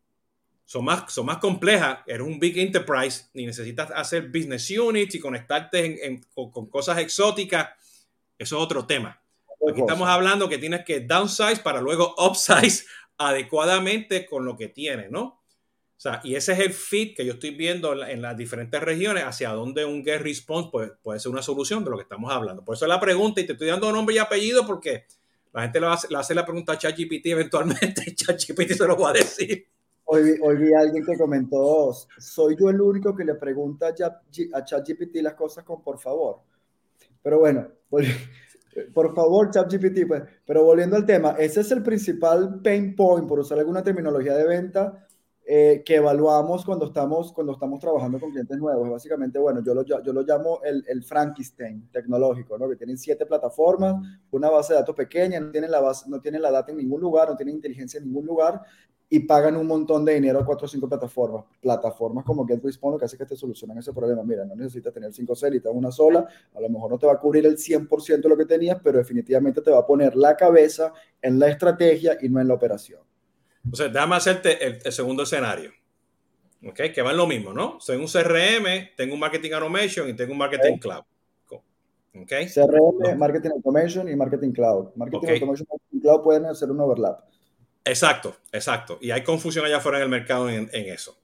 son 0.64 0.85
más, 0.85 1.12
son 1.12 1.27
más 1.27 1.38
complejas. 1.38 1.98
Eres 2.07 2.27
un 2.27 2.38
big 2.38 2.59
enterprise 2.59 3.27
y 3.35 3.46
necesitas 3.46 3.90
hacer 3.90 4.29
business 4.29 4.70
units 4.70 5.14
y 5.14 5.20
conectarte 5.20 5.85
en, 5.85 5.98
en, 6.03 6.27
con, 6.35 6.50
con, 6.50 6.66
cosas 6.66 6.98
exóticas. 6.98 7.70
Eso 8.38 8.57
es 8.57 8.62
otro 8.62 8.87
tema. 8.87 9.20
Aquí 9.68 9.81
estamos 9.81 10.09
hablando 10.09 10.48
que 10.48 10.59
tienes 10.59 10.85
que 10.85 11.00
downsize 11.00 11.61
para 11.61 11.81
luego 11.81 12.14
upsize 12.18 12.85
adecuadamente 13.18 14.27
con 14.27 14.44
lo 14.44 14.57
que 14.57 14.68
tienes, 14.68 15.11
¿no? 15.11 15.44
Sea, 16.05 16.21
y 16.23 16.35
ese 16.35 16.53
es 16.53 16.59
el 16.59 16.75
fit 16.75 17.17
que 17.17 17.25
yo 17.25 17.33
estoy 17.33 17.53
viendo 17.53 17.95
en, 18.07 18.21
las 18.21 18.37
diferentes 18.37 18.79
regiones 18.79 19.25
hacia 19.25 19.49
donde 19.53 19.87
un 19.87 20.05
get 20.05 20.21
response 20.21 20.69
puede, 20.71 20.90
puede, 21.03 21.19
ser 21.19 21.33
una 21.33 21.40
solución 21.40 21.83
de 21.83 21.88
lo 21.88 21.97
que 21.97 22.03
estamos 22.03 22.31
hablando. 22.31 22.62
Por 22.62 22.75
eso 22.75 22.85
es 22.85 22.90
la 22.90 23.01
pregunta 23.01 23.40
y 23.40 23.47
te 23.47 23.53
estoy 23.53 23.69
dando 23.69 23.90
nombre 23.90 24.14
y 24.14 24.19
apellido 24.19 24.67
porque 24.67 25.07
la 25.55 25.62
gente 25.62 25.81
le, 25.81 25.87
hace, 25.87 26.09
le 26.11 26.19
hace 26.19 26.35
la 26.35 26.45
pregunta 26.45 26.75
a 26.75 26.77
ChatGPT 26.77 27.25
eventualmente 27.29 28.03
ChatGPT 28.14 28.73
se 28.73 28.87
lo 28.87 28.99
va 28.99 29.09
a 29.09 29.12
decir. 29.14 29.67
Hoy, 30.05 30.35
hoy 30.43 30.57
vi 30.59 30.75
a 30.75 30.81
alguien 30.81 31.07
que 31.07 31.17
comentó, 31.17 31.90
soy 32.19 32.55
yo 32.61 32.69
el 32.69 32.83
único 32.83 33.17
que 33.17 33.25
le 33.25 33.37
pregunta 33.37 33.88
a 33.88 34.62
ChatGPT 34.62 35.23
las 35.23 35.33
cosas 35.33 35.64
con 35.64 35.83
por 35.83 35.99
favor. 35.99 36.43
Pero 37.23 37.38
bueno, 37.38 37.67
por 38.93 39.14
favor, 39.14 39.51
ChatGPT, 39.51 40.07
pues, 40.07 40.23
pero 40.45 40.64
volviendo 40.64 40.97
al 40.97 41.07
tema, 41.07 41.35
ese 41.38 41.62
es 41.62 41.71
el 41.71 41.83
principal 41.83 42.61
pain 42.62 42.95
point, 42.95 43.27
por 43.27 43.38
usar 43.38 43.59
alguna 43.59 43.83
terminología 43.83 44.35
de 44.35 44.47
venta, 44.47 45.07
eh, 45.47 45.83
que 45.85 45.97
evaluamos 45.97 46.65
cuando 46.65 46.87
estamos, 46.87 47.33
cuando 47.33 47.53
estamos 47.53 47.79
trabajando 47.79 48.19
con 48.19 48.31
clientes 48.31 48.57
nuevos. 48.57 48.89
Básicamente, 48.89 49.39
bueno, 49.39 49.63
yo 49.63 49.75
lo, 49.75 49.83
yo 49.83 50.13
lo 50.13 50.23
llamo 50.23 50.61
el, 50.63 50.85
el 50.89 51.05
Frankenstein 51.05 51.89
tecnológico, 51.93 52.57
¿no? 52.57 52.69
Que 52.69 52.77
tienen 52.77 52.97
siete 52.97 53.27
plataformas, 53.27 53.97
una 54.31 54.49
base 54.49 54.73
de 54.73 54.81
datos 54.81 54.97
pequeña, 54.97 55.41
no 55.41 55.51
tienen, 55.51 55.71
la 55.71 55.81
base, 55.81 56.09
no 56.09 56.21
tienen 56.21 56.41
la 56.41 56.51
data 56.51 56.73
en 56.73 56.79
ningún 56.79 57.01
lugar, 57.01 57.29
no 57.29 57.37
tienen 57.37 57.57
inteligencia 57.57 57.99
en 57.99 58.07
ningún 58.07 58.25
lugar 58.25 58.63
y 59.09 59.21
pagan 59.21 59.57
un 59.57 59.67
montón 59.67 60.05
de 60.05 60.15
dinero 60.15 60.41
a 60.41 60.47
cuatro 60.47 60.65
o 60.65 60.69
cinco 60.69 60.89
plataformas. 60.89 61.45
Plataformas 61.61 62.25
como 62.25 62.47
GetResponse 62.47 62.95
lo 62.95 62.99
que 62.99 63.05
hace 63.05 63.19
que 63.19 63.27
te 63.27 63.37
solucionan 63.37 63.79
ese 63.79 63.93
problema. 63.93 64.23
Mira, 64.25 64.45
no 64.45 64.57
necesitas 64.57 64.93
tener 64.93 65.13
cinco 65.13 65.37
célitas, 65.37 65.73
una 65.75 65.93
sola. 65.93 66.27
A 66.55 66.61
lo 66.61 66.69
mejor 66.69 66.91
no 66.91 66.99
te 66.99 67.07
va 67.07 67.13
a 67.13 67.21
cubrir 67.21 67.47
el 67.47 67.57
100% 67.57 68.23
de 68.23 68.29
lo 68.29 68.37
que 68.37 68.47
tenías, 68.47 68.79
pero 68.83 68.99
definitivamente 68.99 69.61
te 69.61 69.71
va 69.71 69.81
a 69.81 69.87
poner 69.87 70.17
la 70.17 70.37
cabeza 70.37 70.93
en 71.21 71.39
la 71.39 71.49
estrategia 71.49 72.17
y 72.21 72.29
no 72.29 72.41
en 72.41 72.49
la 72.49 72.55
operación. 72.55 73.01
O 73.70 73.77
sea, 73.77 73.88
déjame 73.88 74.16
hacerte 74.16 74.64
el, 74.64 74.79
el 74.85 74.92
segundo 74.92 75.22
escenario. 75.22 75.72
¿Ok? 76.66 76.81
Que 76.94 77.03
va 77.03 77.11
en 77.11 77.16
lo 77.16 77.27
mismo, 77.27 77.53
¿no? 77.53 77.79
Soy 77.81 77.96
un 77.96 78.07
CRM, 78.07 78.96
tengo 78.96 79.14
un 79.14 79.20
Marketing 79.20 79.53
Automation 79.53 80.09
y 80.09 80.14
tengo 80.14 80.33
un 80.33 80.38
Marketing 80.38 80.77
okay. 80.77 80.81
Cloud. 80.81 81.05
¿Okay? 82.22 82.46
CRM. 82.46 83.18
Marketing 83.18 83.50
Automation 83.50 84.09
y 84.09 84.16
Marketing 84.16 84.53
Cloud. 84.53 84.92
Marketing. 84.94 85.29
Automation 85.29 85.66
y 85.68 85.72
Marketing 85.72 86.00
Cloud 86.00 86.22
pueden 86.22 86.46
hacer 86.46 86.70
un 86.70 86.81
overlap. 86.81 87.24
Exacto, 87.85 88.37
exacto. 88.53 88.98
Y 89.00 89.11
hay 89.11 89.22
confusión 89.22 89.66
allá 89.66 89.79
afuera 89.79 89.98
en 89.98 90.05
el 90.05 90.09
mercado 90.09 90.48
en, 90.48 90.70
en, 90.72 90.92
eso. 90.92 91.18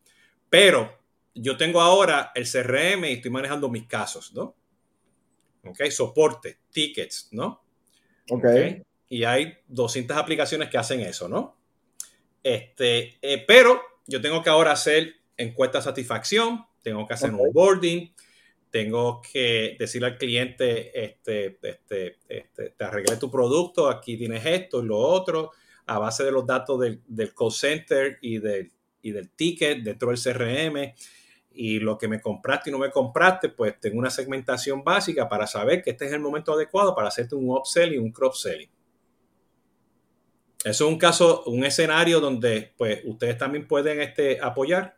Pero 0.51 0.93
yo 1.35 1.57
tengo 1.57 1.81
ahora 1.81 2.33
el 2.35 2.45
CRM 2.45 3.05
y 3.05 3.13
estoy 3.13 3.31
manejando 3.31 3.71
mis 3.71 3.87
casos, 3.87 4.35
¿no? 4.35 4.57
Ok, 5.65 5.85
soporte, 5.91 6.59
tickets, 6.71 7.29
¿no? 7.33 7.63
Ok. 8.31 8.45
Y 9.09 9.25
hay 9.25 9.55
200 9.69 10.17
aplicaciones 10.17 10.69
que 10.69 10.79
hacen 10.79 11.01
eso, 11.01 11.29
¿no? 11.29 11.60
Este, 12.43 13.19
eh, 13.21 13.45
pero 13.47 13.81
yo 14.07 14.21
tengo 14.21 14.43
que 14.43 14.51
ahora 14.51 14.73
hacer 14.73 15.15
encuesta 15.37 15.79
de 15.79 15.85
satisfacción, 15.85 16.65
tengo 16.83 17.07
que 17.07 17.15
hacer 17.15 17.31
okay. 17.31 17.45
un 17.47 17.53
boarding, 17.53 18.15
tengo 18.71 19.21
que 19.21 19.77
decirle 19.79 20.09
al 20.09 20.19
cliente, 20.19 21.05
este, 21.05 21.59
este, 21.63 22.19
este, 22.29 22.71
te 22.71 22.85
arreglé 22.85 23.17
tu 23.17 23.31
producto, 23.31 23.89
aquí 23.89 24.17
tienes 24.17 24.45
esto 24.47 24.83
y 24.83 24.87
lo 24.87 24.99
otro, 24.99 25.51
a 25.87 25.99
base 25.99 26.25
de 26.25 26.31
los 26.31 26.47
datos 26.47 26.79
del, 26.81 27.01
del 27.07 27.35
call 27.35 27.53
center 27.53 28.19
y 28.23 28.39
del, 28.39 28.71
y 29.03 29.11
del 29.11 29.31
ticket 29.31 29.83
dentro 29.83 30.11
del 30.11 30.21
CRM 30.21 30.95
y 31.53 31.81
lo 31.81 31.99
que 31.99 32.07
me 32.07 32.21
compraste 32.21 32.71
y 32.71 32.73
no 32.73 32.79
me 32.79 32.91
compraste, 32.91 33.49
pues 33.49 33.79
tengo 33.81 33.99
una 33.99 34.11
segmentación 34.11 34.85
básica 34.85 35.29
para 35.29 35.47
saber 35.47 35.83
que 35.83 35.91
este 35.91 36.07
es 36.07 36.13
el 36.13 36.21
momento 36.21 36.53
adecuado 36.53 36.95
para 36.95 37.09
hacerte 37.09 37.35
un 37.35 37.51
upsell 37.51 37.93
y 37.93 37.99
un 37.99 38.13
cross 38.13 38.43
selling. 38.43 38.71
Eso 40.65 40.85
es 40.87 40.93
un 40.93 40.99
caso, 40.99 41.43
un 41.47 41.65
escenario 41.65 42.21
donde 42.21 42.73
pues 42.77 43.01
ustedes 43.05 43.39
también 43.39 43.67
pueden 43.67 44.01
este, 44.01 44.39
apoyar. 44.41 44.97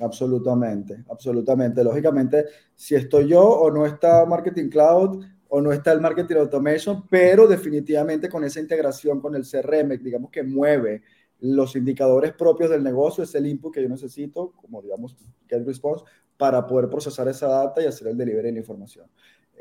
Absolutamente, 0.00 1.04
absolutamente. 1.10 1.82
Lógicamente, 1.82 2.46
si 2.74 2.94
estoy 2.94 3.28
yo 3.28 3.42
o 3.42 3.70
no 3.70 3.84
está 3.84 4.24
Marketing 4.24 4.68
Cloud 4.68 5.24
o 5.48 5.60
no 5.60 5.72
está 5.72 5.92
el 5.92 6.00
Marketing 6.00 6.36
Automation, 6.36 7.06
pero 7.08 7.46
definitivamente 7.46 8.28
con 8.28 8.44
esa 8.44 8.60
integración 8.60 9.20
con 9.20 9.34
el 9.34 9.42
CRM, 9.42 10.02
digamos 10.02 10.30
que 10.30 10.42
mueve 10.42 11.02
los 11.40 11.74
indicadores 11.74 12.32
propios 12.32 12.70
del 12.70 12.82
negocio, 12.82 13.24
es 13.24 13.34
el 13.34 13.46
input 13.46 13.74
que 13.74 13.82
yo 13.82 13.88
necesito, 13.88 14.52
como 14.52 14.80
digamos, 14.80 15.16
get 15.48 15.66
response, 15.66 16.04
para 16.36 16.66
poder 16.66 16.88
procesar 16.88 17.28
esa 17.28 17.48
data 17.48 17.82
y 17.82 17.86
hacer 17.86 18.08
el 18.08 18.16
delivery 18.16 18.46
de 18.46 18.52
la 18.52 18.58
información. 18.60 19.06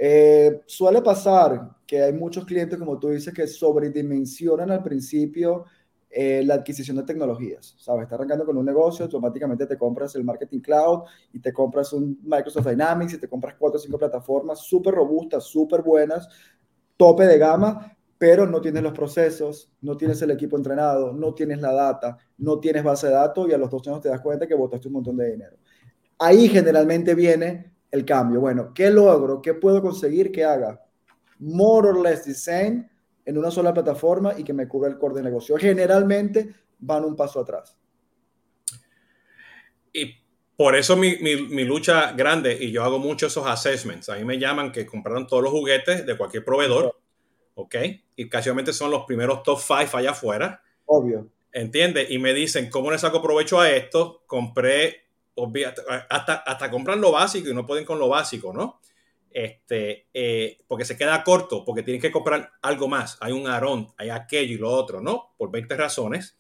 Eh, 0.04 0.64
suele 0.66 1.00
pasar 1.04 1.76
que 1.86 2.02
hay 2.02 2.12
muchos 2.12 2.44
clientes, 2.44 2.80
como 2.80 2.98
tú 2.98 3.10
dices, 3.10 3.32
que 3.32 3.46
sobredimensionan 3.46 4.72
al 4.72 4.82
principio 4.82 5.66
eh, 6.10 6.42
la 6.44 6.56
adquisición 6.56 6.98
de 6.98 7.04
tecnologías. 7.04 7.76
Sabes, 7.78 8.04
está 8.06 8.16
arrancando 8.16 8.44
con 8.44 8.58
un 8.58 8.66
negocio, 8.66 9.06
automáticamente 9.06 9.68
te 9.68 9.78
compras 9.78 10.16
el 10.16 10.24
Marketing 10.24 10.60
Cloud 10.60 11.04
y 11.32 11.40
te 11.40 11.54
compras 11.54 11.94
un 11.94 12.20
Microsoft 12.24 12.66
Dynamics 12.66 13.14
y 13.14 13.18
te 13.20 13.28
compras 13.28 13.54
cuatro 13.60 13.78
o 13.78 13.80
cinco 13.80 14.00
plataformas 14.00 14.62
súper 14.62 14.96
robustas, 14.96 15.44
súper 15.44 15.84
buenas, 15.84 16.28
tope 16.98 17.28
de 17.28 17.38
gama, 17.38 17.96
pero 18.18 18.48
no 18.48 18.60
tienes 18.60 18.82
los 18.82 18.94
procesos, 18.94 19.72
no 19.82 19.96
tienes 19.98 20.20
el 20.24 20.32
equipo 20.32 20.58
entrenado, 20.58 21.14
no 21.14 21.36
tienes 21.36 21.62
la 21.62 21.74
data, 21.74 22.18
no 22.40 22.60
tienes 22.60 22.84
base 22.84 23.06
de 23.06 23.14
datos 23.14 23.48
y 23.48 23.54
a 23.54 23.58
los 23.60 23.70
dos 23.70 23.88
años 23.88 24.02
te 24.02 24.10
das 24.10 24.22
cuenta 24.22 24.48
que 24.48 24.56
botaste 24.56 24.88
un 24.88 24.96
montón 24.96 25.16
de 25.18 25.30
dinero. 25.30 25.58
Ahí 26.18 26.50
generalmente 26.50 27.14
viene 27.14 27.71
el 27.92 28.06
cambio. 28.06 28.40
Bueno, 28.40 28.74
¿qué 28.74 28.90
logro? 28.90 29.42
¿Qué 29.42 29.54
puedo 29.54 29.82
conseguir 29.82 30.32
que 30.32 30.44
haga? 30.44 30.84
More 31.40 31.90
or 31.90 32.00
less 32.02 32.24
the 32.24 32.34
same 32.34 32.90
en 33.26 33.38
una 33.38 33.52
sola 33.52 33.74
plataforma 33.74 34.34
y 34.38 34.44
que 34.44 34.54
me 34.54 34.68
cubra 34.68 34.90
el 34.90 34.98
core 34.98 35.16
de 35.16 35.24
negocio. 35.24 35.58
Generalmente 35.58 36.54
van 36.80 37.04
un 37.06 37.16
paso 37.16 37.40
atrás. 37.40 37.78
Y 39.94 40.16
por 40.56 40.76
eso 40.76 40.96
mi, 40.96 41.18
mi, 41.18 41.36
mi, 41.48 41.66
lucha 41.66 42.14
grande, 42.14 42.58
y 42.60 42.72
yo 42.72 42.84
hago 42.84 43.00
muchos 43.00 43.32
esos 43.32 43.48
assessments. 43.48 44.10
A 44.10 44.16
mí 44.16 44.24
me 44.24 44.40
llaman 44.40 44.72
que 44.72 44.86
compraron 44.86 45.28
todos 45.28 45.44
los 45.44 45.52
juguetes 45.52 46.06
de 46.06 46.18
cualquier 46.18 46.46
proveedor, 46.46 46.98
¿ok? 47.56 47.76
Y 48.16 48.30
casualmente 48.30 48.72
son 48.72 48.92
los 48.92 49.06
primeros 49.06 49.44
top 49.44 49.60
5 49.60 49.98
allá 49.98 50.12
afuera. 50.12 50.62
Obvio. 50.86 51.30
¿Entiendes? 51.52 52.10
Y 52.12 52.20
me 52.20 52.34
dicen, 52.34 52.70
¿cómo 52.70 52.92
le 52.92 52.98
saco 52.98 53.22
provecho 53.22 53.60
a 53.60 53.70
esto? 53.70 54.24
Compré, 54.26 55.11
hasta, 56.10 56.36
hasta 56.36 56.72
compran 56.72 57.02
lo 57.02 57.12
básico 57.12 57.50
y 57.50 57.54
no 57.54 57.66
pueden 57.66 57.86
con 57.86 58.00
lo 58.00 58.10
básico, 58.10 58.54
¿no? 58.54 58.80
este, 59.34 60.08
eh, 60.14 60.58
porque 60.68 60.86
se 60.86 60.98
queda 60.98 61.24
corto, 61.24 61.64
porque 61.64 61.84
tienen 61.84 62.02
que 62.02 62.12
comprar 62.12 62.52
algo 62.62 62.88
más. 62.88 63.18
Hay 63.22 63.32
un 63.32 63.48
arón, 63.48 63.88
hay 63.98 64.10
aquello 64.10 64.56
y 64.56 64.58
lo 64.58 64.70
otro, 64.70 65.02
¿no? 65.02 65.34
Por 65.38 65.52
20 65.52 65.76
razones. 65.76 66.38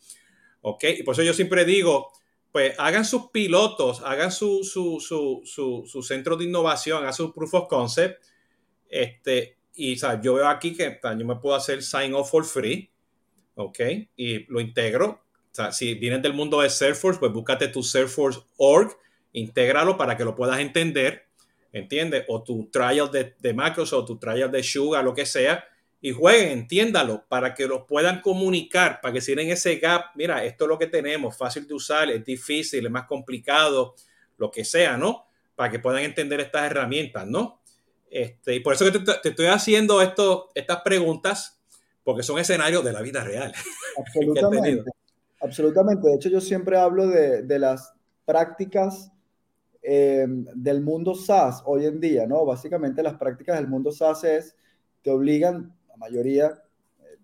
¿Ok? 0.61 0.83
Y 0.99 1.03
por 1.03 1.13
eso 1.13 1.23
yo 1.23 1.33
siempre 1.33 1.65
digo, 1.65 2.11
pues 2.51 2.75
hagan 2.77 3.05
sus 3.05 3.29
pilotos, 3.31 4.01
hagan 4.01 4.31
su, 4.31 4.63
su, 4.63 4.99
su, 4.99 5.41
su, 5.45 5.83
su 5.87 6.03
centro 6.03 6.35
de 6.37 6.45
innovación, 6.45 7.01
hagan 7.01 7.13
su 7.13 7.33
proof 7.33 7.53
of 7.53 7.67
concept 7.67 8.23
Este, 8.89 9.57
y 9.73 10.03
o 10.03 10.21
yo 10.21 10.33
veo 10.35 10.47
aquí 10.47 10.75
que 10.75 10.99
yo 11.01 11.25
me 11.25 11.37
puedo 11.37 11.55
hacer 11.55 11.81
sign 11.81 12.13
off 12.13 12.29
for 12.29 12.45
free, 12.45 12.91
¿ok? 13.55 13.79
Y 14.17 14.45
lo 14.51 14.59
integro. 14.59 15.23
O 15.51 15.55
sea, 15.55 15.71
si 15.71 15.95
vienes 15.95 16.21
del 16.21 16.33
mundo 16.33 16.61
de 16.61 16.69
Salesforce, 16.69 17.19
pues 17.19 17.31
búscate 17.31 17.67
tu 17.67 17.83
Salesforce 17.83 18.39
org, 18.57 18.97
intégralo 19.33 19.97
para 19.97 20.15
que 20.15 20.23
lo 20.23 20.35
puedas 20.35 20.59
entender, 20.59 21.27
¿entiendes? 21.73 22.25
O 22.29 22.41
tu 22.43 22.69
trial 22.69 23.11
de, 23.11 23.35
de 23.39 23.53
Microsoft, 23.53 24.07
tu 24.07 24.17
trial 24.17 24.49
de 24.51 24.63
Sugar, 24.63 25.03
lo 25.03 25.13
que 25.13 25.25
sea, 25.25 25.65
y 26.03 26.11
jueguen, 26.11 26.49
entiéndalo, 26.49 27.25
para 27.27 27.53
que 27.53 27.67
los 27.67 27.83
puedan 27.85 28.21
comunicar, 28.21 29.01
para 29.01 29.13
que 29.13 29.21
si 29.21 29.27
tienen 29.35 29.51
ese 29.51 29.75
gap, 29.75 30.05
mira, 30.15 30.43
esto 30.43 30.65
es 30.65 30.69
lo 30.69 30.79
que 30.79 30.87
tenemos, 30.87 31.37
fácil 31.37 31.67
de 31.67 31.75
usar, 31.75 32.09
es 32.09 32.25
difícil, 32.25 32.85
es 32.85 32.91
más 32.91 33.05
complicado, 33.05 33.95
lo 34.37 34.49
que 34.49 34.65
sea, 34.65 34.97
¿no? 34.97 35.27
Para 35.55 35.69
que 35.69 35.77
puedan 35.77 36.03
entender 36.03 36.39
estas 36.39 36.63
herramientas, 36.63 37.27
¿no? 37.27 37.61
Este, 38.09 38.55
y 38.55 38.59
por 38.61 38.73
eso 38.73 38.91
que 38.91 38.99
te, 38.99 39.29
estoy 39.29 39.45
haciendo 39.45 40.01
esto, 40.01 40.49
estas 40.55 40.81
preguntas, 40.81 41.61
porque 42.03 42.23
son 42.23 42.39
escenarios 42.39 42.83
de 42.83 42.93
la 42.93 43.01
vida 43.01 43.23
real. 43.23 43.53
Absolutamente. 43.97 44.91
Absolutamente. 45.41 46.07
De 46.07 46.15
hecho, 46.15 46.29
yo 46.29 46.41
siempre 46.41 46.77
hablo 46.77 47.07
de, 47.07 47.43
de 47.43 47.59
las 47.59 47.93
prácticas 48.25 49.11
eh, 49.81 50.25
del 50.55 50.81
mundo 50.81 51.15
SaaS 51.15 51.63
hoy 51.65 51.85
en 51.85 51.99
día, 51.99 52.27
¿no? 52.27 52.45
Básicamente 52.45 53.03
las 53.03 53.15
prácticas 53.15 53.57
del 53.57 53.67
mundo 53.67 53.91
SaaS 53.91 54.23
es, 54.23 54.55
te 55.01 55.09
obligan 55.09 55.73
mayoría 56.01 56.61
eh, 56.99 57.17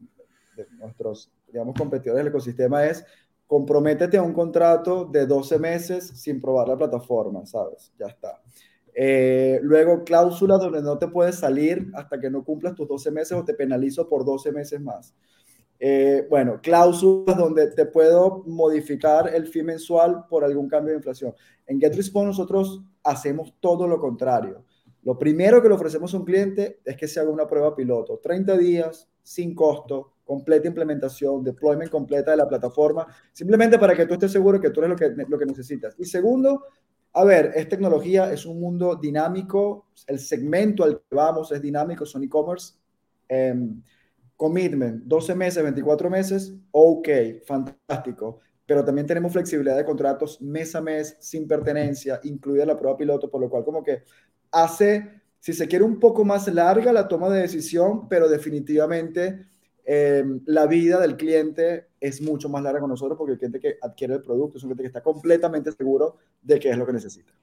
de 0.56 0.68
nuestros, 0.78 1.32
digamos, 1.48 1.76
competidores 1.76 2.24
del 2.24 2.32
ecosistema 2.32 2.86
es 2.86 3.04
comprométete 3.48 4.18
a 4.18 4.24
un 4.24 4.34
contrato 4.34 5.06
de 5.06 5.26
12 5.26 5.58
meses 5.58 6.08
sin 6.08 6.42
probar 6.42 6.68
la 6.68 6.78
plataforma, 6.78 7.46
¿sabes? 7.46 7.94
Ya 7.98 8.08
está. 8.08 8.42
Eh, 8.94 9.60
luego, 9.64 10.04
cláusulas 10.04 10.60
donde 10.60 10.82
no 10.82 10.98
te 10.98 11.08
puedes 11.08 11.36
salir 11.36 11.90
hasta 11.94 12.20
que 12.20 12.30
no 12.30 12.44
cumplas 12.44 12.76
tus 12.76 12.88
12 12.88 13.12
meses 13.12 13.38
o 13.38 13.46
te 13.46 13.54
penalizo 13.54 14.10
por 14.10 14.26
12 14.26 14.52
meses 14.52 14.82
más. 14.82 15.16
Eh, 15.80 16.26
bueno, 16.30 16.60
cláusulas 16.62 17.38
donde 17.38 17.72
te 17.72 17.86
puedo 17.86 18.44
modificar 18.48 19.34
el 19.34 19.48
fee 19.48 19.64
mensual 19.64 20.26
por 20.30 20.44
algún 20.44 20.68
cambio 20.68 20.92
de 20.92 20.98
inflación. 20.98 21.34
En 21.66 21.80
GetResponse 21.80 22.28
nosotros 22.28 22.82
hacemos 23.04 23.54
todo 23.60 23.88
lo 23.88 24.00
contrario. 24.00 24.66
Lo 25.04 25.18
primero 25.18 25.62
que 25.62 25.70
le 25.70 25.76
ofrecemos 25.76 26.14
a 26.14 26.18
un 26.18 26.26
cliente 26.26 26.80
es 26.84 26.98
que 26.98 27.08
se 27.08 27.20
haga 27.20 27.30
una 27.30 27.48
prueba 27.48 27.76
piloto, 27.76 28.20
30 28.22 28.58
días, 28.58 29.08
sin 29.22 29.54
costo, 29.54 30.14
completa 30.26 30.68
implementación, 30.68 31.44
deployment 31.44 31.90
completa 31.90 32.32
de 32.32 32.38
la 32.38 32.48
plataforma, 32.48 33.08
simplemente 33.32 33.80
para 33.80 33.96
que 33.96 34.06
tú 34.06 34.16
estés 34.16 34.32
seguro 34.32 34.60
que 34.60 34.72
tú 34.72 34.82
eres 34.82 34.90
lo 34.90 34.96
que, 34.98 35.26
lo 35.30 35.40
que 35.40 35.46
necesitas. 35.46 35.96
Y 35.98 36.06
segundo, 36.06 36.64
a 37.14 37.24
ver, 37.24 37.54
es 37.56 37.70
tecnología, 37.70 38.32
es 38.34 38.46
un 38.46 38.60
mundo 38.60 38.96
dinámico, 38.96 39.88
el 40.08 40.20
segmento 40.20 40.84
al 40.84 41.00
que 41.00 41.16
vamos 41.16 41.52
es 41.52 41.62
dinámico, 41.62 42.06
son 42.06 42.24
e-commerce. 42.24 42.74
Em, 43.30 43.82
commitment, 44.38 45.04
12 45.06 45.36
meses, 45.36 45.64
24 45.64 46.10
meses, 46.10 46.54
ok, 46.72 47.10
fantástico. 47.46 48.40
Pero 48.66 48.86
también 48.86 49.08
tenemos 49.08 49.34
flexibilidad 49.34 49.76
de 49.76 49.86
contratos 49.86 50.42
mes 50.42 50.76
a 50.76 50.82
mes, 50.82 51.18
sin 51.20 51.48
pertenencia, 51.48 52.20
incluida 52.24 52.66
la 52.66 52.78
prueba 52.78 52.98
piloto, 52.98 53.30
por 53.30 53.42
lo 53.42 53.50
cual 53.50 53.66
como 53.66 53.84
que 53.84 54.04
hace, 54.52 55.22
si 55.40 55.54
se 55.54 55.68
quiere, 55.68 55.84
un 55.84 56.00
poco 56.00 56.24
más 56.24 56.48
larga 56.54 56.94
la 56.94 57.08
toma 57.08 57.30
de 57.30 57.42
decisión, 57.42 58.08
pero 58.08 58.30
definitivamente 58.30 59.48
em, 59.86 60.42
la 60.46 60.68
vida 60.68 61.00
del 61.00 61.18
cliente 61.18 61.88
es 62.00 62.22
mucho 62.22 62.48
más 62.50 62.62
larga 62.62 62.82
con 62.82 62.90
nosotros 62.90 63.18
porque 63.18 63.34
el 63.34 63.40
cliente 63.40 63.60
que 63.60 63.78
adquiere 63.82 64.16
el 64.16 64.22
producto 64.22 64.58
es 64.58 64.64
un 64.64 64.70
cliente 64.70 64.84
que 64.84 64.88
está 64.88 65.02
completamente 65.02 65.72
seguro 65.72 66.18
de 66.42 66.60
qué 66.60 66.70
es 66.70 66.78
lo 66.78 66.86
que 66.86 66.94
necesita. 66.94 67.34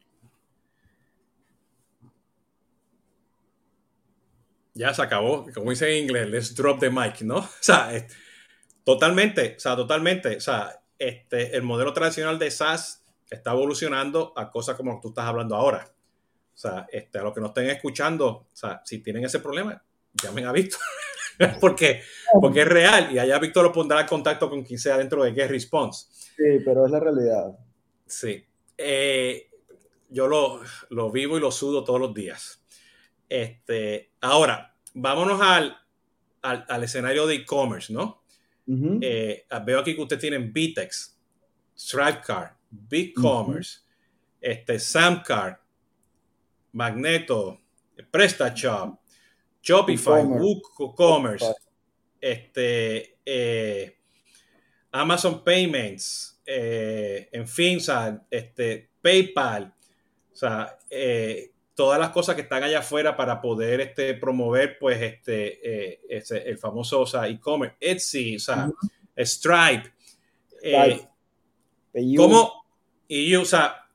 Ya 4.75 4.93
se 4.93 5.03
acabó, 5.03 5.47
como 5.55 5.71
dice 5.71 5.91
en 5.91 6.05
inglés, 6.05 6.29
let's 6.29 6.55
drop 6.55 6.81
the 6.81 6.91
mic, 6.91 7.23
¿no? 7.23 7.39
O 7.39 7.51
sea, 7.61 7.91
totalmente, 8.85 9.55
o 9.57 9.61
sea, 9.61 9.77
totalmente, 9.77 10.37
o 10.37 10.41
sea, 10.41 10.81
este, 10.99 11.57
el 11.57 11.63
modelo 11.63 11.93
tradicional 11.93 12.39
de 12.39 12.51
SaaS 12.51 13.05
está 13.31 13.53
evolucionando 13.53 14.33
a 14.37 14.51
cosas 14.51 14.77
como 14.77 15.01
tú 15.01 15.09
estás 15.09 15.27
hablando 15.27 15.57
ahora. 15.57 15.89
O 16.55 16.57
sea, 16.57 16.87
este, 16.93 17.19
a 17.19 17.23
los 17.23 17.35
que 17.35 17.41
nos 17.41 17.51
estén 17.51 17.71
escuchando, 17.71 18.27
o 18.29 18.49
sea, 18.53 18.81
si 18.85 19.01
tienen 19.01 19.25
ese 19.25 19.41
problema, 19.41 19.83
llamen 20.23 20.47
a 20.47 20.53
Víctor. 20.53 20.81
porque, 21.61 22.03
porque 22.41 22.61
es 22.61 22.69
real 22.69 23.13
y 23.13 23.19
allá 23.19 23.39
Víctor 23.39 23.65
lo 23.65 23.73
pondrá 23.73 24.01
en 24.01 24.07
contacto 24.07 24.49
con 24.49 24.63
quien 24.63 24.79
sea 24.79 24.99
dentro 24.99 25.25
de 25.25 25.33
Get 25.33 25.51
Response. 25.51 26.07
Sí, 26.37 26.63
pero 26.65 26.87
es 26.87 26.93
la 26.93 27.01
realidad. 27.01 27.59
Sí. 28.07 28.45
Eh, 28.79 29.51
yo 30.09 30.29
lo, 30.29 30.61
lo, 30.91 31.11
vivo 31.11 31.37
y 31.37 31.41
lo 31.41 31.51
sudo 31.51 31.83
todos 31.83 32.01
los 32.01 32.15
días. 32.15 32.63
Este, 33.29 34.13
ahora, 34.25 34.75
vámonos 34.95 35.41
al, 35.41 35.77
al, 36.43 36.65
al 36.69 36.85
escenario 36.85 37.27
de 37.27 37.37
e-commerce, 37.37 37.93
¿no? 37.93 38.23
Eh, 38.67 39.45
veo 39.65 39.81
aquí 39.81 39.95
que 39.95 40.01
ustedes 40.01 40.23
tienen 40.23 40.53
Vitex, 40.53 41.19
Stripecar, 41.77 42.57
BigCommerce, 42.71 43.81
uh 43.81 43.85
este, 44.41 44.79
Samcar, 44.79 45.59
Magneto, 46.73 47.63
PrestaShop, 48.11 48.99
Shopify, 49.63 50.23
WooCommerce, 50.23 51.55
este, 52.21 53.19
eh, 53.25 53.97
Amazon 54.93 55.43
Payments, 55.43 56.43
eh, 56.45 57.31
en 57.33 57.49
fin, 57.49 57.79
este, 58.31 58.91
PayPal, 59.01 59.75
o 60.31 60.37
sea, 60.37 60.79
eh, 60.91 61.54
todas 61.75 61.99
las 61.99 62.11
cosas 62.11 62.35
que 62.35 62.43
están 62.43 62.63
allá 62.63 62.81
afuera 62.81 63.17
para 63.17 63.41
poder 63.41 63.81
este, 63.81 64.15
promover, 64.15 64.79
pues, 64.79 65.01
este, 65.01 66.01
el 66.09 66.59
famoso 66.59 67.05
e-commerce, 67.25 67.77
Etsy, 67.81 68.37
o 68.37 68.41
sea, 68.41 68.71
Stripe. 69.17 69.93
¿Cómo? 72.17 72.65
Y, 73.09 73.35
o 73.37 73.45
sea, 73.45 73.89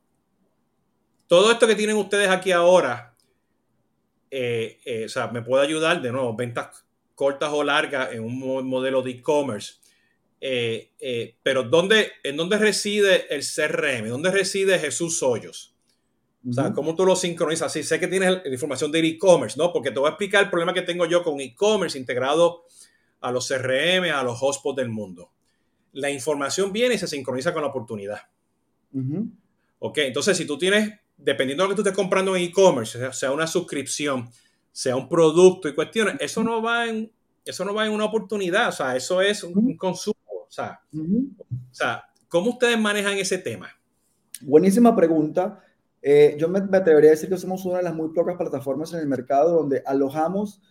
todo 1.27 1.51
esto 1.51 1.67
que 1.67 1.75
tienen 1.75 1.97
ustedes 1.97 2.29
aquí 2.29 2.51
ahora, 2.51 3.15
eh, 4.31 4.79
eh, 4.85 5.05
o 5.05 5.09
sea, 5.09 5.27
me 5.27 5.41
puede 5.41 5.65
ayudar 5.65 6.01
de 6.01 6.11
nuevo, 6.11 6.35
ventas 6.35 6.85
cortas 7.15 7.49
o 7.51 7.63
largas 7.63 8.13
en 8.13 8.23
un 8.23 8.67
modelo 8.67 9.01
de 9.01 9.11
e-commerce. 9.11 9.75
Eh, 10.41 11.35
pero 11.43 11.63
¿dónde, 11.63 12.11
¿en 12.23 12.37
dónde 12.37 12.57
reside 12.57 13.33
el 13.33 13.43
CRM? 13.43 14.07
¿Dónde 14.07 14.31
reside 14.31 14.79
Jesús 14.79 15.21
Hoyos? 15.21 15.75
O 16.47 16.53
sea, 16.53 16.71
¿cómo 16.71 16.95
tú 16.95 17.05
lo 17.05 17.15
sincronizas? 17.15 17.71
Sí, 17.73 17.83
sé 17.83 17.99
que 17.99 18.07
tienes 18.07 18.41
la 18.43 18.49
información 18.49 18.91
de 18.91 18.99
e-commerce, 18.99 19.57
¿no? 19.57 19.73
Porque 19.73 19.91
te 19.91 19.99
voy 19.99 20.07
a 20.07 20.11
explicar 20.11 20.43
el 20.43 20.49
problema 20.49 20.73
que 20.73 20.81
tengo 20.81 21.05
yo 21.05 21.21
con 21.23 21.39
e-commerce 21.41 21.97
integrado 21.97 22.63
a 23.19 23.31
los 23.31 23.47
CRM, 23.47 24.11
a 24.13 24.23
los 24.23 24.39
hotspots 24.41 24.77
del 24.77 24.89
mundo. 24.89 25.31
La 25.91 26.09
información 26.09 26.71
viene 26.71 26.95
y 26.95 26.97
se 26.97 27.07
sincroniza 27.07 27.51
con 27.51 27.61
la 27.61 27.67
oportunidad. 27.67 28.21
Ok, 29.79 29.97
entonces 29.99 30.37
si 30.37 30.45
tú 30.45 30.57
tienes 30.57 30.93
dependiendo 31.19 31.63
de 31.63 31.69
lo 31.69 31.75
que 31.75 31.81
tú 31.81 31.87
estés 31.87 31.95
comprando 31.95 32.35
en 32.35 32.43
e-commerce, 32.43 33.11
sea 33.11 33.31
una 33.31 33.45
suscripción, 33.45 34.29
sea 34.71 34.95
un 34.95 35.07
producto 35.07 35.67
y 35.67 35.75
cuestiones, 35.75 36.15
eso 36.19 36.43
no 36.43 36.61
va 36.61 36.87
en, 36.87 37.11
eso 37.45 37.65
no 37.65 37.73
va 37.73 37.85
en 37.85 37.91
una 37.91 38.05
oportunidad, 38.05 38.69
o 38.69 38.71
sea, 38.71 38.95
eso 38.95 39.21
es 39.21 39.43
un, 39.43 39.75
consumo, 39.75 40.15
o 40.29 40.47
sea, 40.49 40.81
o 40.93 41.73
sea, 41.73 42.05
¿cómo 42.27 42.51
ustedes 42.51 42.79
manejan 42.79 43.17
ese 43.17 43.37
tema? 43.37 43.69
Buenísima 44.41 44.95
pregunta. 44.95 45.63
Eh, 46.01 46.35
yo 46.39 46.47
me, 46.47 46.61
me, 46.61 46.77
atrevería 46.77 47.09
a 47.09 47.11
decir 47.11 47.29
que 47.29 47.37
somos 47.37 47.65
una 47.65 47.77
de 47.77 47.83
las 47.83 47.93
muy 47.93 48.09
pocas 48.09 48.37
plataformas 48.37 48.93
en 48.93 48.99
el 48.99 49.07
mercado 49.07 49.55
donde 49.55 49.83
alojamos 49.85 50.61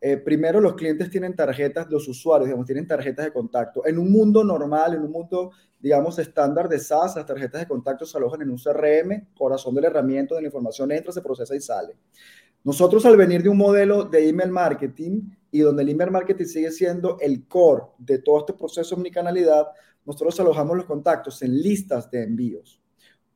eh, 0.00 0.16
primero 0.16 0.60
los 0.60 0.74
clientes 0.74 1.10
tienen 1.10 1.34
tarjetas, 1.34 1.90
los 1.90 2.06
usuarios, 2.06 2.46
digamos, 2.46 2.66
tienen 2.66 2.86
tarjetas 2.86 3.24
de 3.24 3.32
contacto. 3.32 3.84
En 3.84 3.98
un 3.98 4.12
mundo 4.12 4.44
normal, 4.44 4.94
en 4.94 5.02
un 5.02 5.10
mundo, 5.10 5.50
digamos, 5.80 6.18
estándar 6.20 6.68
de 6.68 6.78
SaaS, 6.78 7.16
las 7.16 7.26
tarjetas 7.26 7.62
de 7.62 7.66
contacto 7.66 8.06
se 8.06 8.16
alojan 8.16 8.42
en 8.42 8.50
un 8.50 8.58
CRM, 8.58 9.34
corazón 9.36 9.74
del 9.74 9.86
herramienta, 9.86 10.36
de 10.36 10.42
la 10.42 10.48
información 10.48 10.92
entra, 10.92 11.12
se 11.12 11.20
procesa 11.20 11.56
y 11.56 11.60
sale. 11.60 11.96
Nosotros 12.62 13.04
al 13.06 13.16
venir 13.16 13.42
de 13.42 13.48
un 13.48 13.56
modelo 13.56 14.04
de 14.04 14.28
email 14.28 14.50
marketing 14.50 15.22
y 15.50 15.60
donde 15.60 15.82
el 15.82 15.88
email 15.88 16.10
marketing 16.10 16.44
sigue 16.44 16.70
siendo 16.70 17.18
el 17.20 17.48
core 17.48 17.84
de 17.98 18.18
todo 18.18 18.40
este 18.40 18.52
proceso 18.52 18.94
de 18.94 19.00
omnicanalidad, 19.00 19.66
nosotros 20.04 20.38
alojamos 20.38 20.76
los 20.76 20.86
contactos 20.86 21.42
en 21.42 21.60
listas 21.60 22.10
de 22.10 22.22
envíos, 22.22 22.77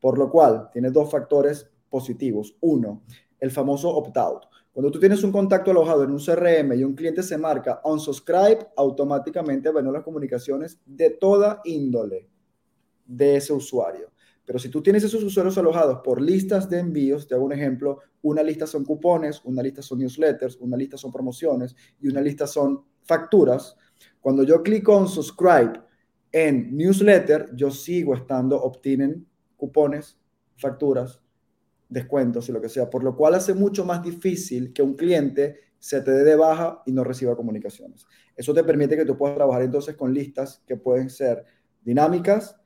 por 0.03 0.19
lo 0.19 0.29
cual 0.29 0.69
tiene 0.73 0.91
dos 0.91 1.09
factores 1.09 1.71
positivos. 1.89 2.57
Uno, 2.61 3.05
el 3.39 3.53
famoso 3.53 3.89
opt-out. 3.89 4.47
Cuando 4.73 4.91
tú 4.91 4.99
tienes 4.99 5.23
un 5.23 5.31
contacto 5.31 5.71
alojado 5.71 6.03
en 6.03 6.11
un 6.11 6.19
CRM 6.19 6.73
y 6.73 6.83
un 6.83 6.97
cliente 6.97 7.23
se 7.23 7.39
marca 7.39 7.81
unsubscribe, 7.85 8.67
automáticamente 8.77 9.71
van 9.71 9.93
las 9.93 10.03
comunicaciones 10.03 10.81
de 10.85 11.11
toda 11.11 11.61
índole 11.65 12.29
de 13.07 13.37
ese 13.37 13.53
usuario. 13.53 14.11
Pero 14.45 14.59
si 14.59 14.71
tú 14.71 14.83
tienes 14.83 15.05
esos 15.05 15.23
usuarios 15.23 15.57
alojados 15.57 16.01
por 16.03 16.21
listas 16.21 16.69
de 16.69 16.81
envíos, 16.81 17.29
te 17.29 17.37
hago 17.37 17.45
un 17.45 17.53
ejemplo, 17.53 18.01
una 18.23 18.43
lista 18.43 18.67
son 18.67 18.85
cupones, 18.85 19.41
una 19.45 19.63
lista 19.63 19.83
son 19.83 20.01
newsletters, 20.01 20.57
una 20.57 20.77
lista 20.77 20.97
son 20.97 21.13
promociones 21.13 21.77
y 22.01 22.09
una 22.09 22.21
lista 22.21 22.49
son 22.49 22.83
facturas. 23.05 23.77
Cuando 24.21 24.43
yo 24.43 24.65
clico 24.65 24.99
en 24.99 25.07
subscribe 25.07 25.81
en 26.33 26.77
newsletter, 26.77 27.55
yo 27.55 27.71
sigo 27.71 28.17
estando 28.17 28.61
obtienen 28.61 29.29
cupones, 29.63 30.19
facturas, 30.57 31.21
descuentos 31.89 32.49
y 32.49 32.53
lo 32.53 32.61
que 32.61 32.69
sea, 32.69 32.91
por 32.91 33.05
lo 33.05 33.15
cual 33.15 33.37
hace 33.37 33.55
mucho 33.55 33.85
más 33.85 34.03
difícil 34.03 34.73
que 34.73 34.83
un 34.83 34.95
cliente 34.95 35.57
se 35.79 36.01
te 36.01 36.11
dé 36.11 36.25
de 36.25 36.35
baja 36.35 36.83
y 36.85 36.91
no 36.91 37.05
reciba 37.05 37.37
comunicaciones. 37.37 38.05
Eso 38.35 38.53
te 38.53 38.65
permite 38.65 38.97
que 38.97 39.05
tú 39.05 39.17
puedas 39.17 39.37
trabajar 39.37 39.63
entonces 39.63 39.95
con 39.95 40.13
listas 40.13 40.65
que 40.67 40.77
pueden 40.77 41.11
ser 41.11 41.45
dinámicas, 41.81 42.57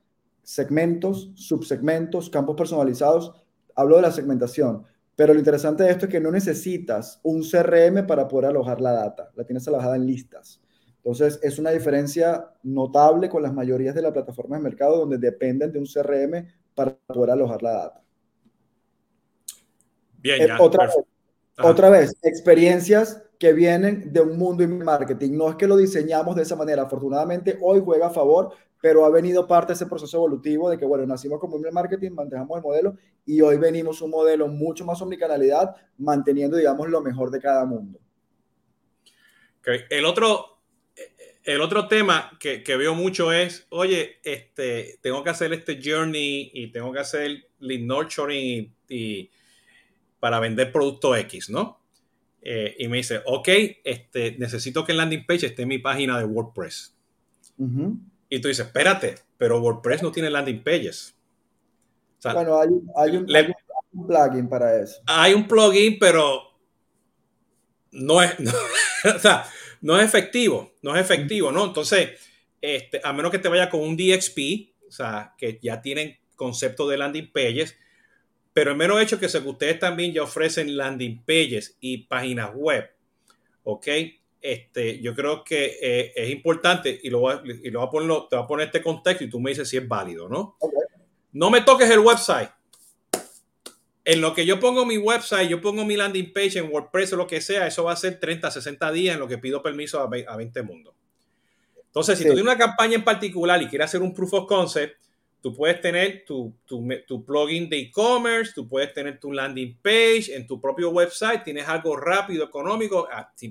segmentos, 0.42 1.32
subsegmentos, 1.35 2.30
campos 2.30 2.56
personalizados. 2.56 3.44
Hablo 3.74 3.96
de 3.96 4.02
la 4.02 4.12
segmentación, 4.12 4.85
pero 5.14 5.35
lo 5.35 5.38
interesante 5.38 5.82
de 5.82 5.90
esto 5.90 6.06
es 6.06 6.12
que 6.12 6.20
no 6.20 6.30
necesitas 6.30 7.20
un 7.22 7.42
CRM 7.42 8.06
para 8.06 8.26
poder 8.26 8.46
alojar 8.46 8.80
la 8.80 8.92
data, 8.92 9.30
la 9.35 9.44
tienes 9.44 9.68
alojada 9.68 9.96
en 9.96 10.06
listas. 10.06 10.62
Entonces, 10.96 11.38
es 11.42 11.59
una 11.59 11.70
diferencia 11.72 12.50
notable 12.62 13.28
con 13.28 13.42
las 13.42 13.52
mayorías 13.52 13.94
de 13.94 14.02
las 14.02 14.12
plataformas 14.12 14.59
de 14.59 14.64
mercado 14.64 14.98
donde 14.98 15.18
dependen 15.18 15.70
de 15.70 15.78
un 15.78 15.85
CRM 15.85 16.48
para 16.76 16.96
poder 17.06 17.30
alojar 17.32 17.62
la 17.62 17.72
data. 17.72 18.02
Bien, 20.18 20.42
eh, 20.42 20.46
ya. 20.46 20.60
Otra, 20.60 20.86
vez, 20.86 20.96
otra 21.58 21.90
vez, 21.90 22.14
experiencias 22.22 23.22
que 23.38 23.52
vienen 23.52 24.12
de 24.12 24.20
un 24.20 24.38
mundo 24.38 24.64
de 24.64 24.68
marketing. 24.68 25.32
No 25.32 25.50
es 25.50 25.56
que 25.56 25.66
lo 25.66 25.76
diseñamos 25.76 26.36
de 26.36 26.42
esa 26.42 26.54
manera. 26.54 26.82
Afortunadamente, 26.82 27.58
hoy 27.60 27.82
juega 27.84 28.06
a 28.06 28.10
favor, 28.10 28.54
pero 28.80 29.04
ha 29.04 29.10
venido 29.10 29.46
parte 29.46 29.68
de 29.68 29.74
ese 29.74 29.86
proceso 29.86 30.18
evolutivo 30.18 30.70
de 30.70 30.78
que, 30.78 30.84
bueno, 30.84 31.06
nacimos 31.06 31.40
como 31.40 31.56
email 31.56 31.74
marketing, 31.74 32.12
manejamos 32.12 32.58
el 32.58 32.62
modelo 32.62 32.96
y 33.24 33.40
hoy 33.40 33.56
venimos 33.56 34.00
un 34.02 34.10
modelo 34.10 34.48
mucho 34.48 34.84
más 34.84 35.00
omnicanalidad, 35.02 35.74
manteniendo, 35.98 36.56
digamos, 36.56 36.88
lo 36.88 37.00
mejor 37.00 37.30
de 37.30 37.40
cada 37.40 37.64
mundo. 37.64 37.98
El 39.90 40.04
otro, 40.04 40.55
el 41.46 41.61
otro 41.61 41.87
tema 41.87 42.37
que, 42.40 42.62
que, 42.62 42.76
veo 42.76 42.94
mucho 42.94 43.32
es, 43.32 43.66
oye, 43.70 44.18
este, 44.24 44.98
tengo 45.00 45.22
que 45.22 45.30
hacer 45.30 45.52
este 45.52 45.80
journey 45.82 46.50
y 46.52 46.72
tengo 46.72 46.92
que 46.92 46.98
hacer 46.98 47.48
lead 47.61 47.80
nurturing 47.80 48.74
y 48.88 49.30
para 50.18 50.40
vender 50.40 50.72
producto 50.72 51.14
X, 51.14 51.48
¿no? 51.48 51.80
Eh, 52.42 52.74
y 52.78 52.88
me 52.88 52.98
dice, 52.98 53.22
ok, 53.24 53.48
este, 53.85 54.37
necesito 54.38 54.85
que 54.85 54.92
el 54.92 54.98
landing 54.98 55.24
page 55.24 55.46
esté 55.46 55.62
en 55.62 55.68
mi 55.68 55.78
página 55.78 56.18
de 56.18 56.24
WordPress. 56.24 56.94
Y 58.28 58.40
tú 58.40 58.48
dices, 58.48 58.66
espérate, 58.66 59.14
pero 59.38 59.61
WordPress 59.61 60.02
no 60.02 60.12
tiene 60.12 60.30
landing 60.30 60.62
pages. 60.62 61.16
bueno, 62.22 62.61
hay, 62.61 62.68
hay, 62.96 63.16
un, 63.16 64.06
plugin 64.06 64.48
para 64.48 64.82
eso. 64.82 65.00
Hay 65.06 65.32
un 65.32 65.46
plugin, 65.46 65.98
pero 65.98 66.42
no 67.92 68.20
es, 68.20 68.35
o 69.14 69.18
sea, 69.18 69.44
no 69.80 69.98
es 69.98 70.04
efectivo, 70.04 70.72
no 70.82 70.94
es 70.94 71.00
efectivo, 71.00 71.52
¿no? 71.52 71.64
Entonces, 71.64 72.10
este, 72.60 73.00
a 73.02 73.12
menos 73.12 73.30
que 73.30 73.38
te 73.38 73.48
vaya 73.48 73.68
con 73.68 73.80
un 73.80 73.96
DXP, 73.96 74.38
o 74.88 74.92
sea, 74.92 75.34
que 75.36 75.58
ya 75.62 75.80
tienen 75.80 76.18
concepto 76.34 76.88
de 76.88 76.98
landing 76.98 77.30
pages, 77.32 77.76
pero 78.52 78.70
el 78.70 78.76
mero 78.76 78.98
hecho 78.98 79.20
que, 79.20 79.26
que 79.26 79.38
ustedes 79.38 79.78
también 79.78 80.12
ya 80.12 80.22
ofrecen 80.22 80.76
landing 80.76 81.22
pages 81.24 81.76
y 81.80 81.98
páginas 81.98 82.52
web, 82.54 82.90
¿ok? 83.64 83.86
Este, 84.40 85.00
yo 85.00 85.14
creo 85.14 85.42
que 85.44 85.76
eh, 85.80 86.12
es 86.14 86.30
importante 86.30 87.00
y, 87.02 87.10
lo 87.10 87.20
voy 87.20 87.34
a, 87.34 87.42
y 87.44 87.70
lo 87.70 87.80
voy 87.80 87.88
a 87.88 87.90
poner, 87.90 88.08
te 88.30 88.36
voy 88.36 88.44
a 88.44 88.46
poner 88.46 88.66
este 88.66 88.82
contexto 88.82 89.24
y 89.24 89.30
tú 89.30 89.40
me 89.40 89.50
dices 89.50 89.68
si 89.68 89.76
es 89.76 89.86
válido, 89.86 90.28
¿no? 90.28 90.56
No 91.32 91.50
me 91.50 91.62
toques 91.62 91.90
el 91.90 91.98
website. 91.98 92.50
En 94.06 94.22
lo 94.22 94.32
que 94.32 94.46
yo 94.46 94.58
pongo 94.58 94.86
mi 94.86 94.96
website, 94.96 95.50
yo 95.50 95.60
pongo 95.60 95.84
mi 95.84 95.96
landing 95.96 96.32
page 96.32 96.58
en 96.58 96.72
WordPress 96.72 97.12
o 97.12 97.16
lo 97.16 97.26
que 97.26 97.42
sea, 97.42 97.66
eso 97.66 97.84
va 97.84 97.92
a 97.92 97.96
ser 97.96 98.18
30, 98.18 98.50
60 98.50 98.92
días 98.92 99.14
en 99.14 99.20
lo 99.20 99.28
que 99.28 99.36
pido 99.36 99.62
permiso 99.62 100.00
a 100.00 100.36
20 100.36 100.62
mundos. 100.62 100.94
Entonces, 101.86 102.16
si 102.16 102.24
tú 102.24 102.28
tienes 102.28 102.44
una 102.44 102.56
campaña 102.56 102.94
en 102.94 103.04
particular 103.04 103.60
y 103.60 103.66
quieres 103.66 103.86
hacer 103.86 104.00
un 104.00 104.14
proof 104.14 104.32
of 104.32 104.46
concept, 104.46 104.96
Tú 105.46 105.54
puedes 105.54 105.80
tener 105.80 106.24
tu, 106.26 106.56
tu, 106.66 107.24
plugin 107.24 107.68
de 107.68 107.78
e-commerce, 107.78 108.50
tú 108.52 108.66
puedes 108.66 108.92
tener 108.92 109.20
tu 109.20 109.30
landing 109.30 109.78
page 109.80 110.34
en 110.34 110.44
tu 110.44 110.60
propio 110.60 110.90
website, 110.90 111.44
tienes 111.44 111.68
algo 111.68 111.96
rápido, 111.96 112.44
económico, 112.44 113.06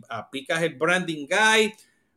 aplicas 0.09 0.61
el 0.61 0.75
branding 0.75 1.25
guide, 1.25 1.73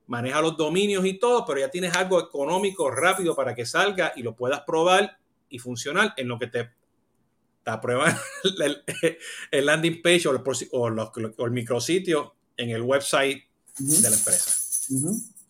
manejas 0.09 0.43
los 0.43 0.57
dominios 0.57 1.07
y 1.07 1.21
todo, 1.21 1.45
pero 1.47 1.61
ya 1.61 1.71
tienes 1.71 1.95
algo 1.95 2.19
económico, 2.19 2.91
rápido 2.91 3.37
para 3.37 3.55
que 3.55 3.65
salga 3.65 4.13
y 4.17 4.25
lo 4.25 4.35
puedas 4.35 4.63
probar 4.63 5.17
y 5.49 5.61
funcionar 5.61 6.13
en 6.17 6.27
lo 6.27 6.41
que 6.41 6.49
te 6.49 6.71
aprueban 7.69 8.15
el, 9.51 9.67
landing 9.67 10.03
page 10.03 10.27
o 10.29 10.33
el, 10.33 10.99
o, 10.99 11.45
el 11.47 11.51
micrositio 11.51 12.35
en 12.57 12.71
el 12.71 12.83
website 12.83 13.43
de 13.79 14.11
la 14.11 14.17
empresa. 14.17 14.51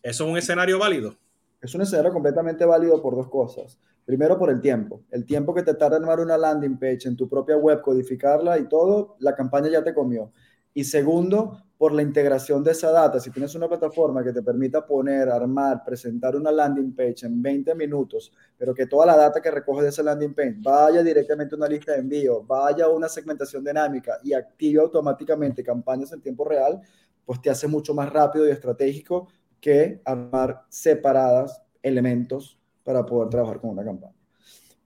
¿Eso 0.03 0.25
es 0.25 0.31
un 0.31 0.37
escenario 0.37 0.79
válido? 0.79 1.17
Es 1.61 1.75
un 1.75 1.83
escenario 1.83 2.13
completamente 2.13 2.65
válido 2.65 3.01
por 3.03 3.17
dos 3.17 3.29
cosas. 3.29 3.79
Primero 4.05 4.39
por 4.39 4.51
el 4.51 4.61
tiempo. 4.61 5.03
El 5.11 5.27
tiempo 5.27 5.55
que 5.55 5.63
te 5.63 5.75
tarda 5.75 5.97
en 5.97 6.05
armar 6.05 6.21
una 6.21 6.39
landing 6.39 6.79
page 6.79 7.07
en 7.07 7.17
tu 7.17 7.29
propia 7.29 7.57
web, 7.57 7.83
codificarla 7.83 8.59
y 8.59 8.69
todo, 8.69 9.17
la 9.19 9.35
campaña 9.35 9.69
ya 9.69 9.85
te 9.85 9.93
comió. 9.93 10.33
Y 10.73 10.85
segundo, 10.85 11.63
por 11.79 11.93
la 11.93 12.03
integración 12.03 12.65
de 12.65 12.73
esa 12.73 12.91
data. 12.91 13.21
Si 13.21 13.31
tienes 13.31 13.55
una 13.55 13.69
plataforma 13.69 14.25
que 14.25 14.33
te 14.33 14.43
permita 14.43 14.85
poner, 14.85 15.29
armar, 15.29 15.85
presentar 15.85 16.35
una 16.35 16.51
landing 16.51 16.93
page 16.93 17.25
en 17.25 17.41
20 17.41 17.73
minutos, 17.77 18.33
pero 18.59 18.75
que 18.75 18.87
toda 18.87 19.07
la 19.07 19.17
data 19.17 19.41
que 19.41 19.49
recoge 19.49 19.85
de 19.85 19.91
esa 19.91 20.03
landing 20.03 20.35
page 20.35 20.57
vaya 20.59 21.05
directamente 21.05 21.55
a 21.55 21.59
una 21.59 21.69
lista 21.69 21.93
de 21.93 21.99
envío, 21.99 22.43
vaya 22.43 22.87
a 22.87 22.89
una 22.89 23.09
segmentación 23.09 23.65
dinámica 23.65 24.19
y 24.25 24.33
active 24.33 24.81
automáticamente 24.81 25.63
campañas 25.63 26.13
en 26.13 26.21
tiempo 26.21 26.45
real, 26.45 26.81
pues 27.25 27.41
te 27.41 27.49
hace 27.49 27.69
mucho 27.69 27.95
más 27.95 28.13
rápido 28.13 28.49
y 28.49 28.51
estratégico 28.51 29.29
que 29.61 30.01
armar 30.05 30.65
separadas 30.69 31.63
elementos 31.81 32.59
para 32.83 33.07
poder 33.07 33.29
trabajar 33.29 33.61
con 33.61 33.71
una 33.71 33.85
campaña. 33.85 34.15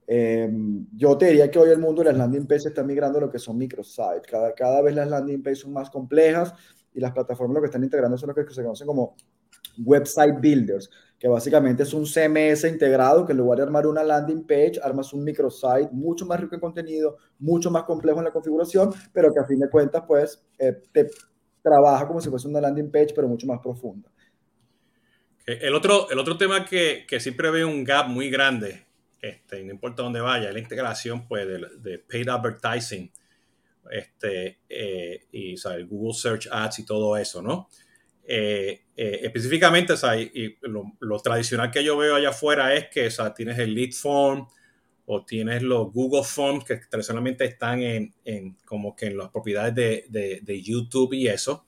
Eh, 0.05 0.51
yo 0.95 1.17
te 1.17 1.27
diría 1.27 1.49
que 1.49 1.57
hoy 1.57 1.69
el 1.69 1.79
mundo 1.79 2.03
de 2.03 2.09
las 2.09 2.17
landing 2.17 2.45
pages 2.45 2.67
está 2.67 2.83
migrando 2.83 3.17
a 3.17 3.21
lo 3.21 3.31
que 3.31 3.39
son 3.39 3.57
microsites. 3.57 4.27
Cada, 4.29 4.53
cada 4.53 4.81
vez 4.81 4.93
las 4.93 5.07
landing 5.07 5.41
pages 5.41 5.59
son 5.59 5.73
más 5.73 5.89
complejas 5.89 6.53
y 6.93 6.99
las 6.99 7.11
plataformas 7.11 7.55
lo 7.55 7.61
que 7.61 7.67
están 7.67 7.83
integrando 7.83 8.17
son 8.17 8.29
lo 8.29 8.35
que 8.35 8.53
se 8.53 8.63
conocen 8.63 8.87
como 8.87 9.15
website 9.77 10.39
builders, 10.39 10.89
que 11.17 11.27
básicamente 11.27 11.83
es 11.83 11.93
un 11.93 12.05
CMS 12.05 12.65
integrado 12.65 13.25
que 13.25 13.31
en 13.31 13.37
lugar 13.39 13.57
de 13.57 13.63
armar 13.63 13.87
una 13.87 14.03
landing 14.03 14.45
page, 14.45 14.79
armas 14.83 15.13
un 15.13 15.23
microsite 15.23 15.89
mucho 15.91 16.25
más 16.25 16.39
rico 16.39 16.55
en 16.55 16.61
contenido, 16.61 17.17
mucho 17.39 17.71
más 17.71 17.83
complejo 17.83 18.19
en 18.19 18.25
la 18.25 18.31
configuración, 18.31 18.93
pero 19.11 19.33
que 19.33 19.39
a 19.39 19.45
fin 19.45 19.59
de 19.59 19.69
cuentas, 19.69 20.03
pues, 20.07 20.43
eh, 20.59 20.81
te 20.91 21.09
trabaja 21.61 22.07
como 22.07 22.21
si 22.21 22.29
fuese 22.29 22.47
una 22.47 22.61
landing 22.61 22.91
page, 22.91 23.13
pero 23.15 23.27
mucho 23.27 23.47
más 23.47 23.59
profunda. 23.59 24.09
El 25.45 25.75
otro, 25.75 26.09
el 26.09 26.19
otro 26.19 26.37
tema 26.37 26.65
que, 26.65 27.05
que 27.07 27.19
siempre 27.19 27.51
veo 27.51 27.67
un 27.67 27.83
gap 27.83 28.07
muy 28.07 28.29
grande, 28.29 28.85
este, 29.23 29.63
no 29.63 29.71
importa 29.71 30.03
dónde 30.03 30.19
vaya, 30.19 30.49
es 30.49 30.53
la 30.53 30.59
integración 30.59 31.27
pues, 31.27 31.47
de, 31.47 31.99
paid 31.99 32.27
advertising 32.27 33.09
este, 33.91 34.59
eh, 34.69 35.25
y 35.31 35.53
el 35.53 35.85
Google 35.87 36.13
Search 36.13 36.47
Ads 36.51 36.79
y 36.79 36.85
todo 36.85 37.17
eso, 37.17 37.41
¿no? 37.41 37.69
Eh, 38.25 38.81
eh, 38.95 39.19
específicamente, 39.23 39.93
y 40.33 40.57
lo, 40.61 41.19
tradicional 41.19 41.71
que 41.71 41.83
yo 41.83 41.97
veo 41.97 42.15
allá 42.15 42.29
afuera 42.29 42.73
es 42.73 42.87
que 42.87 43.11
sea, 43.11 43.33
tienes 43.33 43.59
el 43.59 43.73
lead 43.73 43.91
form 43.91 44.47
o 45.05 45.25
tienes 45.25 45.61
los 45.61 45.91
Google 45.91 46.23
Forms 46.23 46.63
que 46.63 46.77
tradicionalmente 46.89 47.43
están 47.43 47.81
en, 47.81 48.13
en 48.23 48.55
como 48.65 48.95
que 48.95 49.07
en 49.07 49.17
las 49.17 49.29
propiedades 49.29 49.75
de, 49.75 50.05
de, 50.07 50.39
de 50.41 50.61
YouTube 50.61 51.13
y 51.13 51.27
eso 51.27 51.65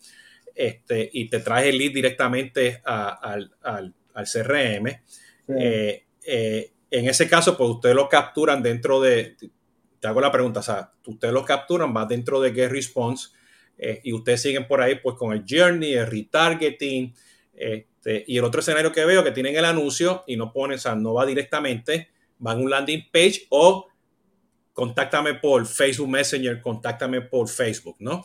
este, 0.55 1.09
y 1.11 1.29
te 1.29 1.39
traes 1.39 1.67
el 1.67 1.77
lead 1.77 1.91
directamente 1.91 2.81
al, 2.85 3.51
CRM. 4.13 4.87
Eh, 5.59 6.05
eh, 6.25 6.71
en 6.89 7.09
ese 7.09 7.27
caso, 7.27 7.57
pues 7.57 7.69
ustedes 7.69 7.95
lo 7.95 8.07
capturan 8.07 8.63
dentro 8.63 9.01
de, 9.01 9.35
te 10.05 10.09
hago 10.09 10.21
la 10.21 10.31
pregunta, 10.31 10.59
o 10.59 10.63
sea, 10.63 10.91
ustedes 11.07 11.33
lo 11.33 11.43
capturan, 11.43 11.91
va 11.91 12.05
dentro 12.05 12.39
de 12.39 12.53
Get 12.53 12.69
Response 12.69 13.29
eh, 13.75 14.01
y 14.03 14.13
ustedes 14.13 14.39
siguen 14.39 14.67
por 14.67 14.79
ahí 14.79 14.99
pues 15.01 15.15
con 15.15 15.33
el 15.33 15.43
journey, 15.49 15.93
el 15.93 16.05
retargeting. 16.05 17.11
Este, 17.55 18.23
y 18.27 18.37
el 18.37 18.43
otro 18.43 18.59
escenario 18.61 18.91
que 18.91 19.03
veo 19.03 19.23
que 19.23 19.31
tienen 19.31 19.55
el 19.55 19.65
anuncio 19.65 20.23
y 20.27 20.37
no 20.37 20.53
ponen, 20.53 20.75
o 20.75 20.79
sea, 20.79 20.93
no 20.93 21.15
va 21.15 21.25
directamente, 21.25 22.09
va 22.45 22.53
en 22.53 22.59
un 22.59 22.69
landing 22.69 23.05
page 23.11 23.47
o 23.49 23.87
contáctame 24.73 25.33
por 25.33 25.65
Facebook 25.65 26.09
Messenger, 26.09 26.61
contáctame 26.61 27.21
por 27.21 27.49
Facebook, 27.49 27.95
¿no? 27.97 28.23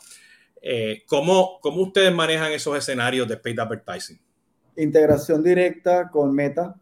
Eh, 0.60 1.04
¿cómo, 1.06 1.60
¿Cómo 1.62 1.80
ustedes 1.80 2.12
manejan 2.12 2.52
esos 2.52 2.76
escenarios 2.76 3.26
de 3.26 3.38
paid 3.38 3.58
advertising? 3.58 4.20
Integración 4.76 5.42
directa 5.42 6.10
con 6.10 6.34
Meta. 6.34 6.74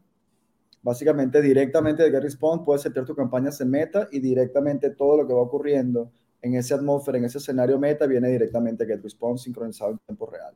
Básicamente, 0.82 1.42
directamente 1.42 2.02
de 2.02 2.10
GetResponse 2.10 2.64
puedes 2.64 2.82
setear 2.82 3.04
tus 3.04 3.16
campañas 3.16 3.60
en 3.60 3.70
Meta 3.70 4.08
y 4.12 4.20
directamente 4.20 4.90
todo 4.90 5.16
lo 5.16 5.26
que 5.26 5.34
va 5.34 5.40
ocurriendo 5.40 6.10
en 6.40 6.54
esa 6.54 6.76
atmósfera, 6.76 7.18
en 7.18 7.24
ese 7.24 7.38
escenario 7.38 7.78
Meta, 7.78 8.06
viene 8.06 8.28
directamente 8.28 8.86
de 8.86 8.94
GetResponse 8.94 9.44
sincronizado 9.44 9.92
en 9.92 9.98
tiempo 9.98 10.26
real. 10.26 10.54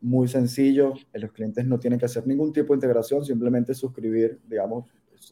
Muy 0.00 0.28
sencillo, 0.28 0.94
los 1.12 1.32
clientes 1.32 1.64
no 1.66 1.78
tienen 1.78 1.98
que 1.98 2.04
hacer 2.04 2.26
ningún 2.26 2.52
tipo 2.52 2.72
de 2.72 2.76
integración, 2.76 3.24
simplemente 3.24 3.74
suscribir, 3.74 4.38
digamos, 4.46 4.84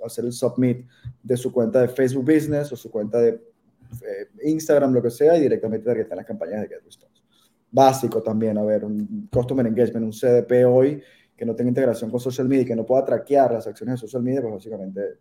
hacer 0.04 0.24
el 0.24 0.32
submit 0.32 0.86
de 1.22 1.36
su 1.36 1.52
cuenta 1.52 1.80
de 1.82 1.88
Facebook 1.88 2.24
Business 2.24 2.72
o 2.72 2.76
su 2.76 2.90
cuenta 2.90 3.18
de 3.18 3.28
eh, 3.30 4.28
Instagram, 4.44 4.92
lo 4.92 5.02
que 5.02 5.10
sea, 5.10 5.36
y 5.36 5.42
directamente 5.42 5.86
targetar 5.86 6.16
las 6.16 6.26
campañas 6.26 6.62
de 6.62 6.68
GetResponse. 6.68 7.22
Básico 7.70 8.22
también, 8.22 8.56
a 8.58 8.64
ver, 8.64 8.84
un 8.84 9.28
Customer 9.30 9.66
Engagement, 9.66 10.06
un 10.06 10.12
CDP 10.12 10.64
hoy 10.66 11.02
que 11.36 11.44
no 11.44 11.54
tenga 11.54 11.68
integración 11.68 12.10
con 12.10 12.20
social 12.20 12.48
media 12.48 12.62
y 12.62 12.66
que 12.66 12.76
no 12.76 12.86
pueda 12.86 13.04
traquear 13.04 13.52
las 13.52 13.66
acciones 13.66 13.94
de 13.94 14.06
social 14.06 14.22
media, 14.22 14.40
pues 14.40 14.54
básicamente 14.54 15.18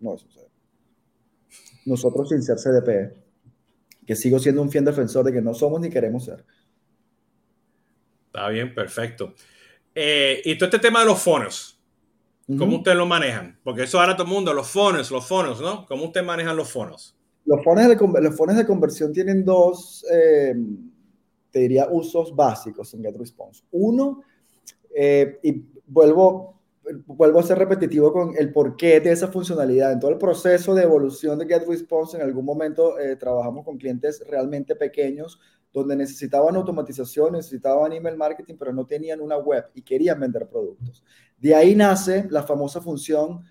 no 0.00 0.16
sucede. 0.16 0.50
Nosotros 1.84 2.28
sin 2.28 2.42
ser 2.42 2.56
CDP, 2.56 3.16
que 4.04 4.16
sigo 4.16 4.38
siendo 4.38 4.62
un 4.62 4.70
fiel 4.70 4.84
defensor 4.84 5.24
de 5.24 5.32
que 5.32 5.40
no 5.42 5.54
somos 5.54 5.80
ni 5.80 5.88
queremos 5.88 6.24
ser. 6.24 6.44
Está 8.26 8.48
bien, 8.48 8.74
perfecto. 8.74 9.34
Eh, 9.94 10.42
y 10.44 10.58
todo 10.58 10.66
este 10.66 10.78
tema 10.78 11.00
de 11.00 11.06
los 11.06 11.18
fonos, 11.18 11.80
¿cómo 12.58 12.76
ustedes 12.76 12.96
lo 12.96 13.06
manejan? 13.06 13.58
Porque 13.62 13.84
eso 13.84 14.00
ahora 14.00 14.14
todo 14.14 14.26
el 14.26 14.32
mundo, 14.32 14.52
los 14.52 14.68
fonos, 14.68 15.10
los 15.10 15.26
fonos, 15.26 15.60
¿no? 15.60 15.86
¿Cómo 15.86 16.04
ustedes 16.06 16.26
manejan 16.26 16.56
los 16.56 16.70
fonos? 16.70 17.16
Los 17.46 17.62
fones 17.64 17.88
de, 17.88 17.96
los 17.96 18.36
fones 18.36 18.56
de 18.56 18.66
conversión 18.66 19.12
tienen 19.12 19.44
dos, 19.44 20.04
eh, 20.12 20.54
te 21.50 21.60
diría, 21.60 21.88
usos 21.90 22.34
básicos 22.34 22.92
en 22.94 23.04
GetResponse. 23.04 23.62
Uno, 23.70 24.22
eh, 24.98 25.38
y 25.42 25.62
vuelvo, 25.86 26.60
vuelvo 27.06 27.40
a 27.40 27.42
ser 27.42 27.58
repetitivo 27.58 28.12
con 28.12 28.34
el 28.36 28.52
porqué 28.52 29.00
de 29.00 29.12
esa 29.12 29.28
funcionalidad. 29.28 29.92
En 29.92 30.00
todo 30.00 30.10
el 30.10 30.18
proceso 30.18 30.74
de 30.74 30.84
evolución 30.84 31.38
de 31.38 31.46
GetResponse, 31.46 32.16
en 32.16 32.22
algún 32.22 32.44
momento 32.44 32.94
trabajamos 33.18 33.64
con 33.64 33.76
clientes 33.76 34.24
realmente 34.26 34.74
pequeños 34.74 35.38
donde 35.76 35.94
necesitaban 35.94 36.56
automatización, 36.56 37.32
necesitaban 37.32 37.92
email 37.92 38.16
marketing, 38.16 38.54
pero 38.58 38.72
no 38.72 38.86
tenían 38.86 39.20
una 39.20 39.36
web 39.36 39.66
y 39.74 39.82
querían 39.82 40.18
vender 40.18 40.48
productos. 40.48 41.04
De 41.36 41.54
ahí 41.54 41.74
nace 41.74 42.26
la 42.30 42.42
famosa 42.42 42.80
función 42.80 43.44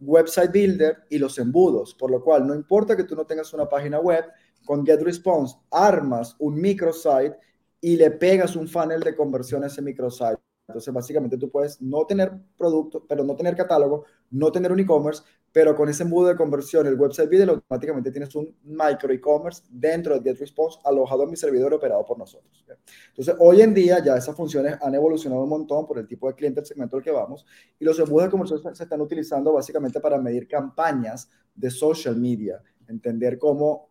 Website 0.00 0.50
Builder 0.50 0.96
y 1.08 1.18
los 1.18 1.38
embudos, 1.38 1.94
por 1.94 2.10
lo 2.10 2.24
cual 2.24 2.44
no 2.44 2.56
importa 2.56 2.96
que 2.96 3.04
tú 3.04 3.14
no 3.14 3.24
tengas 3.24 3.52
una 3.52 3.68
página 3.68 4.00
web, 4.00 4.24
con 4.64 4.84
GetResponse 4.84 5.58
armas 5.70 6.34
un 6.40 6.60
microsite 6.60 7.36
y 7.80 7.96
le 7.96 8.10
pegas 8.10 8.56
un 8.56 8.66
funnel 8.66 9.00
de 9.00 9.14
conversión 9.14 9.62
a 9.62 9.68
ese 9.68 9.80
microsite. 9.80 10.49
Entonces, 10.70 10.94
básicamente 10.94 11.36
tú 11.36 11.50
puedes 11.50 11.80
no 11.82 12.06
tener 12.06 12.32
producto, 12.56 13.04
pero 13.08 13.24
no 13.24 13.36
tener 13.36 13.56
catálogo, 13.56 14.04
no 14.30 14.50
tener 14.50 14.72
un 14.72 14.80
e-commerce, 14.80 15.22
pero 15.52 15.74
con 15.74 15.88
ese 15.88 16.04
embudo 16.04 16.28
de 16.28 16.36
conversión, 16.36 16.86
el 16.86 16.94
website 16.94 17.28
video, 17.28 17.50
automáticamente 17.50 18.12
tienes 18.12 18.34
un 18.36 18.54
micro 18.62 19.12
e-commerce 19.12 19.62
dentro 19.68 20.18
de 20.18 20.30
GetResponse 20.30 20.78
alojado 20.84 21.24
en 21.24 21.30
mi 21.30 21.36
servidor 21.36 21.74
operado 21.74 22.04
por 22.04 22.16
nosotros. 22.16 22.64
Entonces, 23.08 23.34
hoy 23.38 23.60
en 23.60 23.74
día 23.74 24.02
ya 24.02 24.16
esas 24.16 24.36
funciones 24.36 24.76
han 24.80 24.94
evolucionado 24.94 25.42
un 25.42 25.48
montón 25.48 25.86
por 25.86 25.98
el 25.98 26.06
tipo 26.06 26.28
de 26.28 26.34
cliente, 26.34 26.60
el 26.60 26.66
segmento 26.66 26.96
al 26.96 27.02
que 27.02 27.10
vamos, 27.10 27.44
y 27.78 27.84
los 27.84 27.98
embudos 27.98 28.24
de 28.26 28.30
conversión 28.30 28.74
se 28.74 28.84
están 28.84 29.00
utilizando 29.00 29.52
básicamente 29.52 30.00
para 30.00 30.18
medir 30.18 30.46
campañas 30.46 31.28
de 31.54 31.70
social 31.70 32.16
media, 32.16 32.62
entender 32.88 33.38
cómo 33.38 33.90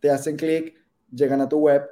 te 0.00 0.10
hacen 0.10 0.36
clic, 0.36 0.74
llegan 1.10 1.40
a 1.40 1.48
tu 1.48 1.58
web, 1.58 1.82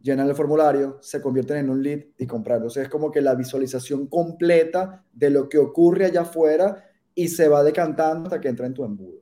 llenan 0.00 0.28
el 0.28 0.34
formulario, 0.34 0.98
se 1.00 1.20
convierten 1.20 1.58
en 1.58 1.70
un 1.70 1.82
lead 1.82 2.00
y 2.18 2.26
comprar. 2.26 2.58
Entonces 2.58 2.84
es 2.84 2.88
como 2.88 3.10
que 3.10 3.20
la 3.20 3.34
visualización 3.34 4.06
completa 4.06 5.04
de 5.12 5.30
lo 5.30 5.48
que 5.48 5.58
ocurre 5.58 6.06
allá 6.06 6.22
afuera 6.22 6.84
y 7.14 7.28
se 7.28 7.48
va 7.48 7.62
decantando 7.62 8.24
hasta 8.24 8.40
que 8.40 8.48
entra 8.48 8.66
en 8.66 8.74
tu 8.74 8.84
embudo. 8.84 9.20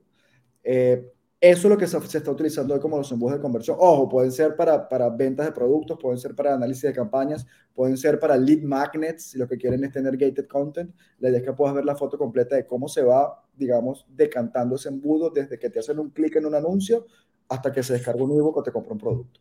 Eh, 0.63 1.11
eso 1.39 1.67
es 1.67 1.71
lo 1.71 1.77
que 1.77 1.85
se, 1.85 1.97
está 1.97 2.31
utilizando 2.31 2.73
hoy 2.73 2.79
como 2.79 2.97
los 2.97 3.11
embudos 3.11 3.35
de 3.35 3.41
conversión. 3.41 3.77
Ojo, 3.79 4.09
pueden 4.09 4.31
ser 4.31 4.55
para, 4.55 4.89
para, 4.89 5.09
ventas 5.09 5.45
de 5.45 5.51
productos, 5.51 5.97
pueden 6.01 6.17
ser 6.17 6.33
para 6.33 6.55
análisis 6.55 6.83
de 6.83 6.93
campañas, 6.93 7.45
pueden 7.73 7.97
ser 7.97 8.19
para 8.19 8.35
lead 8.35 8.63
magnets, 8.63 9.25
si 9.31 9.37
lo 9.37 9.47
que 9.47 9.57
quieren 9.57 9.83
es 9.83 9.91
tener 9.91 10.17
gated 10.17 10.47
content. 10.47 10.95
La 11.19 11.29
idea 11.29 11.39
es 11.39 11.45
que 11.45 11.53
puedas 11.53 11.75
ver 11.75 11.85
la 11.85 11.95
foto 11.95 12.17
completa 12.17 12.55
de 12.55 12.65
cómo 12.65 12.87
se 12.87 13.03
va, 13.03 13.43
digamos, 13.53 14.07
decantando 14.09 14.75
ese 14.75 14.89
embudo 14.89 15.29
desde 15.29 15.59
que 15.59 15.69
te 15.69 15.79
hacen 15.79 15.99
un 15.99 16.09
clic 16.09 16.35
en 16.37 16.47
un 16.47 16.55
anuncio 16.55 17.05
hasta 17.47 17.71
que 17.71 17.83
se 17.83 17.93
descarga 17.93 18.23
un 18.23 18.31
ebook 18.31 18.57
o 18.57 18.63
te 18.63 18.71
compra 18.71 18.93
un 18.93 18.99
producto. 18.99 19.39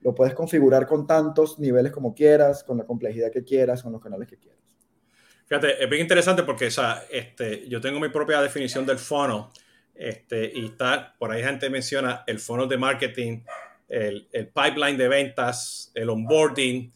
Lo 0.00 0.14
puedes 0.14 0.34
configurar 0.34 0.86
con 0.86 1.06
tantos 1.06 1.58
niveles 1.58 1.92
como 1.92 2.14
quieras, 2.14 2.62
con 2.64 2.78
la 2.78 2.84
complejidad 2.84 3.30
que 3.32 3.44
quieras, 3.44 3.82
con 3.82 3.92
los 3.92 4.00
canales 4.00 4.28
que 4.28 4.36
quieras. 4.36 4.60
Fíjate, 5.46 5.82
es 5.82 5.88
bien 5.88 6.02
interesante 6.02 6.42
porque 6.42 6.66
o 6.66 6.70
sea, 6.70 7.04
este, 7.10 7.68
yo 7.68 7.80
tengo 7.80 8.00
mi 8.00 8.08
propia 8.08 8.40
definición 8.42 8.84
del 8.84 8.98
funnel 8.98 9.44
este, 9.94 10.50
y 10.54 10.66
está, 10.66 11.14
por 11.18 11.30
ahí 11.30 11.42
gente 11.42 11.70
menciona 11.70 12.24
el 12.26 12.38
funnel 12.38 12.68
de 12.68 12.76
marketing, 12.76 13.40
el, 13.88 14.28
el 14.32 14.48
pipeline 14.48 14.96
de 14.96 15.08
ventas, 15.08 15.90
el 15.94 16.10
onboarding, 16.10 16.92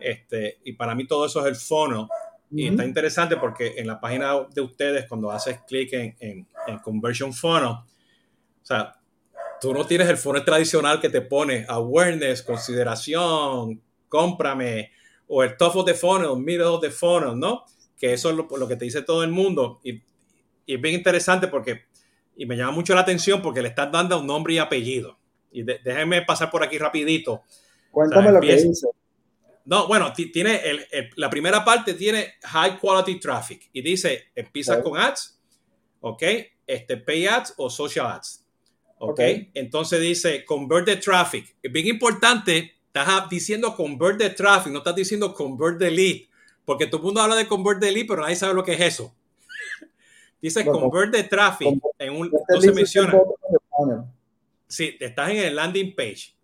este, 0.00 0.58
y 0.64 0.72
para 0.72 0.94
mí 0.94 1.06
todo 1.06 1.26
eso 1.26 1.40
es 1.40 1.46
el 1.46 1.56
funnel. 1.56 2.06
Y 2.54 2.68
está 2.68 2.84
interesante 2.84 3.38
porque 3.38 3.74
en 3.78 3.86
la 3.86 3.98
página 3.98 4.34
de 4.54 4.60
ustedes, 4.60 5.06
cuando 5.08 5.30
haces 5.30 5.60
clic 5.66 5.90
en, 5.94 6.14
en, 6.20 6.46
en, 6.66 6.78
Conversion 6.80 7.32
Funnel, 7.32 7.64
o 7.70 7.86
sea, 8.60 8.94
tú 9.62 9.72
no 9.72 9.86
tienes 9.86 10.08
el 10.08 10.18
funnel 10.18 10.44
tradicional 10.44 11.00
que 11.00 11.08
te 11.08 11.22
pone 11.22 11.64
awareness, 11.68 12.42
consideración, 12.42 13.80
cómprame, 14.08 14.90
o 15.28 15.42
el 15.42 15.56
top 15.56 15.76
of 15.76 15.86
the 15.86 15.94
funnel, 15.94 16.36
middle 16.36 16.64
of 16.64 16.82
the 16.82 16.90
funnel, 16.90 17.38
¿no? 17.38 17.64
que 18.02 18.12
eso 18.12 18.30
es 18.30 18.36
lo, 18.36 18.66
que 18.66 18.74
te 18.74 18.84
dice 18.84 19.02
todo 19.02 19.22
el 19.22 19.30
mundo. 19.30 19.80
Y, 19.84 20.02
es 20.66 20.80
bien 20.80 20.96
interesante 20.96 21.46
porque, 21.46 21.84
y 22.36 22.46
me 22.46 22.56
llama 22.56 22.72
mucho 22.72 22.96
la 22.96 23.02
atención 23.02 23.40
porque 23.40 23.62
le 23.62 23.68
estás 23.68 23.92
dando 23.92 24.18
un 24.18 24.26
nombre 24.26 24.54
y 24.54 24.58
apellido. 24.58 25.20
Y 25.52 25.62
déjenme 25.62 26.22
pasar 26.22 26.50
por 26.50 26.64
aquí 26.64 26.78
rapidito. 26.78 27.44
Cuéntame 27.92 28.32
lo 28.32 28.40
que 28.40 28.56
dice. 28.56 28.88
No, 29.66 29.86
bueno, 29.86 30.12
tiene 30.12 30.60
la 31.14 31.30
primera 31.30 31.64
parte 31.64 31.94
tiene 31.94 32.34
high 32.42 32.76
quality 32.80 33.20
traffic 33.20 33.70
y 33.72 33.80
dice 33.80 34.32
empieza 34.34 34.82
con 34.82 34.98
ads, 34.98 35.40
ok, 36.00 36.22
este 36.66 36.96
pay 36.96 37.28
ads 37.28 37.54
o 37.56 37.70
social 37.70 38.06
ads, 38.06 38.41
ok. 39.02 39.10
okay. 39.10 39.50
Entonces 39.54 40.00
dice 40.00 40.44
convert 40.44 40.86
the 40.86 40.96
traffic. 40.96 41.54
Es 41.62 41.72
bien 41.72 41.88
importante, 41.88 42.74
estás 42.86 43.28
diciendo 43.28 43.74
convert 43.74 44.18
the 44.18 44.30
traffic, 44.30 44.72
no 44.72 44.78
estás 44.78 44.94
diciendo 44.94 45.34
convert 45.34 45.78
the 45.78 45.90
lead. 45.90 46.22
Porque 46.64 46.86
todo 46.86 46.98
el 46.98 47.04
mundo 47.04 47.20
habla 47.20 47.34
de 47.34 47.48
convert 47.48 47.80
the 47.80 47.90
lead, 47.90 48.06
pero 48.06 48.22
nadie 48.22 48.36
sabe 48.36 48.54
lo 48.54 48.62
que 48.64 48.74
es 48.74 48.80
eso. 48.80 49.12
Dice 50.40 50.64
convert 50.64 51.12
the 51.12 51.24
traffic. 51.24 51.80
En 51.98 52.14
un, 52.14 52.30
entonces 52.32 52.74
menciona. 52.74 53.20
Sí, 54.68 54.96
estás 55.00 55.30
en 55.30 55.38
el 55.38 55.56
landing 55.56 55.94
page. 55.94 56.34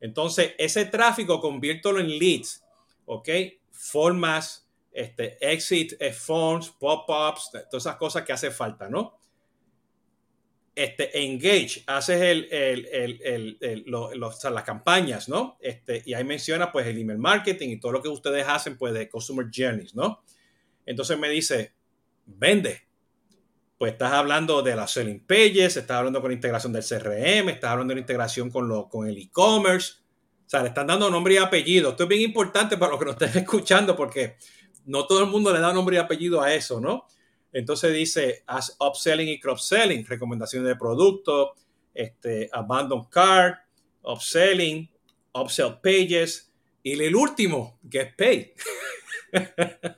Entonces, 0.00 0.52
ese 0.58 0.86
tráfico 0.86 1.40
conviértelo 1.40 2.00
en 2.00 2.18
leads. 2.18 2.64
¿Ok? 3.06 3.28
Formas, 3.70 4.68
este, 4.92 5.38
exit, 5.40 5.94
forms, 6.12 6.70
pop-ups, 6.70 7.50
todas 7.70 7.86
esas 7.86 7.96
cosas 7.96 8.24
que 8.24 8.32
hace 8.32 8.50
falta, 8.50 8.88
¿no? 8.88 9.19
Este, 10.82 11.24
engage, 11.24 11.84
haces 11.86 12.22
el, 12.22 12.48
el, 12.50 13.58
el, 13.60 13.84
las 13.86 14.64
campañas, 14.64 15.28
¿no? 15.28 15.58
Este, 15.60 16.02
y 16.06 16.14
ahí 16.14 16.24
menciona 16.24 16.72
pues 16.72 16.86
el 16.86 16.96
email 16.96 17.18
marketing 17.18 17.68
y 17.68 17.80
todo 17.80 17.92
lo 17.92 18.02
que 18.02 18.08
ustedes 18.08 18.46
hacen 18.48 18.78
pues 18.78 18.94
de 18.94 19.08
customer 19.10 19.46
journeys, 19.54 19.94
¿no? 19.94 20.22
Entonces 20.86 21.18
me 21.18 21.28
dice, 21.28 21.74
vende. 22.24 22.88
Pues 23.76 23.92
estás 23.92 24.12
hablando 24.12 24.62
de 24.62 24.74
las 24.74 24.90
selling 24.90 25.26
pages, 25.26 25.76
estás 25.76 25.98
hablando 25.98 26.20
con 26.20 26.30
la 26.30 26.34
integración 26.34 26.72
del 26.72 26.82
CRM, 26.82 27.50
estás 27.50 27.70
hablando 27.72 27.92
de 27.92 27.96
la 27.96 28.00
integración 28.00 28.50
con, 28.50 28.66
lo, 28.66 28.88
con 28.88 29.06
el 29.06 29.18
e-commerce. 29.18 29.94
O 30.46 30.48
sea, 30.48 30.62
le 30.62 30.68
están 30.68 30.86
dando 30.86 31.10
nombre 31.10 31.34
y 31.34 31.36
apellido. 31.38 31.90
Esto 31.90 32.04
es 32.04 32.08
bien 32.08 32.22
importante 32.22 32.76
para 32.76 32.92
los 32.92 32.98
que 32.98 33.04
nos 33.06 33.20
estén 33.20 33.42
escuchando 33.42 33.94
porque 33.94 34.36
no 34.86 35.06
todo 35.06 35.20
el 35.20 35.30
mundo 35.30 35.52
le 35.52 35.60
da 35.60 35.74
nombre 35.74 35.96
y 35.96 35.98
apellido 35.98 36.40
a 36.40 36.54
eso, 36.54 36.80
¿no? 36.80 37.06
Entonces 37.52 37.92
dice, 37.92 38.42
haz 38.46 38.76
upselling 38.78 39.28
y 39.28 39.40
cross-selling, 39.40 40.06
recomendaciones 40.06 40.68
de 40.68 40.76
producto, 40.76 41.54
este, 41.94 42.48
abandon 42.52 43.06
cart, 43.06 43.58
upselling, 44.02 44.88
upsell 45.32 45.80
pages 45.82 46.52
y 46.82 47.00
el 47.00 47.14
último, 47.14 47.78
get 47.90 48.16
paid. 48.16 48.48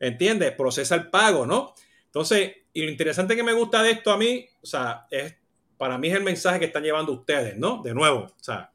¿Entiendes? 0.00 0.52
Procesa 0.52 0.94
el 0.94 1.10
pago, 1.10 1.46
¿no? 1.46 1.74
Entonces, 2.06 2.52
y 2.72 2.82
lo 2.82 2.90
interesante 2.90 3.36
que 3.36 3.42
me 3.42 3.52
gusta 3.52 3.82
de 3.82 3.90
esto 3.90 4.10
a 4.10 4.16
mí, 4.16 4.46
o 4.62 4.66
sea, 4.66 5.06
es, 5.10 5.34
para 5.76 5.98
mí 5.98 6.08
es 6.08 6.14
el 6.14 6.22
mensaje 6.22 6.58
que 6.58 6.66
están 6.66 6.82
llevando 6.82 7.12
ustedes, 7.12 7.56
¿no? 7.56 7.82
De 7.82 7.94
nuevo, 7.94 8.20
o 8.20 8.42
sea, 8.44 8.72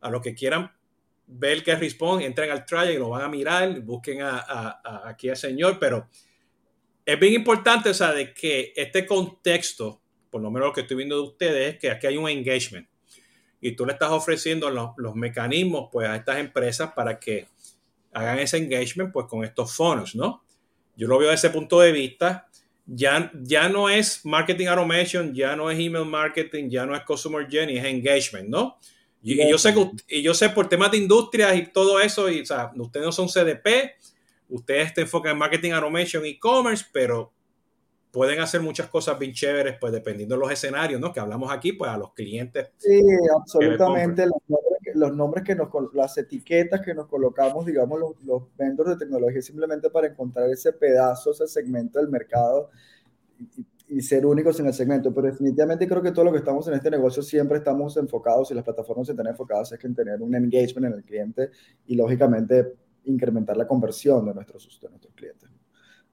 a 0.00 0.10
los 0.10 0.22
que 0.22 0.34
quieran 0.34 0.72
ver 1.26 1.62
que 1.62 1.74
responde, 1.74 2.26
entren 2.26 2.50
al 2.50 2.66
trial 2.66 2.90
y 2.90 2.98
lo 2.98 3.08
van 3.10 3.22
a 3.22 3.28
mirar, 3.28 3.80
busquen 3.80 4.22
a, 4.22 4.80
aquí 5.04 5.28
al 5.28 5.36
señor, 5.36 5.78
pero 5.78 6.08
es 7.04 7.20
bien 7.20 7.34
importante, 7.34 7.90
o 7.90 7.94
sea, 7.94 8.12
de 8.12 8.32
que 8.32 8.72
este 8.76 9.06
contexto, 9.06 10.00
por 10.30 10.40
lo 10.40 10.50
menos 10.50 10.68
lo 10.68 10.72
que 10.72 10.82
estoy 10.82 10.96
viendo 10.96 11.16
de 11.16 11.22
ustedes, 11.22 11.74
es 11.74 11.80
que 11.80 11.90
aquí 11.90 12.06
hay 12.06 12.16
un 12.16 12.28
engagement. 12.28 12.88
Y 13.60 13.72
tú 13.72 13.86
le 13.86 13.92
estás 13.92 14.10
ofreciendo 14.10 14.70
los, 14.70 15.14
mecanismos, 15.14 15.88
pues, 15.92 16.08
a 16.08 16.16
estas 16.16 16.38
empresas 16.38 16.92
para 16.94 17.18
que 17.18 17.46
hagan 18.12 18.38
ese 18.38 18.58
engagement, 18.58 19.12
pues, 19.12 19.26
con 19.26 19.44
estos 19.44 19.74
fondos, 19.74 20.14
¿no? 20.14 20.42
Yo 20.96 21.08
lo 21.08 21.18
veo 21.18 21.30
desde 21.30 21.48
ese 21.48 21.54
punto 21.54 21.80
de 21.80 21.92
vista. 21.92 22.48
Ya, 22.86 23.30
ya 23.34 23.68
no 23.68 23.88
es 23.88 24.24
marketing 24.24 24.66
automation, 24.66 25.34
ya 25.34 25.54
no 25.54 25.70
es 25.70 25.78
email 25.78 26.04
marketing, 26.04 26.68
ya 26.68 26.84
no 26.84 26.96
es 26.96 27.02
customer 27.04 27.46
journey, 27.50 27.78
es 27.78 27.84
engagement, 27.84 28.48
¿no? 28.48 28.78
Y, 29.22 29.48
yo 29.48 29.56
sé 29.56 29.72
que, 29.72 29.90
y 30.08 30.22
yo 30.22 30.34
sé 30.34 30.50
por 30.50 30.68
temas 30.68 30.90
de 30.90 30.98
industrias 30.98 31.56
y 31.56 31.66
todo 31.66 32.00
eso, 32.00 32.28
y, 32.28 32.40
o 32.40 32.46
sea, 32.46 32.72
ustedes 32.76 33.06
no 33.06 33.12
son 33.12 33.28
CDP, 33.28 33.94
ustedes 34.52 34.92
te 34.92 35.00
enfocan 35.02 35.32
en 35.32 35.38
marketing 35.38 35.72
automation, 35.72 36.24
e-commerce, 36.24 36.84
pero 36.92 37.32
pueden 38.10 38.40
hacer 38.40 38.60
muchas 38.60 38.88
cosas 38.88 39.18
bien 39.18 39.32
chéveres, 39.32 39.76
pues 39.80 39.92
dependiendo 39.92 40.34
de 40.34 40.40
los 40.40 40.52
escenarios, 40.52 41.00
¿no? 41.00 41.12
Que 41.12 41.20
hablamos 41.20 41.50
aquí, 41.50 41.72
pues 41.72 41.90
a 41.90 41.96
los 41.96 42.12
clientes. 42.12 42.70
Sí, 42.76 43.00
absolutamente. 43.34 44.26
Los 44.94 45.16
nombres, 45.16 45.44
que 45.44 45.54
nos, 45.54 45.68
las 45.94 46.18
etiquetas 46.18 46.82
que 46.82 46.92
nos 46.92 47.06
colocamos, 47.06 47.64
digamos, 47.64 47.98
los, 47.98 48.22
los 48.24 48.42
vendors 48.56 48.90
de 48.90 48.96
tecnología, 48.96 49.40
simplemente 49.40 49.88
para 49.88 50.08
encontrar 50.08 50.50
ese 50.50 50.74
pedazo, 50.74 51.30
ese 51.30 51.46
segmento 51.46 51.98
del 51.98 52.10
mercado 52.10 52.68
y, 53.38 53.48
y, 53.88 54.02
ser 54.02 54.26
únicos 54.26 54.60
en 54.60 54.66
el 54.66 54.74
segmento. 54.74 55.14
Pero 55.14 55.28
definitivamente 55.28 55.88
creo 55.88 56.02
que 56.02 56.12
todo 56.12 56.26
lo 56.26 56.32
que 56.32 56.38
estamos 56.38 56.68
en 56.68 56.74
este 56.74 56.90
negocio 56.90 57.22
siempre 57.22 57.56
estamos 57.56 57.96
enfocados 57.96 58.50
y 58.50 58.54
las 58.54 58.64
plataformas 58.64 59.08
están 59.08 59.28
enfocadas 59.28 59.72
es 59.72 59.82
en 59.82 59.94
tener 59.94 60.20
un 60.20 60.34
engagement 60.34 60.88
en 60.88 60.92
el 60.92 61.04
cliente 61.04 61.50
y 61.86 61.94
lógicamente 61.94 62.74
incrementar 63.04 63.56
la 63.56 63.66
conversión 63.66 64.24
de 64.26 64.34
nuestros, 64.34 64.78
de 64.80 64.88
nuestros 64.88 65.14
clientes. 65.14 65.48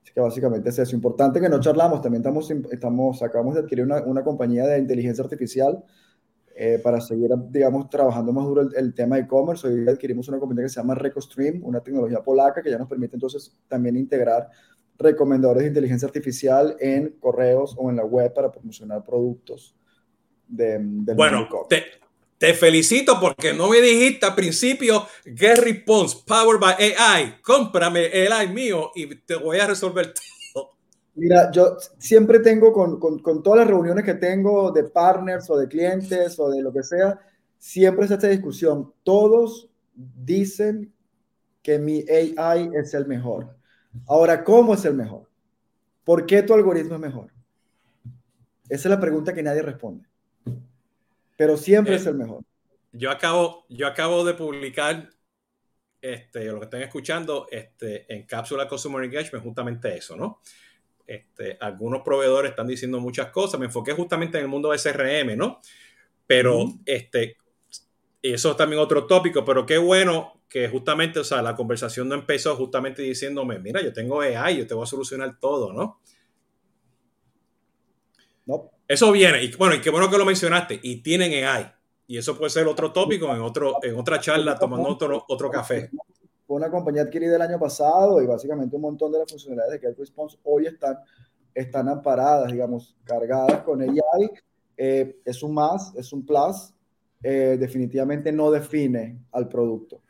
Así 0.03 0.13
que 0.13 0.19
básicamente 0.19 0.69
es 0.69 0.79
eso. 0.79 0.95
Importante 0.95 1.39
que 1.39 1.49
no 1.49 1.59
charlamos, 1.59 2.01
también 2.01 2.21
estamos, 2.21 2.49
estamos 2.71 3.21
acabamos 3.21 3.55
de 3.55 3.61
adquirir 3.61 3.85
una, 3.85 4.01
una 4.03 4.23
compañía 4.23 4.65
de 4.65 4.79
inteligencia 4.79 5.23
artificial 5.23 5.83
eh, 6.61 6.77
para 6.83 6.99
seguir, 6.99 7.29
digamos, 7.49 7.89
trabajando 7.89 8.33
más 8.33 8.45
duro 8.45 8.69
el, 8.75 8.93
tema 8.93 9.15
de 9.15 9.21
e-commerce. 9.21 9.65
Hoy 9.65 9.87
adquirimos 9.87 10.27
una 10.27 10.39
compañía 10.39 10.65
que 10.65 10.69
se 10.69 10.81
llama 10.81 10.93
RecoStream, 10.93 11.63
una 11.63 11.79
tecnología 11.79 12.21
polaca 12.21 12.61
que 12.61 12.69
ya 12.69 12.77
nos 12.77 12.89
permite 12.89 13.15
entonces 13.15 13.57
también 13.69 13.95
integrar 13.95 14.49
recomendadores 14.97 15.63
de 15.63 15.69
inteligencia 15.69 16.05
artificial 16.05 16.75
en 16.81 17.15
correos 17.19 17.75
o 17.77 17.89
en 17.89 17.95
la 17.95 18.03
web 18.03 18.33
para 18.33 18.51
promocionar 18.51 19.05
productos 19.05 19.73
de, 20.45 20.79
del 20.81 21.15
bueno, 21.15 21.47
te, 21.69 21.83
te 22.39 22.53
felicito 22.53 23.19
porque 23.19 23.53
no 23.53 23.69
me 23.69 23.81
dijiste 23.81 24.25
al 24.25 24.33
principio 24.33 25.05
Get 25.25 25.59
Response 25.59 26.19
Powered 26.25 26.59
by 26.59 26.73
AI. 26.97 27.35
Cómprame 27.43 28.05
el 28.05 28.31
AI 28.31 28.47
mío 28.47 28.91
y 28.95 29.13
te 29.13 29.35
voy 29.35 29.59
a 29.59 29.67
resolver 29.67 30.13
todo. 30.53 30.69
Mira, 31.15 31.51
yo 31.51 31.75
siempre 31.97 32.39
tengo 32.39 32.71
con, 32.71 32.97
con, 32.97 33.19
con, 33.19 33.43
todas 33.43 33.59
las 33.59 33.67
reuniones 33.67 34.05
que 34.05 34.13
tengo 34.13 34.71
de 34.71 34.85
partners 34.85 35.49
o 35.49 35.57
de 35.57 35.67
clientes 35.67 36.39
o 36.39 36.49
de 36.49 36.61
lo 36.61 36.71
que 36.71 36.81
sea, 36.81 37.19
siempre 37.57 38.05
es 38.05 38.11
esta 38.11 38.29
discusión. 38.29 38.93
Todos 39.03 39.69
dicen 39.93 40.93
que 41.61 41.77
mi 41.77 42.05
AI 42.09 42.71
es 42.73 42.93
el 42.93 43.05
mejor. 43.05 43.53
Ahora, 44.07 44.45
¿cómo 44.45 44.75
es 44.75 44.85
el 44.85 44.93
mejor? 44.93 45.29
¿Por 46.05 46.25
qué 46.25 46.41
tu 46.41 46.53
algoritmo 46.53 46.95
es 46.95 47.01
mejor? 47.01 47.33
Esa 48.69 48.87
es 48.87 48.91
la 48.91 48.99
pregunta 49.01 49.33
que 49.33 49.43
nadie 49.43 49.61
responde 49.61 50.09
pero 51.39 51.55
siempre 51.55 51.95
es 51.95 52.05
eh, 52.05 52.09
el 52.09 52.15
mejor. 52.17 52.43
Yo 52.91 53.09
acabo, 53.09 53.65
yo 53.69 53.87
acabo 53.87 54.25
de 54.25 54.33
publicar, 54.33 55.09
este, 56.01 56.43
lo 56.43 56.59
que 56.59 56.65
están 56.65 56.81
escuchando, 56.81 57.47
este, 57.49 58.13
en 58.13 58.25
Cápsula 58.25 58.67
Consumer 58.67 59.05
Engagement, 59.05 59.45
justamente 59.45 59.95
eso, 59.95 60.17
¿no? 60.17 60.41
Este, 61.07 61.57
algunos 61.61 62.01
proveedores 62.01 62.49
están 62.49 62.67
diciendo 62.67 62.99
muchas 62.99 63.27
cosas, 63.27 63.57
me 63.57 63.67
enfoqué 63.67 63.93
justamente 63.93 64.37
en 64.37 64.43
el 64.43 64.49
mundo 64.49 64.71
de 64.71 64.79
SRM, 64.79 65.37
¿no? 65.37 65.61
Pero, 66.27 66.65
este, 66.85 67.37
eso 68.21 68.51
es 68.51 68.57
también 68.57 68.81
otro 68.81 69.07
tópico, 69.07 69.45
pero 69.45 69.65
qué 69.65 69.77
bueno 69.77 70.41
que 70.49 70.67
justamente, 70.67 71.19
o 71.19 71.23
sea, 71.23 71.41
la 71.41 71.55
conversación 71.55 72.09
no 72.09 72.15
empezó 72.15 72.53
justamente 72.57 73.01
diciéndome, 73.01 73.59
mira, 73.59 73.81
yo 73.81 73.93
tengo 73.93 74.19
AI, 74.19 74.57
yo 74.57 74.67
te 74.67 74.73
voy 74.73 74.83
a 74.83 74.87
solucionar 74.87 75.39
todo, 75.39 75.71
¿no? 75.71 76.01
No. 78.45 78.78
Eso 78.89 79.11
viene, 79.11 79.43
y 79.43 79.55
bueno, 79.55 79.75
y 79.75 79.81
qué 79.81 79.91
bueno 79.91 80.09
que 80.09 80.17
lo 80.17 80.25
mencionaste, 80.25 80.79
y 80.81 81.03
tienen 81.03 81.45
AI. 81.45 81.71
Y 82.07 82.17
eso 82.17 82.35
puede 82.35 82.49
ser 82.49 82.65
otro 82.65 82.91
tópico 82.91 83.31
en, 83.35 83.39
otro, 83.39 83.75
en 83.83 83.95
otra 83.95 84.19
charla, 84.19 84.57
tomando 84.57 84.89
otro, 84.89 85.25
otro 85.27 85.51
café. 85.51 85.91
Fue 86.47 86.57
una 86.57 86.71
compañía 86.71 87.03
adquirida 87.03 87.35
el 87.35 87.41
año 87.43 87.59
pasado 87.59 88.19
y 88.19 88.25
básicamente 88.25 88.75
un 88.75 88.81
montón 88.81 89.11
de 89.11 89.19
las 89.19 89.29
funcionalidades 89.29 89.79
de 89.79 89.87
Get 89.87 89.99
Response 89.99 90.39
hoy 90.43 90.65
están, 90.65 90.97
están 91.53 91.87
amparadas, 91.87 92.51
digamos, 92.51 92.97
cargadas 93.03 93.61
con 93.61 93.79
AI. 93.79 94.31
Eh, 94.75 95.19
es 95.23 95.43
un 95.43 95.53
más, 95.53 95.93
es 95.95 96.11
un 96.11 96.25
plus. 96.25 96.73
Eh, 97.21 97.57
definitivamente 97.59 98.31
no 98.31 98.49
define 98.49 99.19
al 99.33 99.47
producto. 99.47 100.01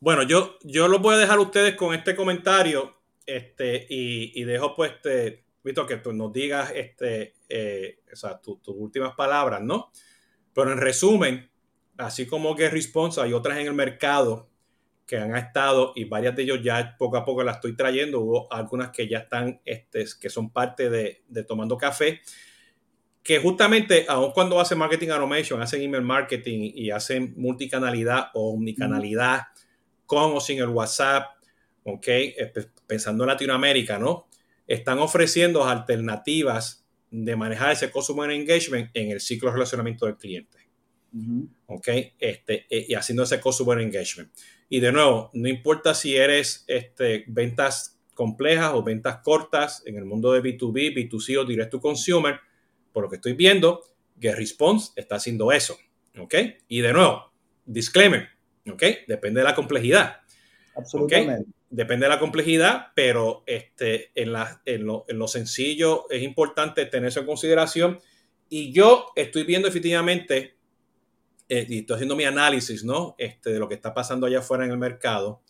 Bueno, 0.00 0.22
yo, 0.24 0.56
yo 0.64 0.86
lo 0.86 0.98
voy 0.98 1.14
a 1.14 1.18
dejar 1.18 1.38
a 1.38 1.42
ustedes 1.42 1.76
con 1.76 1.94
este 1.94 2.14
comentario 2.14 2.92
este, 3.24 3.86
y, 3.88 4.38
y 4.38 4.44
dejo 4.44 4.76
pues 4.76 4.92
este, 4.92 5.47
visto 5.62 5.86
que 5.86 5.96
tú 5.96 6.12
nos 6.12 6.32
digas 6.32 6.72
este, 6.74 7.34
eh, 7.48 7.98
tus 8.42 8.58
últimas 8.66 9.14
palabras, 9.14 9.62
¿no? 9.62 9.90
Pero 10.52 10.72
en 10.72 10.78
resumen, 10.78 11.50
así 11.96 12.26
como 12.26 12.56
Get 12.56 12.72
Response, 12.72 13.20
hay 13.20 13.32
otras 13.32 13.58
en 13.58 13.66
el 13.66 13.74
mercado 13.74 14.48
que 15.06 15.16
han 15.16 15.34
estado 15.36 15.92
y 15.96 16.04
varias 16.04 16.36
de 16.36 16.42
ellos 16.42 16.60
ya 16.62 16.94
poco 16.98 17.16
a 17.16 17.24
poco 17.24 17.42
las 17.42 17.56
estoy 17.56 17.74
trayendo. 17.74 18.20
Hubo 18.20 18.52
algunas 18.52 18.90
que 18.90 19.08
ya 19.08 19.20
están, 19.20 19.60
este, 19.64 20.04
que 20.20 20.28
son 20.28 20.50
parte 20.50 20.90
de, 20.90 21.44
Tomando 21.44 21.78
Café, 21.78 22.20
que 23.22 23.38
justamente, 23.38 24.04
aun 24.08 24.32
cuando 24.32 24.60
hacen 24.60 24.78
marketing 24.78 25.08
automation, 25.08 25.62
hacen 25.62 25.82
email 25.82 26.02
marketing 26.02 26.72
y 26.74 26.90
hacen 26.90 27.34
multicanalidad 27.36 28.28
o 28.34 28.52
omnicanalidad 28.52 29.42
con 30.04 30.36
o 30.36 30.40
sin 30.40 30.58
el 30.58 30.68
WhatsApp, 30.68 31.26
¿ok? 31.84 32.06
Pensando 32.86 33.24
en 33.24 33.28
Latinoamérica, 33.28 33.98
¿no? 33.98 34.27
Están 34.68 34.98
ofreciendo 34.98 35.64
alternativas 35.64 36.86
de 37.10 37.34
manejar 37.34 37.72
ese 37.72 37.90
customer 37.90 38.30
engagement 38.30 38.90
en 38.94 39.10
el 39.10 39.20
ciclo 39.20 39.48
de 39.48 39.54
relacionamiento 39.54 40.06
del 40.06 40.16
cliente. 40.16 40.68
¿Ok? 41.66 41.88
Este, 42.18 42.66
eh, 42.68 42.86
y 42.88 42.94
haciendo 42.94 43.22
ese 43.22 43.40
customer 43.40 43.80
engagement. 43.80 44.30
Y 44.68 44.80
de 44.80 44.92
nuevo, 44.92 45.30
no 45.32 45.48
importa 45.48 45.94
si 45.94 46.14
eres 46.14 46.64
este, 46.68 47.24
ventas 47.28 47.98
complejas 48.12 48.72
o 48.74 48.82
ventas 48.82 49.20
cortas 49.24 49.82
en 49.86 49.96
el 49.96 50.04
mundo 50.04 50.32
de 50.32 50.42
B2B, 50.42 50.94
B2C 50.94 51.38
o 51.38 51.44
direct 51.46 51.70
to 51.70 51.80
consumer, 51.80 52.38
por 52.92 53.04
lo 53.04 53.08
que 53.08 53.16
estoy 53.16 53.32
viendo, 53.32 53.82
GetResponse 54.20 54.92
está 54.96 55.16
haciendo 55.16 55.50
eso. 55.50 55.78
¿Ok? 56.18 56.34
Y 56.68 56.82
de 56.82 56.92
nuevo, 56.92 57.32
disclaimer. 57.64 58.28
¿Ok? 58.70 58.82
Depende 59.06 59.40
de 59.40 59.44
la 59.44 59.54
complejidad. 59.54 60.20
Absolutamente 60.78 61.58
depende 61.70 62.06
de 62.06 62.10
la 62.10 62.18
complejidad, 62.18 62.88
pero 62.94 63.42
este, 63.46 64.10
en, 64.14 64.32
la, 64.32 64.62
en, 64.64 64.86
lo, 64.86 65.04
en, 65.08 65.18
lo, 65.18 65.28
sencillo 65.28 66.08
es 66.10 66.22
importante 66.22 66.86
tener 66.86 67.08
eso 67.08 67.20
en 67.20 67.26
consideración. 67.26 67.98
Y 68.48 68.72
yo 68.72 69.12
estoy 69.14 69.44
viendo 69.44 69.68
efectivamente, 69.68 70.56
eh, 71.48 71.66
y 71.68 71.80
estoy 71.80 71.94
haciendo 71.96 72.16
mi 72.16 72.24
análisis, 72.24 72.84
¿no? 72.84 73.14
Este, 73.18 73.50
de 73.50 73.58
lo 73.58 73.68
que 73.68 73.74
está 73.74 73.92
pasando 73.92 74.26
allá 74.26 74.38
afuera 74.38 74.64
en 74.64 74.70
el 74.70 74.78
mercado. 74.78 75.42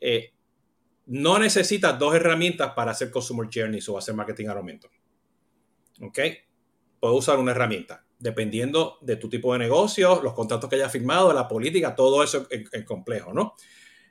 Eh, 0.00 0.32
no 1.06 1.38
necesitas 1.38 1.98
dos 1.98 2.14
herramientas 2.14 2.72
para 2.74 2.90
hacer 2.90 3.10
Consumer 3.10 3.48
Journeys 3.52 3.88
o 3.88 3.98
hacer 3.98 4.14
Marketing 4.14 4.46
Aumento. 4.46 4.88
¿Ok? 6.00 6.18
Puedes 6.98 7.18
usar 7.18 7.38
una 7.38 7.52
herramienta, 7.52 8.04
dependiendo 8.18 8.98
de 9.02 9.16
tu 9.16 9.28
tipo 9.28 9.52
de 9.52 9.60
negocio, 9.60 10.20
los 10.22 10.32
contratos 10.32 10.68
que 10.68 10.76
hayas 10.76 10.90
firmado, 10.90 11.32
la 11.32 11.46
política, 11.46 11.94
todo 11.94 12.24
eso 12.24 12.48
es 12.50 12.84
complejo, 12.84 13.32
¿no? 13.32 13.54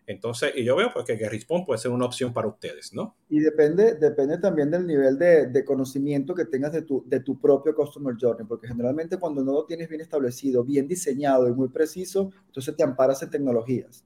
Entonces, 0.06 0.51
y 0.56 0.64
yo 0.64 0.76
veo 0.76 0.89
pues, 0.93 1.06
que 1.06 1.18
GetResponse 1.18 1.66
puede 1.66 1.80
ser 1.80 1.91
una 1.91 2.06
opción 2.06 2.34
para 2.34 2.47
ustedes, 2.47 2.93
¿no? 2.93 3.16
Y 3.30 3.39
depende, 3.39 3.95
depende 3.95 4.38
también 4.38 4.70
del 4.70 4.86
nivel 4.86 5.18
de, 5.18 5.47
de, 5.47 5.66
conocimiento 5.66 6.36
que 6.36 6.45
tengas 6.45 6.74
de 6.74 6.82
tu, 6.82 7.04
de 7.08 7.22
tu 7.22 7.39
propio 7.39 7.74
Customer 7.74 8.16
Journey, 8.20 8.45
porque 8.45 8.68
generalmente 8.68 9.18
cuando 9.18 9.43
no 9.43 9.54
lo 9.54 9.66
tienes 9.66 9.88
bien 9.88 10.01
establecido, 10.01 10.64
bien 10.64 10.88
diseñado 10.88 11.47
y 11.47 11.54
muy 11.54 11.70
preciso, 11.70 12.32
entonces 12.47 12.76
te 12.76 12.84
amparas 12.84 13.24
en 13.24 13.30
tecnologías. 13.30 14.04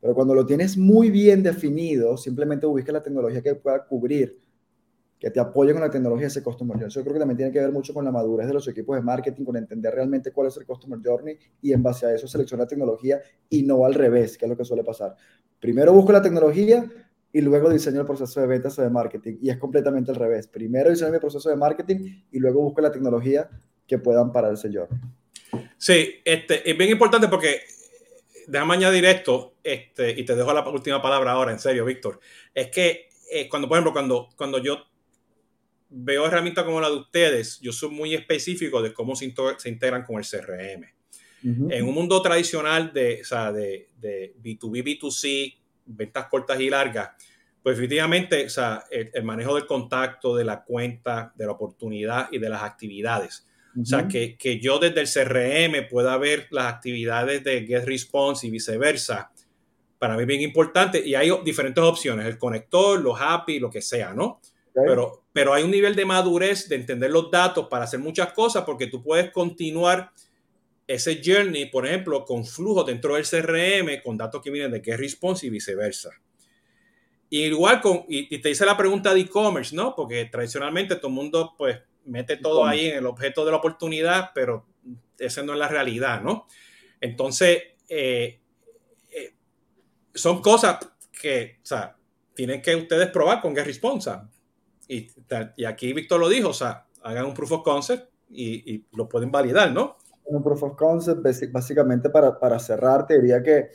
Pero 0.00 0.14
cuando 0.14 0.34
lo 0.34 0.46
tienes 0.46 0.76
muy 0.76 1.10
bien 1.10 1.42
definido, 1.42 2.16
simplemente 2.16 2.66
busca 2.66 2.92
la 2.92 3.02
tecnología 3.02 3.42
que 3.42 3.54
pueda 3.54 3.84
cubrir 3.84 4.38
que 5.20 5.30
te 5.30 5.38
apoyen 5.38 5.74
con 5.74 5.82
la 5.82 5.90
tecnología 5.90 6.28
ese 6.28 6.42
Customer 6.42 6.74
Journey. 6.78 6.90
Yo 6.90 7.02
creo 7.02 7.12
que 7.12 7.18
también 7.18 7.36
tiene 7.36 7.52
que 7.52 7.60
ver 7.60 7.70
mucho 7.70 7.92
con 7.92 8.06
la 8.06 8.10
madurez 8.10 8.46
de 8.46 8.54
los 8.54 8.66
equipos 8.66 8.96
de 8.96 9.02
marketing, 9.02 9.44
con 9.44 9.54
entender 9.54 9.94
realmente 9.94 10.32
cuál 10.32 10.48
es 10.48 10.56
el 10.56 10.64
Customer 10.64 10.98
Journey 11.04 11.36
y 11.60 11.74
en 11.74 11.82
base 11.82 12.06
a 12.06 12.14
eso 12.14 12.26
seleccionar 12.26 12.66
tecnología 12.66 13.20
y 13.50 13.62
no 13.62 13.84
al 13.84 13.92
revés, 13.92 14.38
que 14.38 14.46
es 14.46 14.48
lo 14.48 14.56
que 14.56 14.64
suele 14.64 14.82
pasar. 14.82 15.14
Primero 15.60 15.92
busco 15.92 16.10
la 16.12 16.22
tecnología 16.22 16.90
y 17.32 17.42
luego 17.42 17.68
diseño 17.68 18.00
el 18.00 18.06
proceso 18.06 18.40
de 18.40 18.46
ventas 18.46 18.78
o 18.78 18.82
de 18.82 18.88
marketing. 18.88 19.36
Y 19.42 19.50
es 19.50 19.58
completamente 19.58 20.10
al 20.10 20.16
revés. 20.16 20.46
Primero 20.46 20.88
diseño 20.88 21.12
mi 21.12 21.18
proceso 21.18 21.50
de 21.50 21.56
marketing 21.56 22.22
y 22.32 22.38
luego 22.38 22.62
busco 22.62 22.80
la 22.80 22.90
tecnología 22.90 23.50
que 23.86 23.98
puedan 23.98 24.32
parar 24.32 24.54
ese 24.54 24.70
journey. 24.72 24.98
Sí, 25.76 26.14
este, 26.24 26.68
es 26.68 26.78
bien 26.78 26.90
importante 26.90 27.28
porque 27.28 27.60
déjame 28.46 28.72
añadir 28.74 29.04
esto 29.04 29.56
este, 29.62 30.18
y 30.18 30.24
te 30.24 30.34
dejo 30.34 30.52
la 30.54 30.66
última 30.66 31.02
palabra 31.02 31.32
ahora, 31.32 31.52
en 31.52 31.58
serio, 31.58 31.84
Víctor. 31.84 32.20
Es 32.54 32.68
que 32.68 33.10
eh, 33.30 33.50
cuando, 33.50 33.68
por 33.68 33.76
ejemplo, 33.76 33.92
cuando, 33.92 34.28
cuando 34.34 34.58
yo 34.58 34.78
veo 35.90 36.26
herramientas 36.26 36.64
como 36.64 36.80
la 36.80 36.88
de 36.88 36.96
ustedes, 36.96 37.60
yo 37.60 37.72
soy 37.72 37.90
muy 37.90 38.14
específico 38.14 38.80
de 38.80 38.94
cómo 38.94 39.16
se, 39.16 39.24
integran 39.24 40.04
con 40.04 40.18
el 40.18 40.24
CRM. 40.24 40.86
En 41.42 41.84
un 41.86 41.94
mundo 41.94 42.20
tradicional 42.20 42.92
de, 42.92 43.22
o 43.22 43.24
sea, 43.24 43.50
de, 43.50 43.88
de, 43.98 44.34
B2B, 44.42 45.00
B2C, 45.00 45.56
ventas 45.86 46.26
cortas 46.26 46.60
y 46.60 46.68
largas, 46.68 47.10
pues 47.62 47.78
efectivamente 47.78 48.44
o 48.44 48.50
sea, 48.50 48.84
el, 48.90 49.24
manejo 49.24 49.54
del 49.54 49.66
contacto, 49.66 50.36
de 50.36 50.44
la 50.44 50.62
cuenta, 50.62 51.32
de 51.34 51.46
la 51.46 51.52
oportunidad 51.52 52.28
y 52.30 52.38
de 52.38 52.48
las 52.50 52.62
actividades. 52.62 53.46
O 53.80 53.84
sea, 53.84 54.06
que, 54.06 54.36
que, 54.36 54.58
yo 54.58 54.78
desde 54.78 55.00
el 55.00 55.08
CRM 55.08 55.88
pueda 55.88 56.18
ver 56.18 56.48
las 56.50 56.66
actividades 56.66 57.42
de 57.44 57.64
Get 57.66 57.84
Response 57.84 58.46
y 58.46 58.50
viceversa, 58.50 59.30
para 59.98 60.16
mí 60.16 60.22
es 60.22 60.26
bien 60.26 60.40
importante. 60.40 61.06
Y 61.06 61.14
hay 61.14 61.30
diferentes 61.44 61.82
opciones, 61.82 62.26
el 62.26 62.36
conector, 62.36 63.00
los 63.00 63.18
API, 63.20 63.60
lo 63.60 63.70
que 63.70 63.80
sea, 63.80 64.12
¿no? 64.12 64.40
Pero, 64.74 65.24
pero 65.32 65.52
hay 65.52 65.64
un 65.64 65.70
nivel 65.70 65.96
de 65.96 66.04
madurez 66.04 66.68
de 66.68 66.76
entender 66.76 67.10
los 67.10 67.30
datos 67.30 67.68
para 67.68 67.84
hacer 67.84 68.00
muchas 68.00 68.32
cosas 68.32 68.64
porque 68.64 68.86
tú 68.86 69.02
puedes 69.02 69.30
continuar 69.30 70.12
ese 70.86 71.20
journey, 71.24 71.66
por 71.66 71.86
ejemplo, 71.86 72.24
con 72.24 72.44
flujo 72.44 72.82
dentro 72.82 73.14
del 73.14 73.24
CRM, 73.24 74.02
con 74.02 74.16
datos 74.16 74.42
que 74.42 74.50
vienen 74.50 74.72
de 74.72 74.82
qué 74.82 74.96
response 74.96 75.46
y 75.46 75.50
viceversa. 75.50 76.10
igual 77.30 77.80
con, 77.80 78.04
y, 78.08 78.38
te 78.40 78.50
hice 78.50 78.66
la 78.66 78.76
pregunta 78.76 79.14
de 79.14 79.20
e-commerce, 79.20 79.74
¿no? 79.74 79.94
Porque 79.94 80.24
tradicionalmente 80.24 80.96
todo 80.96 81.06
el 81.06 81.14
mundo 81.14 81.54
pues 81.56 81.78
mete 82.06 82.36
todo 82.38 82.64
ahí 82.66 82.86
en 82.86 82.98
el 82.98 83.06
objeto 83.06 83.44
de 83.44 83.52
la 83.52 83.58
oportunidad, 83.58 84.32
pero 84.34 84.66
esa 85.16 85.44
no 85.44 85.52
es 85.52 85.60
la 85.60 85.68
realidad, 85.68 86.22
¿no? 86.22 86.46
Entonces, 87.00 87.62
eh, 87.88 88.40
eh, 89.10 89.34
son 90.12 90.42
cosas 90.42 90.78
que, 91.12 91.58
o 91.62 91.66
sea, 91.66 91.96
tienen 92.34 92.60
que 92.60 92.74
ustedes 92.74 93.10
probar 93.10 93.40
con 93.40 93.54
GetResponse. 93.54 94.10
Y, 94.90 95.64
aquí 95.64 95.92
Víctor 95.92 96.18
lo 96.18 96.28
dijo, 96.28 96.48
o 96.48 96.52
sea, 96.52 96.86
hagan 97.02 97.26
un 97.26 97.34
proof 97.34 97.52
of 97.52 97.62
concept 97.62 98.10
y, 98.28 98.74
y 98.74 98.86
lo 98.92 99.08
pueden 99.08 99.30
validar, 99.30 99.72
¿no? 99.72 99.96
Un 100.24 100.42
proof 100.42 100.64
of 100.64 100.76
concept, 100.76 101.22
básicamente 101.52 102.10
para, 102.10 102.38
para 102.38 102.58
cerrar, 102.58 103.06
te 103.06 103.20
diría 103.20 103.42
que 103.42 103.70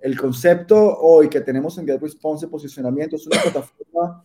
el 0.00 0.18
concepto 0.18 0.98
hoy 0.98 1.28
que 1.28 1.40
tenemos 1.40 1.76
en 1.78 1.86
GetResponse 1.86 2.46
de 2.46 2.50
posicionamiento 2.50 3.16
es 3.16 3.26
una 3.26 3.40
plataforma 3.42 4.24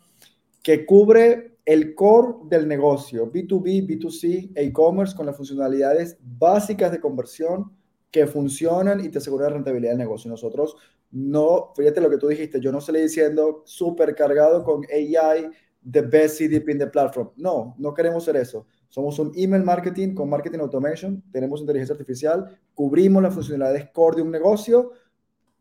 que 0.62 0.86
cubre 0.86 1.58
el 1.66 1.96
core 1.96 2.36
del 2.50 2.68
negocio, 2.68 3.32
B2B, 3.32 3.88
B2C, 3.88 4.52
e-commerce, 4.56 5.16
con 5.16 5.26
las 5.26 5.36
funcionalidades 5.36 6.18
básicas 6.22 6.91
de 6.91 7.00
conversión 7.00 7.72
que 8.12 8.28
funcionan 8.28 9.04
y 9.04 9.10
te 9.10 9.18
aseguran 9.18 9.54
rentabilidad 9.54 9.91
del 9.91 10.00
negocio. 10.00 10.30
Nosotros 10.30 10.76
no, 11.12 11.72
fíjate 11.76 12.02
lo 12.02 12.10
que 12.10 12.18
tú 12.18 12.28
dijiste, 12.28 12.60
yo 12.60 12.72
no 12.72 12.80
estoy 12.80 13.02
diciendo 13.02 13.64
súper 13.66 14.16
cargado 14.16 14.64
con 14.64 14.84
AI, 14.91 15.50
the 15.90 16.02
best 16.02 16.40
CDP 16.40 16.72
in 16.72 16.80
the 16.80 16.88
platform. 16.88 17.30
No, 17.38 17.76
no 17.78 17.94
queremos 17.94 18.26
ser 18.26 18.36
eso. 18.38 18.68
Somos 18.90 19.20
un 19.20 19.32
email 19.36 19.64
marketing 19.64 20.16
con 20.16 20.30
marketing 20.30 20.60
automation, 20.60 21.24
tenemos 21.32 21.62
inteligencia 21.62 21.94
artificial, 21.94 22.58
cubrimos 22.74 23.22
las 23.22 23.34
funcionalidades 23.34 23.90
core 23.92 24.18
de 24.18 24.22
un 24.24 24.32
negocio 24.32 24.92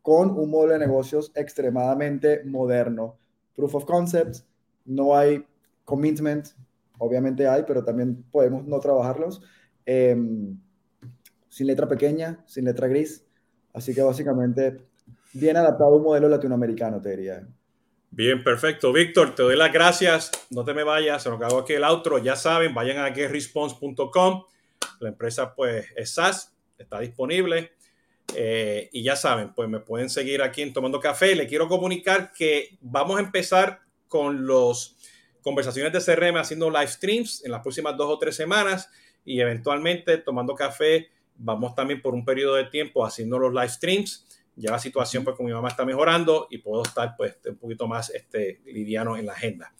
con 0.01 0.31
un 0.31 0.49
modelo 0.49 0.73
de 0.73 0.79
negocios 0.79 1.31
extremadamente 1.35 2.43
moderno. 2.45 3.17
Proof 3.55 3.75
of 3.75 3.85
concepts, 3.85 4.45
no 4.85 5.15
hay 5.15 5.45
commitment, 5.83 6.47
obviamente 6.97 7.47
hay, 7.47 7.63
pero 7.67 7.83
también 7.83 8.23
podemos 8.31 8.65
no 8.65 8.79
trabajarlos. 8.79 9.41
Em, 9.85 10.57
sin 11.49 11.67
letra 11.67 11.87
pequeña, 11.87 12.43
sin 12.45 12.65
letra 12.65 12.87
gris. 12.87 13.25
Así 13.73 13.93
que 13.93 14.01
básicamente 14.01 14.77
bien 15.33 15.57
adaptado 15.57 15.93
a 15.93 15.97
un 15.97 16.03
modelo 16.03 16.29
latinoamericano, 16.29 17.01
te 17.01 17.09
diría. 17.09 17.47
Bien, 18.15 18.41
perfecto. 18.45 18.93
Víctor, 18.93 19.35
te 19.35 19.43
doy 19.43 19.57
las 19.57 19.73
gracias. 19.73 20.31
No 20.49 20.63
te 20.63 20.73
me 20.73 20.85
vayas, 20.85 21.21
se 21.21 21.29
nos 21.29 21.37
acabó 21.37 21.59
aquí 21.59 21.73
el 21.73 21.83
outro. 21.83 22.17
Ya 22.17 22.37
saben, 22.37 22.73
vayan 22.73 22.99
a 22.99 23.13
getresponse.com. 23.13 24.43
La 25.01 25.09
empresa, 25.09 25.53
pues, 25.53 25.87
es 25.97 26.13
SaaS, 26.13 26.55
está 26.77 27.01
disponible. 27.01 27.73
Eh, 28.33 28.89
y 28.93 29.03
ya 29.03 29.17
saben, 29.17 29.53
pues 29.53 29.67
me 29.67 29.81
pueden 29.81 30.09
seguir 30.09 30.41
aquí 30.43 30.61
en 30.61 30.71
Tomando 30.71 31.01
Café. 31.01 31.35
Le 31.35 31.45
quiero 31.45 31.67
comunicar 31.67 32.31
que 32.31 32.77
vamos 32.79 33.17
a 33.17 33.19
empezar 33.19 33.81
con 34.07 34.47
los 34.47 34.95
conversaciones 35.41 35.91
de 35.91 35.99
CRM 35.99 36.37
haciendo 36.37 36.69
live 36.69 36.87
streams 36.87 37.43
en 37.43 37.51
las 37.51 37.63
próximas 37.63 37.97
dos 37.97 38.09
o 38.09 38.17
tres 38.17 38.37
semanas 38.37 38.89
y 39.25 39.41
eventualmente 39.41 40.19
Tomando 40.19 40.55
Café 40.55 41.09
vamos 41.35 41.75
también 41.75 42.01
por 42.01 42.13
un 42.13 42.23
periodo 42.23 42.55
de 42.55 42.63
tiempo 42.63 43.05
haciendo 43.05 43.37
los 43.39 43.53
live 43.53 43.67
streams 43.67 44.25
ya 44.55 44.71
la 44.71 44.79
situación 44.79 45.23
pues 45.23 45.35
con 45.35 45.45
mi 45.45 45.51
mamá 45.51 45.67
está 45.67 45.85
mejorando 45.85 46.47
y 46.49 46.59
puedo 46.59 46.83
estar 46.83 47.15
pues 47.17 47.37
un 47.45 47.57
poquito 47.57 47.87
más 47.87 48.09
este, 48.09 48.61
liviano 48.65 49.17
en 49.17 49.25
la 49.25 49.33
agenda. 49.33 49.73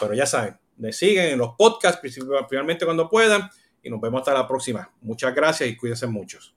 Pero 0.00 0.14
ya 0.14 0.26
saben, 0.26 0.58
me 0.76 0.92
siguen 0.92 1.30
en 1.30 1.38
los 1.38 1.54
podcasts, 1.56 2.00
principalmente 2.00 2.84
cuando 2.84 3.08
puedan 3.08 3.48
y 3.82 3.90
nos 3.90 4.00
vemos 4.00 4.20
hasta 4.20 4.34
la 4.34 4.46
próxima. 4.46 4.90
Muchas 5.00 5.34
gracias 5.34 5.68
y 5.68 5.76
cuídense 5.76 6.06
muchos. 6.06 6.54